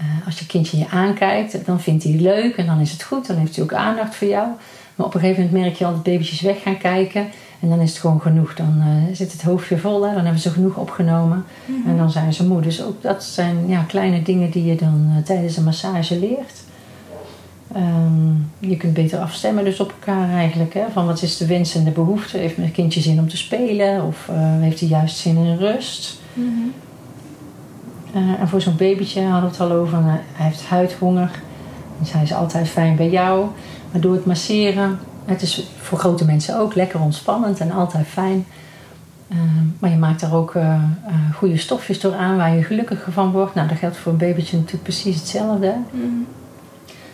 Uh, 0.00 0.26
als 0.26 0.38
je 0.38 0.46
kindje 0.46 0.78
je 0.78 0.88
aankijkt, 0.88 1.66
dan 1.66 1.80
vindt 1.80 2.02
hij 2.04 2.12
het 2.12 2.20
leuk 2.20 2.56
en 2.56 2.66
dan 2.66 2.80
is 2.80 2.92
het 2.92 3.02
goed. 3.02 3.26
Dan 3.26 3.36
heeft 3.36 3.54
hij 3.56 3.64
ook 3.64 3.72
aandacht 3.72 4.14
voor 4.14 4.28
jou. 4.28 4.48
Maar 4.94 5.06
op 5.06 5.14
een 5.14 5.20
gegeven 5.20 5.44
moment 5.44 5.62
merk 5.62 5.76
je 5.76 5.84
al 5.84 5.92
dat 5.92 6.02
babytjes 6.02 6.40
weg 6.40 6.62
gaan 6.62 6.78
kijken. 6.78 7.28
En 7.60 7.68
dan 7.68 7.80
is 7.80 7.90
het 7.90 7.98
gewoon 7.98 8.20
genoeg. 8.20 8.54
Dan 8.54 8.74
uh, 8.78 9.14
zit 9.14 9.32
het 9.32 9.42
hoofd 9.42 9.68
weer 9.68 9.78
vol. 9.78 10.06
Hè? 10.06 10.14
Dan 10.14 10.24
hebben 10.24 10.42
ze 10.42 10.50
genoeg 10.50 10.76
opgenomen. 10.76 11.44
Mm 11.66 11.82
-hmm. 11.82 11.90
En 11.90 11.96
dan 11.96 12.10
zijn 12.10 12.32
ze 12.32 12.46
moe. 12.46 12.60
Dus 12.60 12.82
ook 12.82 13.02
dat 13.02 13.24
zijn 13.24 13.68
ja, 13.68 13.82
kleine 13.82 14.22
dingen 14.22 14.50
die 14.50 14.64
je 14.64 14.76
dan 14.76 15.06
uh, 15.16 15.24
tijdens 15.24 15.56
een 15.56 15.64
massage 15.64 16.18
leert. 16.18 16.62
Um, 17.76 18.50
je 18.58 18.76
kunt 18.76 18.94
beter 18.94 19.18
afstemmen 19.18 19.64
dus 19.64 19.80
op 19.80 19.90
elkaar 19.90 20.30
eigenlijk. 20.30 20.74
Hè? 20.74 20.84
Van 20.92 21.06
wat 21.06 21.22
is 21.22 21.36
de 21.36 21.46
wens 21.46 21.74
en 21.74 21.84
de 21.84 21.90
behoefte? 21.90 22.38
Heeft 22.38 22.56
mijn 22.56 22.72
kindje 22.72 23.00
zin 23.00 23.18
om 23.18 23.28
te 23.28 23.36
spelen? 23.36 24.06
Of 24.06 24.28
uh, 24.30 24.36
heeft 24.38 24.80
hij 24.80 24.88
juist 24.88 25.16
zin 25.16 25.36
in 25.36 25.56
rust? 25.56 26.20
Mm 26.32 26.44
-hmm. 26.44 26.72
uh, 28.22 28.40
en 28.40 28.48
voor 28.48 28.60
zo'n 28.60 28.76
babytje 28.76 29.22
hadden 29.22 29.50
we 29.50 29.56
het 29.56 29.70
al 29.70 29.76
over. 29.76 29.98
hij 30.02 30.20
heeft 30.32 30.64
huidhonger. 30.64 31.30
Dus 31.98 32.12
hij 32.12 32.22
is 32.22 32.32
altijd 32.32 32.68
fijn 32.68 32.96
bij 32.96 33.10
jou. 33.10 33.46
Maar 33.92 34.00
door 34.00 34.14
het 34.14 34.26
masseren... 34.26 34.98
Het 35.30 35.42
is 35.42 35.66
voor 35.80 35.98
grote 35.98 36.24
mensen 36.24 36.58
ook 36.58 36.74
lekker 36.74 37.00
ontspannend 37.00 37.60
en 37.60 37.70
altijd 37.70 38.06
fijn. 38.06 38.46
Uh, 39.28 39.38
maar 39.78 39.90
je 39.90 39.96
maakt 39.96 40.20
daar 40.20 40.34
ook 40.34 40.54
uh, 40.54 40.82
goede 41.34 41.56
stofjes 41.56 42.00
door 42.00 42.14
aan 42.14 42.36
waar 42.36 42.56
je 42.56 42.62
gelukkiger 42.62 43.12
van 43.12 43.30
wordt. 43.30 43.54
Nou, 43.54 43.68
dat 43.68 43.78
geldt 43.78 43.96
voor 43.96 44.12
een 44.12 44.18
babytje 44.18 44.56
natuurlijk 44.56 44.82
precies 44.82 45.16
hetzelfde. 45.16 45.74
Mm. 45.90 46.26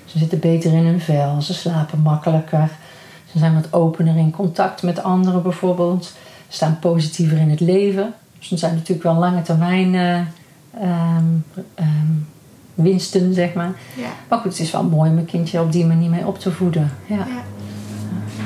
Ze 0.04 0.18
zitten 0.18 0.38
beter 0.38 0.72
in 0.72 0.84
hun 0.84 1.00
vel, 1.00 1.42
ze 1.42 1.54
slapen 1.54 2.00
makkelijker. 2.00 2.70
Ze 3.32 3.38
zijn 3.38 3.54
wat 3.54 3.72
opener 3.72 4.16
in 4.16 4.30
contact 4.30 4.82
met 4.82 5.02
anderen 5.02 5.42
bijvoorbeeld. 5.42 6.04
Ze 6.04 6.12
staan 6.48 6.78
positiever 6.80 7.38
in 7.38 7.50
het 7.50 7.60
leven. 7.60 8.14
Dus 8.38 8.48
dat 8.48 8.58
zijn 8.58 8.74
natuurlijk 8.74 9.02
wel 9.02 9.14
lange 9.14 9.42
termijn 9.42 9.94
uh, 9.94 10.18
um, 10.82 11.44
um, 11.78 12.26
winsten, 12.74 13.34
zeg 13.34 13.54
maar. 13.54 13.72
Ja. 13.96 14.08
Maar 14.28 14.38
goed, 14.38 14.50
het 14.50 14.60
is 14.60 14.70
wel 14.70 14.84
mooi 14.84 15.10
om 15.10 15.18
een 15.18 15.24
kindje 15.24 15.60
op 15.60 15.72
die 15.72 15.86
manier 15.86 16.10
mee 16.10 16.26
op 16.26 16.38
te 16.38 16.52
voeden. 16.52 16.92
Ja. 17.06 17.16
ja. 17.16 17.55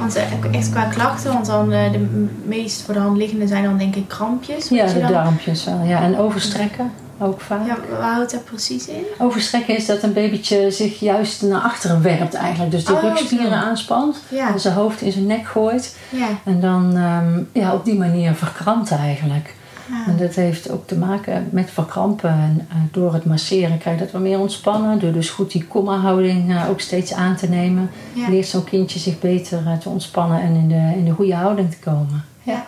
Want 0.00 0.18
echt 0.52 0.70
qua 0.70 0.84
klachten, 0.84 1.32
want 1.32 1.46
dan 1.46 1.68
de 1.68 2.26
meest 2.44 2.82
voor 2.82 2.94
de 2.94 3.00
hand 3.00 3.16
liggende 3.16 3.46
zijn 3.46 3.64
dan 3.64 3.78
denk 3.78 3.96
ik 3.96 4.08
krampjes. 4.08 4.68
Ja, 4.68 4.86
de 4.86 5.06
darmpjes 5.06 5.64
wel. 5.64 5.80
Ja, 5.84 6.02
en 6.02 6.18
overstrekken 6.18 6.90
ook 7.20 7.40
vaak. 7.40 7.66
Ja, 7.66 7.76
waar 7.98 8.12
houdt 8.12 8.30
dat 8.32 8.44
precies 8.44 8.88
in? 8.88 9.04
Overstrekken 9.18 9.76
is 9.76 9.86
dat 9.86 10.02
een 10.02 10.12
babytje 10.12 10.70
zich 10.70 11.00
juist 11.00 11.42
naar 11.42 11.60
achteren 11.60 12.02
werpt 12.02 12.34
eigenlijk. 12.34 12.70
Dus 12.70 12.84
die 12.84 12.94
Oh, 12.94 13.02
rugspieren 13.02 13.52
aanspant. 13.52 14.16
Ja. 14.28 14.52
En 14.52 14.60
zijn 14.60 14.74
hoofd 14.74 15.00
in 15.00 15.12
zijn 15.12 15.26
nek 15.26 15.46
gooit. 15.46 15.96
Ja. 16.08 16.28
En 16.44 16.60
dan 16.60 16.96
um, 16.96 17.48
ja, 17.52 17.72
op 17.72 17.84
die 17.84 17.98
manier 17.98 18.34
verkrampt 18.34 18.90
eigenlijk. 18.90 19.54
Ah. 19.92 20.08
En 20.08 20.16
dat 20.16 20.34
heeft 20.34 20.70
ook 20.70 20.86
te 20.86 20.96
maken 20.96 21.48
met 21.50 21.70
verkrampen. 21.70 22.30
En 22.30 22.66
uh, 22.68 22.76
door 22.90 23.14
het 23.14 23.24
masseren 23.24 23.78
krijg 23.78 23.98
je 23.98 24.04
dat 24.04 24.12
wat 24.12 24.22
meer 24.22 24.38
ontspannen. 24.40 24.98
Door 24.98 25.12
dus 25.12 25.30
goed 25.30 25.52
die 25.52 25.64
komma-houding 25.64 26.50
uh, 26.50 26.68
ook 26.68 26.80
steeds 26.80 27.12
aan 27.14 27.36
te 27.36 27.48
nemen. 27.48 27.90
Ja. 28.12 28.28
Leert 28.28 28.46
zo'n 28.46 28.64
kindje 28.64 28.98
zich 28.98 29.18
beter 29.18 29.62
uh, 29.66 29.72
te 29.78 29.88
ontspannen 29.88 30.40
en 30.40 30.54
in 30.54 30.68
de, 30.68 30.92
in 30.98 31.04
de 31.04 31.10
goede 31.10 31.34
houding 31.34 31.70
te 31.70 31.78
komen. 31.78 32.24
Ja. 32.42 32.66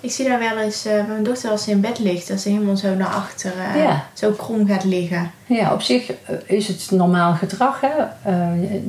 Ik 0.00 0.10
zie 0.10 0.28
daar 0.28 0.38
wel 0.38 0.58
eens, 0.58 0.82
mijn 1.08 1.22
dochter 1.22 1.50
als 1.50 1.64
ze 1.64 1.70
in 1.70 1.80
bed 1.80 1.98
ligt, 1.98 2.28
dat 2.28 2.40
ze 2.40 2.48
helemaal 2.48 2.76
zo 2.76 2.94
naar 2.94 3.08
achteren, 3.08 3.78
Ja. 3.78 4.06
zo 4.12 4.30
krom 4.30 4.66
gaat 4.66 4.84
liggen. 4.84 5.30
Ja, 5.46 5.72
op 5.72 5.82
zich 5.82 6.12
is 6.46 6.68
het 6.68 6.90
normaal 6.90 7.34
gedrag. 7.34 7.80
Hè? 7.80 7.88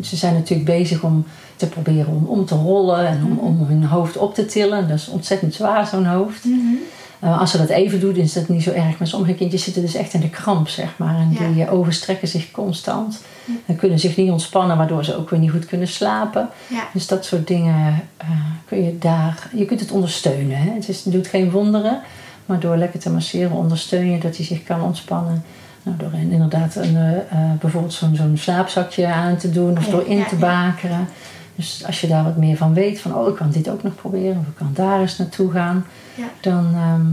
Ze 0.01 0.15
zijn 0.15 0.33
natuurlijk 0.33 0.69
bezig 0.69 1.03
om 1.03 1.25
te 1.55 1.67
proberen 1.67 2.07
om, 2.07 2.25
om 2.25 2.45
te 2.45 2.55
rollen 2.55 3.07
en 3.07 3.23
om, 3.25 3.37
om 3.37 3.65
hun 3.67 3.83
hoofd 3.83 4.17
op 4.17 4.35
te 4.35 4.45
tillen. 4.45 4.87
Dat 4.87 4.97
is 4.97 5.07
ontzettend 5.07 5.53
zwaar, 5.53 5.87
zo'n 5.87 6.05
hoofd. 6.05 6.43
Mhm. 6.45 6.73
Uh, 7.23 7.39
als 7.39 7.51
ze 7.51 7.57
dat 7.57 7.69
even 7.69 7.99
doet, 7.99 8.17
is 8.17 8.33
dat 8.33 8.47
niet 8.49 8.63
zo 8.63 8.71
erg. 8.71 8.97
Maar 8.97 9.07
sommige 9.07 9.33
kindjes 9.33 9.63
zitten 9.63 9.81
dus 9.81 9.95
echt 9.95 10.13
in 10.13 10.19
de 10.19 10.29
kramp, 10.29 10.67
zeg 10.67 10.97
maar. 10.97 11.15
En 11.15 11.35
Ja. 11.39 11.47
die 11.47 11.63
uh, 11.63 11.73
overstrekken 11.73 12.27
zich 12.27 12.51
constant. 12.51 13.21
En 13.65 13.75
kunnen 13.75 13.99
zich 13.99 14.17
niet 14.17 14.31
ontspannen, 14.31 14.77
waardoor 14.77 15.05
ze 15.05 15.17
ook 15.17 15.29
weer 15.29 15.39
niet 15.39 15.51
goed 15.51 15.65
kunnen 15.65 15.87
slapen. 15.87 16.49
Ja. 16.67 16.87
Dus 16.93 17.07
dat 17.07 17.25
soort 17.25 17.47
dingen 17.47 18.03
uh, 18.21 18.29
kun 18.65 18.83
je 18.83 18.97
daar... 18.97 19.49
Je 19.53 19.65
kunt 19.65 19.79
het 19.79 19.91
ondersteunen. 19.91 20.57
Hè? 20.57 20.71
Het, 20.71 20.89
is, 20.89 21.03
het 21.03 21.13
doet 21.13 21.27
geen 21.27 21.51
wonderen. 21.51 22.01
Maar 22.45 22.59
door 22.59 22.77
lekker 22.77 22.99
te 22.99 23.09
masseren 23.09 23.51
ondersteun 23.51 24.11
je 24.11 24.17
dat 24.19 24.37
hij 24.37 24.45
zich 24.45 24.63
kan 24.63 24.81
ontspannen. 24.81 25.43
Nou, 25.83 25.97
door 25.97 26.19
inderdaad 26.19 26.75
een, 26.75 26.95
eh, 26.95 27.17
eh, 27.17 27.51
bijvoorbeeld 27.59 27.93
zo'n 27.93 28.15
zo'n 28.15 28.37
slaapzakje 28.37 29.07
aan 29.07 29.37
te 29.37 29.51
doen. 29.51 29.77
Of 29.77 29.85
Ja, 29.85 29.91
door 29.91 30.07
in 30.07 30.17
ja, 30.17 30.25
te 30.25 30.35
ja. 30.35 30.41
bakeren. 30.41 31.07
Dus 31.55 31.83
als 31.85 32.01
je 32.01 32.07
daar 32.07 32.23
wat 32.23 32.37
meer 32.37 32.57
van 32.57 32.73
weet. 32.73 32.99
Van 32.99 33.15
oh, 33.15 33.27
ik 33.27 33.35
kan 33.35 33.49
dit 33.51 33.69
ook 33.69 33.83
nog 33.83 33.95
proberen. 33.95 34.37
Of 34.39 34.47
ik 34.47 34.55
kan 34.55 34.71
daar 34.73 34.99
eens 34.99 35.17
naartoe 35.17 35.51
gaan. 35.51 35.85
Ja. 36.15 36.25
Dan 36.41 36.73
ehm, 36.73 37.05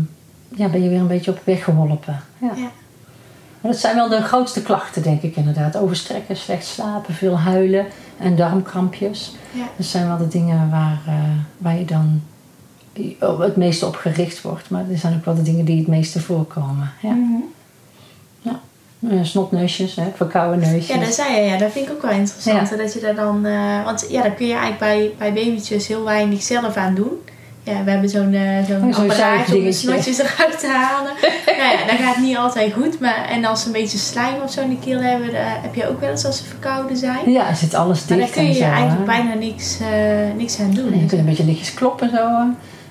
ja, 0.60 0.68
ben 0.68 0.82
je 0.82 0.88
weer 0.88 1.00
een 1.00 1.06
beetje 1.06 1.30
op 1.30 1.40
weg 1.44 1.64
geholpen. 1.64 2.20
Ja. 2.38 2.50
Ja. 2.54 2.70
Maar 3.60 3.70
dat 3.72 3.80
zijn 3.80 3.94
wel 3.94 4.08
de 4.08 4.22
grootste 4.22 4.62
klachten, 4.62 5.02
denk 5.02 5.22
ik 5.22 5.36
inderdaad. 5.36 5.76
Overstrekken, 5.76 6.36
slecht 6.36 6.64
slapen, 6.64 7.14
veel 7.14 7.38
huilen. 7.38 7.86
en 8.18 8.36
darmkrampjes. 8.36 9.34
Ja. 9.50 9.68
Dat 9.76 9.86
zijn 9.86 10.06
wel 10.06 10.16
de 10.16 10.28
dingen 10.28 10.70
waar, 10.70 11.00
eh, 11.06 11.14
waar 11.58 11.78
je 11.78 11.84
dan 11.84 12.22
het 13.18 13.56
meeste 13.56 13.86
op 13.86 13.96
gericht 13.96 14.42
wordt. 14.42 14.70
Maar 14.70 14.84
er 14.90 14.98
zijn 14.98 15.14
ook 15.14 15.24
wel 15.24 15.34
de 15.34 15.42
dingen 15.42 15.64
die 15.64 15.78
het 15.78 15.86
meeste 15.86 16.20
voorkomen. 16.20 16.92
Ja. 17.00 17.10
Mhm. 17.10 17.42
Eh, 19.10 19.18
snotneusjes, 19.22 19.94
hè, 19.94 20.04
verkouden 20.14 20.60
neusjes. 20.60 20.86
Ja, 20.86 21.04
dat 21.04 21.14
zei 21.14 21.40
je. 21.40 21.46
Ja, 21.46 21.58
dat 21.58 21.72
vind 21.72 21.86
ik 21.86 21.92
ook 21.92 22.02
wel 22.02 22.10
interessant. 22.10 22.78
Dat 22.78 22.92
je 22.92 23.00
daar 23.00 23.14
dan... 23.14 23.46
eh, 23.46 23.84
want 23.84 24.06
ja, 24.08 24.22
daar 24.22 24.30
kun 24.30 24.46
je 24.46 24.52
eigenlijk 24.52 24.80
bij, 24.80 25.12
bij 25.18 25.44
babytjes 25.44 25.86
heel 25.86 26.04
weinig 26.04 26.42
zelf 26.42 26.76
aan 26.76 26.94
doen. 26.94 27.18
Ja, 27.64 27.84
we 27.84 27.90
hebben 27.90 28.10
zo'n 28.10 28.34
eh, 28.34 28.64
zo'n 28.68 28.88
Oh, 28.88 28.98
apparaatje 28.98 29.56
om 29.56 29.64
de 29.64 29.72
snotjes 29.72 30.18
eruit 30.18 30.60
te 30.60 30.66
halen. 30.66 31.12
nou 31.58 31.72
ja, 31.72 31.86
dat 31.86 31.96
gaat 31.96 32.16
niet 32.16 32.36
altijd 32.36 32.72
goed. 32.72 33.00
Maar, 33.00 33.24
en 33.30 33.44
als 33.44 33.60
ze 33.60 33.66
een 33.66 33.72
beetje 33.72 33.98
slijm 33.98 34.42
of 34.44 34.50
zo 34.52 34.60
in 34.62 34.68
de 34.68 34.78
keel 34.78 35.00
hebben, 35.00 35.26
dan 35.32 35.40
heb 35.44 35.74
je 35.74 35.88
ook 35.88 36.00
wel 36.00 36.10
eens 36.10 36.24
als 36.24 36.36
ze 36.36 36.44
verkouden 36.44 36.96
zijn. 36.96 37.30
Ja, 37.30 37.48
er 37.48 37.56
zit 37.56 37.74
alles 37.74 38.08
Maar 38.08 38.18
dicht 38.18 38.34
daar 38.34 38.44
kun 38.44 38.52
en 38.52 38.56
je 38.58 38.62
zo. 38.62 38.70
eigenlijk 38.70 38.98
hè. 38.98 39.04
bijna 39.22 39.34
niks, 39.34 39.80
eh, 39.80 40.36
niks 40.36 40.60
aan 40.60 40.70
doen. 40.74 40.92
En 40.92 41.00
je 41.00 41.06
kunt 41.06 41.20
een 41.20 41.24
beetje 41.26 41.44
lichtjes 41.44 41.74
kloppen 41.74 42.10
zo. 42.10 42.26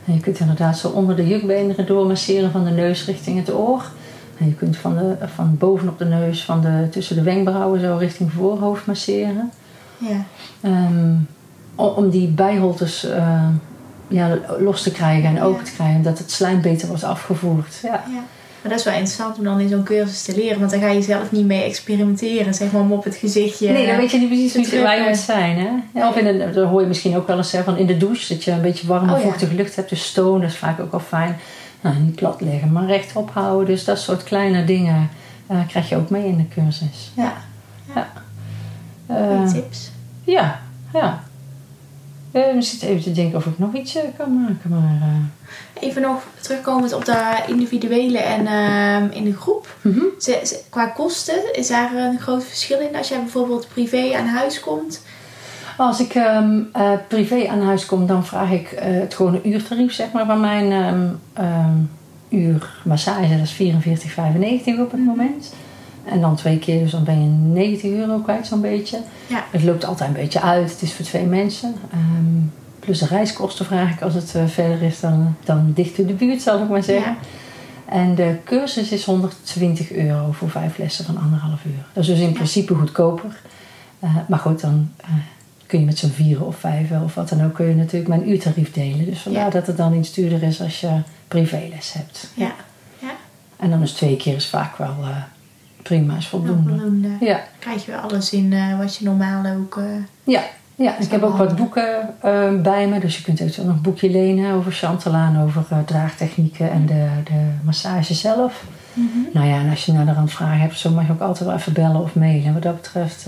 En 0.05 0.13
je 0.13 0.19
kunt 0.19 0.39
inderdaad 0.39 0.77
zo 0.77 0.88
onder 0.88 1.15
de 1.15 1.27
jukbeenderen 1.27 1.86
doormasseren 1.86 2.51
van 2.51 2.63
de 2.63 2.71
neus 2.71 3.05
richting 3.05 3.38
het 3.39 3.53
oor. 3.53 3.84
En 4.39 4.45
je 4.47 4.53
kunt 4.53 4.77
van, 4.77 4.97
de, 4.97 5.15
van 5.36 5.55
bovenop 5.57 5.97
de 5.97 6.05
neus, 6.05 6.43
van 6.43 6.62
de, 6.62 6.88
tussen 6.91 7.15
de 7.15 7.21
wenkbrauwen 7.21 7.79
zo 7.81 7.95
richting 7.99 8.31
voorhoofd 8.31 8.86
masseren. 8.86 9.51
Ja. 9.97 10.25
O- 11.75 11.86
om 11.95 12.10
die 12.10 12.27
bijholtes 12.27 13.10
eh, 13.10 13.47
ja, 14.12 14.38
los 14.60 14.84
te 14.84 14.91
krijgen 14.91 15.30
en 15.30 15.36
Ja. 15.36 15.43
open 15.43 15.63
te 15.63 15.71
krijgen. 15.71 16.02
Dat 16.02 16.17
het 16.17 16.32
slijm 16.32 16.62
beter 16.62 16.88
wordt 16.88 17.04
afgevoerd. 17.04 17.80
Ja. 17.84 17.89
Ja. 17.89 18.24
Maar 18.62 18.71
dat 18.71 18.80
is 18.80 18.86
wel 18.86 18.93
interessant 18.93 19.38
om 19.38 19.43
dan 19.43 19.60
in 19.60 19.69
zo'n 19.69 19.84
cursus 19.84 20.21
te 20.24 20.36
leren. 20.36 20.60
Want 20.60 20.71
dan 20.71 20.80
ga 20.80 20.88
je 20.88 21.02
zelf 21.02 21.32
niet 21.32 21.45
mee 21.45 21.63
experimenteren. 21.63 22.54
Zeg 22.54 22.71
maar 22.71 22.82
om 22.82 22.91
op 22.91 23.04
het 23.04 23.15
gezichtje... 23.15 23.71
Nee, 23.71 23.88
dan 23.88 23.95
weet 23.97 24.12
je 24.12 24.17
niet 24.17 24.28
precies 24.28 24.54
hoe 24.54 24.62
je 24.63 24.69
drukken. 24.69 25.08
moet 25.08 25.17
zijn. 25.17 25.58
Hè? 25.58 25.69
Ja, 26.00 26.10
of 26.10 26.15
in 26.17 26.28
een, 26.28 26.54
dat 26.54 26.67
hoor 26.69 26.82
je 26.82 26.88
misschien 26.88 27.15
ook 27.17 27.28
wel 27.28 27.38
eens 27.38 27.52
hè, 27.52 27.63
van 27.63 27.78
in 27.78 27.86
de 27.86 27.97
douche. 27.97 28.34
Dat 28.34 28.43
je 28.43 28.52
een 28.52 28.62
beetje 28.62 28.88
warme, 28.88 29.13
Oh, 29.13 29.17
ja. 29.19 29.24
vochtige 29.24 29.56
lucht 29.56 29.76
hebt. 29.76 29.89
Dus 29.89 30.04
stoon, 30.06 30.41
dat 30.41 30.50
is 30.50 30.58
vaak 30.58 30.80
ook 30.80 30.91
wel 30.91 31.00
fijn. 31.00 31.38
Nou, 31.82 31.95
niet 32.00 32.15
plat 32.15 32.41
liggen, 32.41 32.71
maar 32.71 32.86
rechtop 32.86 33.30
houden. 33.34 33.65
Dus 33.67 33.84
dat 33.84 34.00
soort 34.00 34.24
kleine 34.24 34.65
dingen 34.65 35.10
eh, 35.47 35.58
krijg 35.67 35.89
je 35.89 35.95
ook 35.95 36.10
mee 36.10 36.26
in 36.26 36.38
de 36.38 36.47
cursus. 36.47 37.12
Ja, 37.15 37.34
Eh, 39.08 39.15
goeie 39.38 39.52
tips. 39.54 39.91
ja, 40.24 40.60
ja. 40.93 41.24
We 42.32 42.56
zitten 42.60 42.88
even 42.88 43.04
te 43.04 43.12
denken 43.12 43.38
of 43.38 43.46
ik 43.46 43.60
nog 43.60 43.74
iets 43.74 43.96
eh, 43.96 44.04
kan 44.17 44.41
maken. 44.41 44.70
Maar, 44.70 44.98
eh, 45.10 45.84
Even 45.88 46.02
nog 46.02 46.24
terugkomend 46.41 46.94
op 46.94 47.06
de 47.06 47.44
individuele 47.48 48.17
en 48.17 48.48
ehm, 48.48 49.08
in 49.12 49.24
de 49.24 49.34
groep. 49.36 49.76
mhm. 49.82 50.00
Ze- 50.20 50.41
ze- 50.46 50.60
qua 50.70 50.86
kosten, 50.88 51.56
is 51.56 51.67
daar 51.67 51.96
een 51.96 52.20
groot 52.20 52.44
verschil 52.44 52.80
in 52.80 52.96
als 52.96 53.08
jij 53.08 53.17
bijvoorbeeld 53.20 53.67
privé 53.74 54.13
aan 54.17 54.26
huis 54.28 54.60
komt? 54.60 55.02
Als 55.78 56.00
ik 56.00 56.13
ehm, 56.15 56.60
eh, 56.74 56.91
privé 57.08 57.48
aan 57.48 57.62
huis 57.62 57.86
kom, 57.86 58.08
dan 58.08 58.26
vraag 58.26 58.52
ik 58.52 58.70
het 58.80 59.13
gewone 59.13 59.39
uurtarief 59.44 59.94
zeg 59.94 60.12
maar, 60.12 60.26
van 60.26 60.39
mijn 60.39 60.72
ehm, 61.34 61.78
uur 62.30 62.70
massage. 62.84 63.30
Dat 63.38 63.46
is 63.48 63.52
44,95 63.52 64.80
op 64.80 64.91
het 64.91 65.06
moment. 65.06 65.54
En 66.05 66.21
dan 66.21 66.35
twee 66.35 66.59
keer, 66.59 66.79
dus 66.79 66.91
dan 66.91 67.03
ben 67.03 67.21
je 67.21 67.27
90 67.29 67.91
euro 67.91 68.17
kwijt 68.19 68.47
zo'n 68.47 68.61
beetje. 68.61 68.99
Ja. 69.27 69.43
Het 69.51 69.63
loopt 69.63 69.85
altijd 69.85 70.09
een 70.09 70.15
beetje 70.15 70.41
uit. 70.41 70.71
Het 70.71 70.81
is 70.81 70.93
voor 70.93 71.05
twee 71.05 71.25
mensen. 71.25 71.73
Ehm, 71.91 72.39
plus 72.79 72.99
de 72.99 73.05
reiskosten 73.05 73.65
vraag 73.65 73.91
ik 73.91 74.01
als 74.01 74.13
het 74.13 74.35
eh, 74.35 74.45
verder 74.47 74.81
is 74.81 74.99
dan, 74.99 75.35
dan 75.45 75.71
dicht 75.75 75.97
in 75.97 76.05
de 76.07 76.13
buurt, 76.13 76.41
zal 76.41 76.63
ik 76.63 76.69
maar 76.69 76.83
zeggen. 76.83 77.15
En 77.85 78.15
de 78.15 78.35
cursus 78.43 78.91
is 78.91 79.05
120 79.05 79.91
euro 79.91 80.31
voor 80.31 80.49
vijf 80.49 80.77
lessen 80.77 81.05
van 81.05 81.17
anderhalf 81.17 81.65
uur. 81.65 81.85
Dat 81.93 82.03
is 82.03 82.09
dus 82.09 82.19
in 82.19 82.33
principe 82.33 82.75
goedkoper. 82.75 83.41
Eh, 83.99 84.15
maar 84.27 84.39
goed, 84.39 84.61
dan 84.61 84.91
eh, 84.97 85.09
kun 85.65 85.79
je 85.79 85.85
met 85.85 85.97
z'n 85.97 86.09
vieren 86.09 86.47
of 86.47 86.55
vijven 86.55 87.03
of 87.03 87.15
wat 87.15 87.29
dan 87.29 87.45
ook... 87.45 87.53
kun 87.53 87.65
je 87.67 87.75
natuurlijk 87.75 88.07
mijn 88.07 88.29
uurtarief 88.29 88.71
delen. 88.71 89.05
Dus 89.05 89.19
vandaar 89.19 89.43
Ja. 89.45 89.49
dat 89.49 89.67
het 89.67 89.77
dan 89.77 89.93
iets 89.93 90.13
duurder 90.13 90.43
is 90.43 90.61
als 90.61 90.79
je 90.81 91.01
privéles 91.27 91.93
hebt. 91.93 92.31
Ja. 92.33 92.51
Ja. 92.99 93.11
En 93.57 93.69
dan 93.69 93.81
is 93.81 93.91
twee 93.91 94.17
keer 94.17 94.35
is 94.35 94.47
vaak 94.47 94.77
wel 94.77 94.95
prima, 95.84 96.17
is 96.17 96.28
voldoende. 96.28 96.70
Voldoende. 96.70 97.10
Ja, 97.20 97.39
Krijg 97.60 97.86
je 97.86 97.91
weer 97.91 98.00
alles 98.00 98.32
in 98.32 98.54
eh, 98.54 98.78
wat 98.78 98.96
je 98.96 99.06
normaal 99.06 99.46
ook... 99.46 99.78
eh, 99.78 99.84
ja. 100.24 100.41
ja 100.76 100.98
ik 100.98 101.12
heb 101.12 101.24
ook 101.24 101.38
wat 101.38 101.56
boeken 101.56 102.10
eh, 102.22 102.62
bij 102.62 102.88
me. 102.88 103.00
Dus 103.00 103.17
je 103.17 103.24
kunt 103.24 103.39
eventueel 103.39 103.67
nog 103.67 103.76
een 103.76 103.82
boekje 103.82 104.10
lenen 104.10 104.54
over 104.54 104.72
Chantal 104.72 105.13
en 105.13 105.39
over 105.39 105.65
draagtechnieken 105.86 106.72
en 106.72 106.86
de, 106.86 107.08
de 107.24 107.48
massage 107.63 108.13
zelf. 108.13 108.63
Nou 109.34 109.48
ja, 109.48 109.60
en 109.60 109.70
als 109.70 109.86
je 109.86 109.91
naar 109.91 110.06
de 110.06 110.13
rand 110.13 110.32
vragen 110.32 110.60
hebt, 110.60 110.78
zo 110.80 110.89
mag 110.89 111.06
je 111.08 111.12
ook 111.12 111.22
altijd 111.22 111.50
wel 111.50 111.58
even 111.58 111.74
bellen 111.74 112.02
of 112.02 112.15
mailen. 112.15 112.54
Wat 112.54 112.63
dat 112.63 112.76
betreft, 112.76 113.28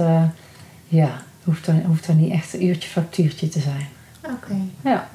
ja, 0.87 1.09
hoeft 1.43 1.67
er, 1.67 1.73
hoeft 1.85 2.07
er 2.07 2.13
niet 2.15 2.31
echt 2.31 2.53
een 2.53 2.65
uurtje 2.65 2.89
factuurtje 2.89 3.49
te 3.49 3.59
zijn. 3.59 3.87
Oké. 4.25 4.55
Ja, 4.83 5.07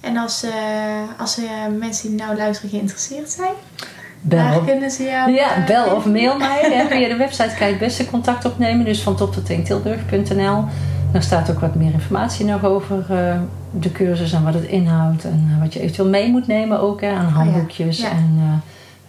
En 0.00 0.16
als, 0.16 0.42
eh, 0.42 1.20
als 1.20 1.40
mensen 1.78 2.08
die 2.08 2.18
nou 2.18 2.36
luisteren 2.36 2.70
geïnteresseerd 2.70 3.30
zijn, 3.30 3.54
bel. 4.28 4.60
kunnen 4.60 4.90
ze 4.90 5.02
jou... 5.02 5.32
Ja, 5.32 5.54
eh, 5.56 5.66
bel 5.66 5.94
of 5.94 6.06
mail 6.06 6.36
mij. 6.48 6.60
Hè. 6.72 6.86
Via 6.96 7.08
de 7.08 7.16
website 7.16 7.54
kan 7.58 7.66
je 7.66 7.72
het 7.72 7.82
beste 7.82 8.10
contact 8.10 8.44
opnemen. 8.44 8.84
Dus 8.84 9.02
van 9.02 9.16
top 9.16 9.32
tot 9.32 9.46
tilburg.nl. 9.64 10.64
Daar 11.12 11.22
staat 11.22 11.50
ook 11.50 11.60
wat 11.60 11.74
meer 11.74 11.92
informatie 11.92 12.44
nog 12.44 12.64
over 12.64 13.04
eh, 13.08 13.40
de 13.70 13.92
cursus 13.92 14.32
en 14.32 14.44
wat 14.44 14.54
het 14.54 14.64
inhoudt. 14.64 15.24
En 15.24 15.50
eh, 15.54 15.60
wat 15.62 15.72
je 15.72 15.80
eventueel 15.80 16.08
mee 16.08 16.30
moet 16.30 16.46
nemen 16.46 16.80
ook. 16.80 17.00
Hè, 17.00 17.10
aan 17.12 17.24
handboekjes 17.28 17.98
Oh 17.98 18.04
Ja. 18.04 18.10
en 18.10 18.62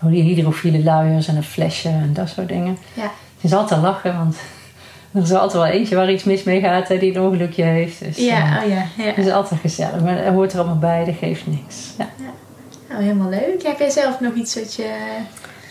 uh, 0.09 0.11
hydrofiele 0.23 0.83
luiers 0.83 1.27
en 1.27 1.35
een 1.35 1.43
flesje 1.43 1.89
en 1.89 2.09
dat 2.13 2.29
soort 2.29 2.47
dingen. 2.47 2.77
Ja. 2.93 3.01
Het 3.03 3.43
is 3.51 3.53
altijd 3.53 3.81
lachen, 3.81 4.17
want 4.17 4.37
er 5.13 5.21
is 5.21 5.31
altijd 5.33 5.53
wel 5.63 5.65
eentje 5.65 5.95
waar 5.95 6.11
iets 6.11 6.23
mis 6.23 6.43
mee 6.43 6.59
gaat. 6.59 6.87
Hè, 6.87 6.97
die 6.97 7.15
een 7.15 7.21
ongelukje 7.21 7.63
heeft. 7.63 7.99
Dus, 8.03 8.17
Ja, 8.17 8.61
oh 8.63 8.69
ja. 8.69 8.85
ja. 8.97 9.03
het 9.03 9.25
is 9.25 9.31
altijd 9.31 9.59
gezellig. 9.59 10.01
Maar 10.01 10.17
er 10.17 10.33
hoort 10.33 10.53
er 10.53 10.59
allemaal 10.59 10.77
bij, 10.77 11.05
dat 11.05 11.15
geeft 11.19 11.47
niks. 11.47 11.93
Ja. 11.97 12.05
Nou, 12.89 13.01
helemaal 13.01 13.29
leuk. 13.29 13.63
Heb 13.63 13.79
jij 13.79 13.89
zelf 13.89 14.19
nog 14.19 14.33
iets 14.33 14.55
wat 14.55 14.73
je... 14.73 14.89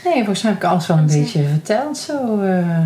Nee, 0.05 0.15
volgens 0.15 0.43
mij 0.43 0.53
heb 0.53 0.63
ik 0.63 0.69
alles 0.69 0.87
wel 0.87 0.97
een 0.97 1.11
zeg- 1.11 1.21
beetje 1.21 1.45
verteld. 1.49 1.99
Zo, 1.99 2.41
eh. 2.41 2.81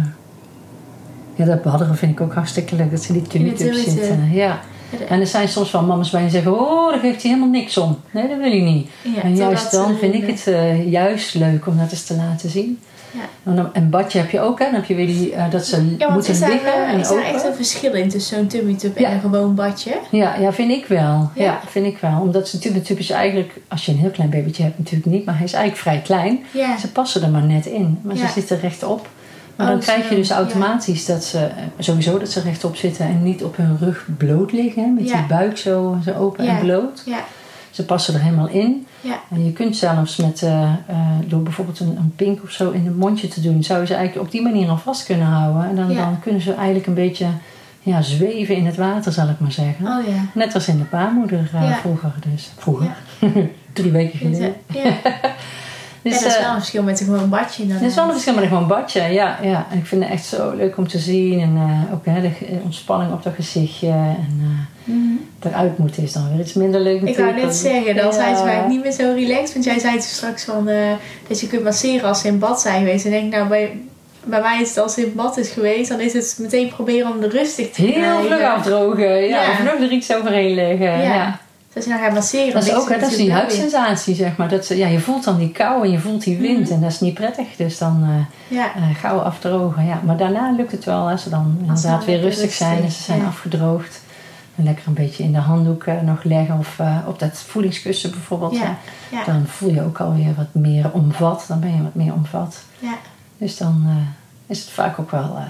Ja, 1.34 1.44
dat 1.44 1.62
badderen 1.62 1.96
vind 1.96 2.12
ik 2.12 2.20
ook 2.20 2.34
hartstikke 2.34 2.76
leuk. 2.76 2.90
Dat 2.90 3.02
ze 3.02 3.12
die 3.12 3.42
witte. 3.44 3.74
zitten. 3.74 4.30
Ja. 4.32 4.60
En 5.08 5.20
er 5.20 5.26
zijn 5.26 5.48
soms 5.48 5.70
wel 5.70 5.82
mama's 5.82 6.10
bij 6.10 6.20
die 6.20 6.30
zeggen... 6.30 6.60
Oh, 6.60 6.90
daar 6.90 6.98
geeft 6.98 7.22
hij 7.22 7.30
helemaal 7.30 7.52
niks 7.52 7.76
om. 7.76 8.00
Nee, 8.10 8.28
dat 8.28 8.38
wil 8.38 8.52
ik 8.52 8.62
niet. 8.62 8.88
Ja, 9.02 9.22
en 9.22 9.36
juist 9.36 9.70
dan 9.70 9.96
vind 9.96 10.14
ik 10.14 10.26
het 10.26 10.46
eh, 10.46 10.90
juist 10.90 11.34
leuk 11.34 11.66
om 11.66 11.78
dat 11.78 11.90
eens 11.90 12.04
te 12.04 12.14
laten 12.14 12.50
zien. 12.50 12.78
Ja. 13.12 13.50
En, 13.50 13.56
dan, 13.56 13.74
en 13.74 13.90
badje 13.90 14.18
heb 14.18 14.30
je 14.30 14.40
ook. 14.40 14.58
Hè? 14.58 14.64
Dan 14.64 14.74
heb 14.74 14.84
je 14.84 14.94
weer 14.94 15.06
die, 15.06 15.32
eh, 15.32 15.50
dat 15.50 15.66
ze 15.66 15.94
Ja, 15.98 16.12
moeten 16.12 16.38
liggen 16.48 16.72
eh, 16.74 16.92
en 16.92 17.00
is 17.00 17.10
open. 17.10 17.24
echt 17.24 17.44
een 17.44 17.54
verschil 17.54 17.92
in 17.92 18.08
tussen 18.08 18.36
zo'n 18.36 18.46
tummy 18.46 18.74
tub 18.74 18.96
en 18.96 19.12
een 19.12 19.20
gewoon 19.20 19.54
badje? 19.54 19.98
Ja, 20.10 20.36
ja, 20.36 20.52
vind 20.52 20.70
ik 20.70 20.86
wel. 20.86 21.30
Ja. 21.34 21.60
Vind 21.66 21.86
ik 21.86 21.98
wel. 21.98 22.20
Omdat 22.20 22.48
ze 22.48 22.56
natuurlijk 22.56 22.84
tube 22.84 23.00
is 23.00 23.10
eigenlijk... 23.10 23.52
Als 23.68 23.86
je 23.86 23.92
een 23.92 23.98
heel 23.98 24.10
klein 24.10 24.30
babytje 24.30 24.62
hebt 24.62 24.78
natuurlijk 24.78 25.06
niet. 25.06 25.24
Maar 25.24 25.36
hij 25.36 25.44
is 25.44 25.52
eigenlijk 25.52 25.82
vrij 25.82 26.00
klein. 26.00 26.44
Ze 26.80 26.92
passen 26.92 27.22
er 27.22 27.30
maar 27.30 27.44
net 27.44 27.66
in. 27.66 27.98
Maar 28.02 28.16
ze 28.16 28.26
zitten 28.34 28.60
rechtop. 28.60 29.08
Maar 29.60 29.68
Oh, 29.68 29.74
dan 29.74 29.84
krijg 29.84 30.08
je 30.08 30.14
dus 30.14 30.28
ja. 30.28 30.34
automatisch 30.36 31.06
dat 31.06 31.24
ze... 31.24 31.38
eh, 31.38 31.52
Sowieso 31.78 32.18
dat 32.18 32.28
ze 32.30 32.40
rechtop 32.40 32.76
zitten 32.76 33.06
en 33.06 33.22
niet 33.22 33.42
op 33.44 33.56
hun 33.56 33.76
rug 33.80 34.06
bloot 34.16 34.52
liggen. 34.52 34.82
hè, 34.82 34.88
Met 34.88 35.08
Ja. 35.08 35.16
die 35.16 35.26
buik 35.26 35.56
zo, 35.58 35.96
zo 36.04 36.12
open 36.12 36.44
Ja. 36.44 36.50
en 36.50 36.60
bloot. 36.64 37.02
Ja. 37.06 37.18
Ze 37.70 37.84
passen 37.84 38.14
er 38.14 38.20
helemaal 38.20 38.48
in. 38.48 38.86
Ja. 39.00 39.20
En 39.30 39.44
je 39.44 39.52
kunt 39.52 39.76
zelfs 39.76 40.16
met... 40.16 40.42
eh, 40.42 40.62
eh, 40.62 40.96
door 41.26 41.42
bijvoorbeeld 41.42 41.80
een, 41.80 41.96
een 41.96 42.12
pink 42.16 42.42
of 42.42 42.50
zo 42.50 42.70
in 42.70 42.84
het 42.86 42.96
mondje 42.96 43.28
te 43.28 43.40
doen... 43.40 43.62
zou 43.64 43.80
je 43.80 43.86
ze 43.86 43.94
eigenlijk 43.94 44.26
op 44.26 44.32
die 44.32 44.42
manier 44.42 44.68
al 44.68 44.76
vast 44.78 45.04
kunnen 45.04 45.26
houden. 45.26 45.68
En 45.70 45.76
dan, 45.76 45.94
dan 45.94 46.20
kunnen 46.20 46.40
ze 46.40 46.52
eigenlijk 46.54 46.86
een 46.86 46.94
beetje 46.94 47.26
ja, 47.82 48.02
zweven 48.02 48.56
in 48.56 48.66
het 48.66 48.76
water, 48.76 49.12
zal 49.12 49.28
ik 49.28 49.38
maar 49.40 49.52
zeggen. 49.52 49.86
Oh 49.86 50.06
ja. 50.06 50.24
Net 50.34 50.54
als 50.54 50.68
in 50.68 50.78
de 50.78 50.84
baarmoeder 50.90 51.50
vroeger 51.80 52.12
dus. 52.32 52.50
Vroeger. 52.56 52.86
Drie 53.72 53.90
weken 53.90 54.18
geleden. 54.18 54.54
Ja. 56.02 56.10
Dus, 56.10 56.18
ja, 56.18 56.24
dat 56.24 56.30
is 56.30 56.36
eh, 56.36 56.42
wel 56.44 56.50
een 56.54 56.58
verschil 56.58 56.82
met 56.82 57.00
een 57.00 57.06
gewoon 57.06 57.28
badje. 57.28 57.66
het 57.72 57.82
is 57.82 57.94
wel 57.94 58.04
een 58.04 58.10
verschil 58.12 58.34
met 58.34 58.42
een 58.42 58.48
gewoon 58.48 58.66
badje, 58.68 59.02
ja, 59.02 59.38
ja. 59.42 59.66
En 59.70 59.78
ik 59.78 59.86
vind 59.86 60.02
het 60.02 60.12
echt 60.12 60.24
zo 60.24 60.54
leuk 60.56 60.76
om 60.76 60.88
te 60.88 60.98
zien. 60.98 61.40
En 61.40 61.56
eh, 61.56 61.94
ook 61.94 62.04
hè, 62.04 62.20
de 62.20 62.30
ontspanning 62.64 63.12
op 63.12 63.22
dat 63.22 63.32
gezichtje. 63.34 63.88
En 63.88 64.40
eh, 64.40 64.46
Mhm. 64.84 64.98
eruit 65.40 65.78
moeten 65.78 66.02
is 66.02 66.12
dan 66.12 66.30
weer 66.30 66.40
iets 66.40 66.52
minder 66.52 66.80
leuk 66.80 66.94
Ik 66.94 67.00
wou 67.00 67.16
natuurlijk. 67.16 67.46
net 67.46 67.54
zeggen, 67.56 67.96
dan 67.96 68.12
zijn 68.12 68.36
ze 68.36 68.42
Ja. 68.44 68.48
vaak 68.52 68.68
niet 68.68 68.82
meer 68.82 68.92
zo 68.92 69.12
relaxed. 69.14 69.52
Want 69.52 69.64
jij 69.64 69.78
zei 69.78 69.92
toen 69.92 70.02
straks 70.02 70.44
van, 70.44 70.68
dat 71.28 71.40
je 71.40 71.46
kunt 71.46 71.62
masseren 71.64 72.08
als 72.08 72.20
ze 72.20 72.26
in 72.28 72.38
bad 72.38 72.60
zijn 72.60 72.78
geweest. 72.78 73.04
En 73.04 73.12
ik 73.12 73.20
denk, 73.20 73.32
nou, 73.32 73.48
bij, 73.48 73.80
bij 74.24 74.40
mij 74.40 74.60
is 74.60 74.68
het 74.68 74.78
als 74.78 74.94
ze 74.94 75.06
in 75.06 75.12
bad 75.16 75.36
is 75.38 75.48
geweest, 75.50 75.88
dan 75.90 76.00
is 76.00 76.12
het 76.12 76.36
meteen 76.40 76.68
proberen 76.68 77.10
om 77.10 77.20
de 77.20 77.28
rustig 77.28 77.70
te 77.70 77.82
Heel 77.82 77.92
krijgen. 77.92 78.24
vlug 78.24 78.42
afdrogen, 78.42 79.14
ja. 79.28 79.42
Ja. 79.42 79.50
Of 79.50 79.62
nog 79.62 79.80
er 79.80 79.90
iets 79.92 80.14
overheen 80.14 80.54
leggen. 80.54 81.02
Ja. 81.02 81.38
Dus 81.72 81.84
je 81.84 81.90
nou 81.90 82.02
gaat 82.02 82.12
masseren, 82.12 82.52
Dat 82.52 82.66
is 82.66 82.74
ook, 82.74 82.86
ze 82.86 82.92
hè, 82.92 82.98
dat 83.00 83.10
is 83.10 83.16
die 83.16 83.32
huidsensatie, 83.32 84.14
zeg 84.14 84.36
maar. 84.36 84.48
Dat 84.48 84.66
ze, 84.66 84.76
ja, 84.76 84.86
je 84.86 85.00
voelt 85.00 85.24
dan 85.24 85.38
die 85.38 85.50
kou 85.50 85.84
en 85.84 85.90
je 85.90 85.98
voelt 85.98 86.24
die 86.24 86.38
wind. 86.38 86.64
Mhm. 86.64 86.72
En 86.72 86.80
dat 86.80 86.90
is 86.90 87.00
niet 87.00 87.14
prettig. 87.14 87.56
Dus 87.56 87.78
dan 87.78 88.06
weer. 88.06 88.58
Ja. 88.58 88.74
eh, 88.74 88.94
gauw 88.94 89.18
afdrogen. 89.18 89.86
Ja. 89.86 90.00
Maar 90.04 90.16
daarna 90.16 90.50
lukt 90.50 90.72
het 90.72 90.84
wel 90.84 91.10
als 91.10 91.22
ze 91.22 91.30
dan 91.30 91.56
inderdaad 91.60 92.04
weer 92.04 92.20
rustig 92.20 92.52
zijn 92.52 92.82
en 92.82 92.90
ze 92.90 93.02
zijn 93.02 93.20
ja. 93.20 93.26
afgedroogd. 93.26 94.00
En 94.56 94.64
lekker 94.64 94.86
een 94.86 94.94
beetje 94.94 95.24
in 95.24 95.32
de 95.32 95.38
handdoek 95.38 95.84
eh, 95.84 96.00
nog 96.00 96.22
leggen 96.22 96.58
of 96.58 96.78
op 97.06 97.18
dat 97.18 97.38
voedingskussen 97.38 98.10
bijvoorbeeld. 98.10 98.56
Ja. 98.56 98.78
Dan 99.26 99.46
voel 99.46 99.70
je 99.70 99.82
ook 99.82 100.00
alweer 100.00 100.34
wat 100.36 100.62
meer 100.62 100.90
omvat. 100.92 101.44
Dan 101.48 101.60
ben 101.60 101.74
je 101.74 101.82
wat 101.82 101.94
meer 101.94 102.12
omvat. 102.12 102.62
Ja. 102.78 102.94
Dus 103.38 103.56
dan 103.56 103.86
is 104.50 104.60
het 104.60 104.70
vaak 104.70 104.98
ook 104.98 105.10
wel 105.10 105.36
eh, 105.36 105.44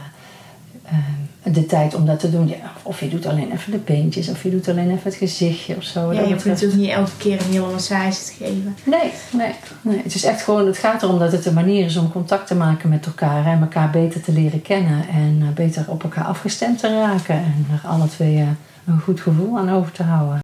eh, 0.92 0.99
de 1.43 1.66
tijd 1.66 1.95
om 1.95 2.07
dat 2.07 2.20
te 2.20 2.30
doen. 2.30 2.49
Ja, 2.49 2.72
of 2.82 3.01
je 3.01 3.09
doet 3.09 3.26
alleen 3.26 3.53
even 3.53 3.72
de 3.72 3.78
beentjes, 3.78 4.28
of 4.28 4.43
je 4.43 4.51
doet 4.51 4.68
alleen 4.68 4.91
even 4.91 5.03
het 5.03 5.14
gezichtje 5.14 5.76
of 5.76 5.82
zo. 5.82 6.12
Ja, 6.12 6.20
je 6.20 6.32
hoeft 6.32 6.45
natuurlijk 6.45 6.80
niet 6.80 6.91
elke 6.91 7.16
keer 7.16 7.41
een 7.41 7.53
hele 7.53 7.70
massage 7.70 8.24
te 8.24 8.32
geven. 8.38 8.76
Nee, 8.84 9.12
nee, 9.32 9.55
nee. 9.82 10.01
Het 10.03 10.14
is 10.14 10.24
echt 10.24 10.43
gewoon, 10.43 10.66
het 10.66 10.78
gaat 10.78 11.03
erom 11.03 11.18
dat 11.18 11.32
het 11.32 11.47
een 11.47 11.55
manier 11.55 11.84
is 11.84 11.97
om 11.97 12.12
contact 12.12 12.47
te 12.47 12.55
maken 12.55 12.88
met 12.88 13.07
elkaar 13.07 13.47
en 13.47 13.61
elkaar 13.61 13.91
beter 13.91 14.22
te 14.22 14.32
leren 14.32 14.62
kennen 14.62 15.09
en 15.09 15.38
eh, 15.41 15.49
beter 15.55 15.84
op 15.86 16.03
elkaar 16.03 16.24
afgestemd 16.24 16.78
te 16.78 16.99
raken 16.99 17.34
en 17.34 17.66
er 17.72 17.88
alle 17.88 18.09
twee 18.09 18.36
eh, 18.36 18.47
een 18.86 19.01
goed 19.01 19.20
gevoel 19.20 19.59
aan 19.59 19.70
over 19.70 19.93
te 19.93 20.03
houden. 20.03 20.38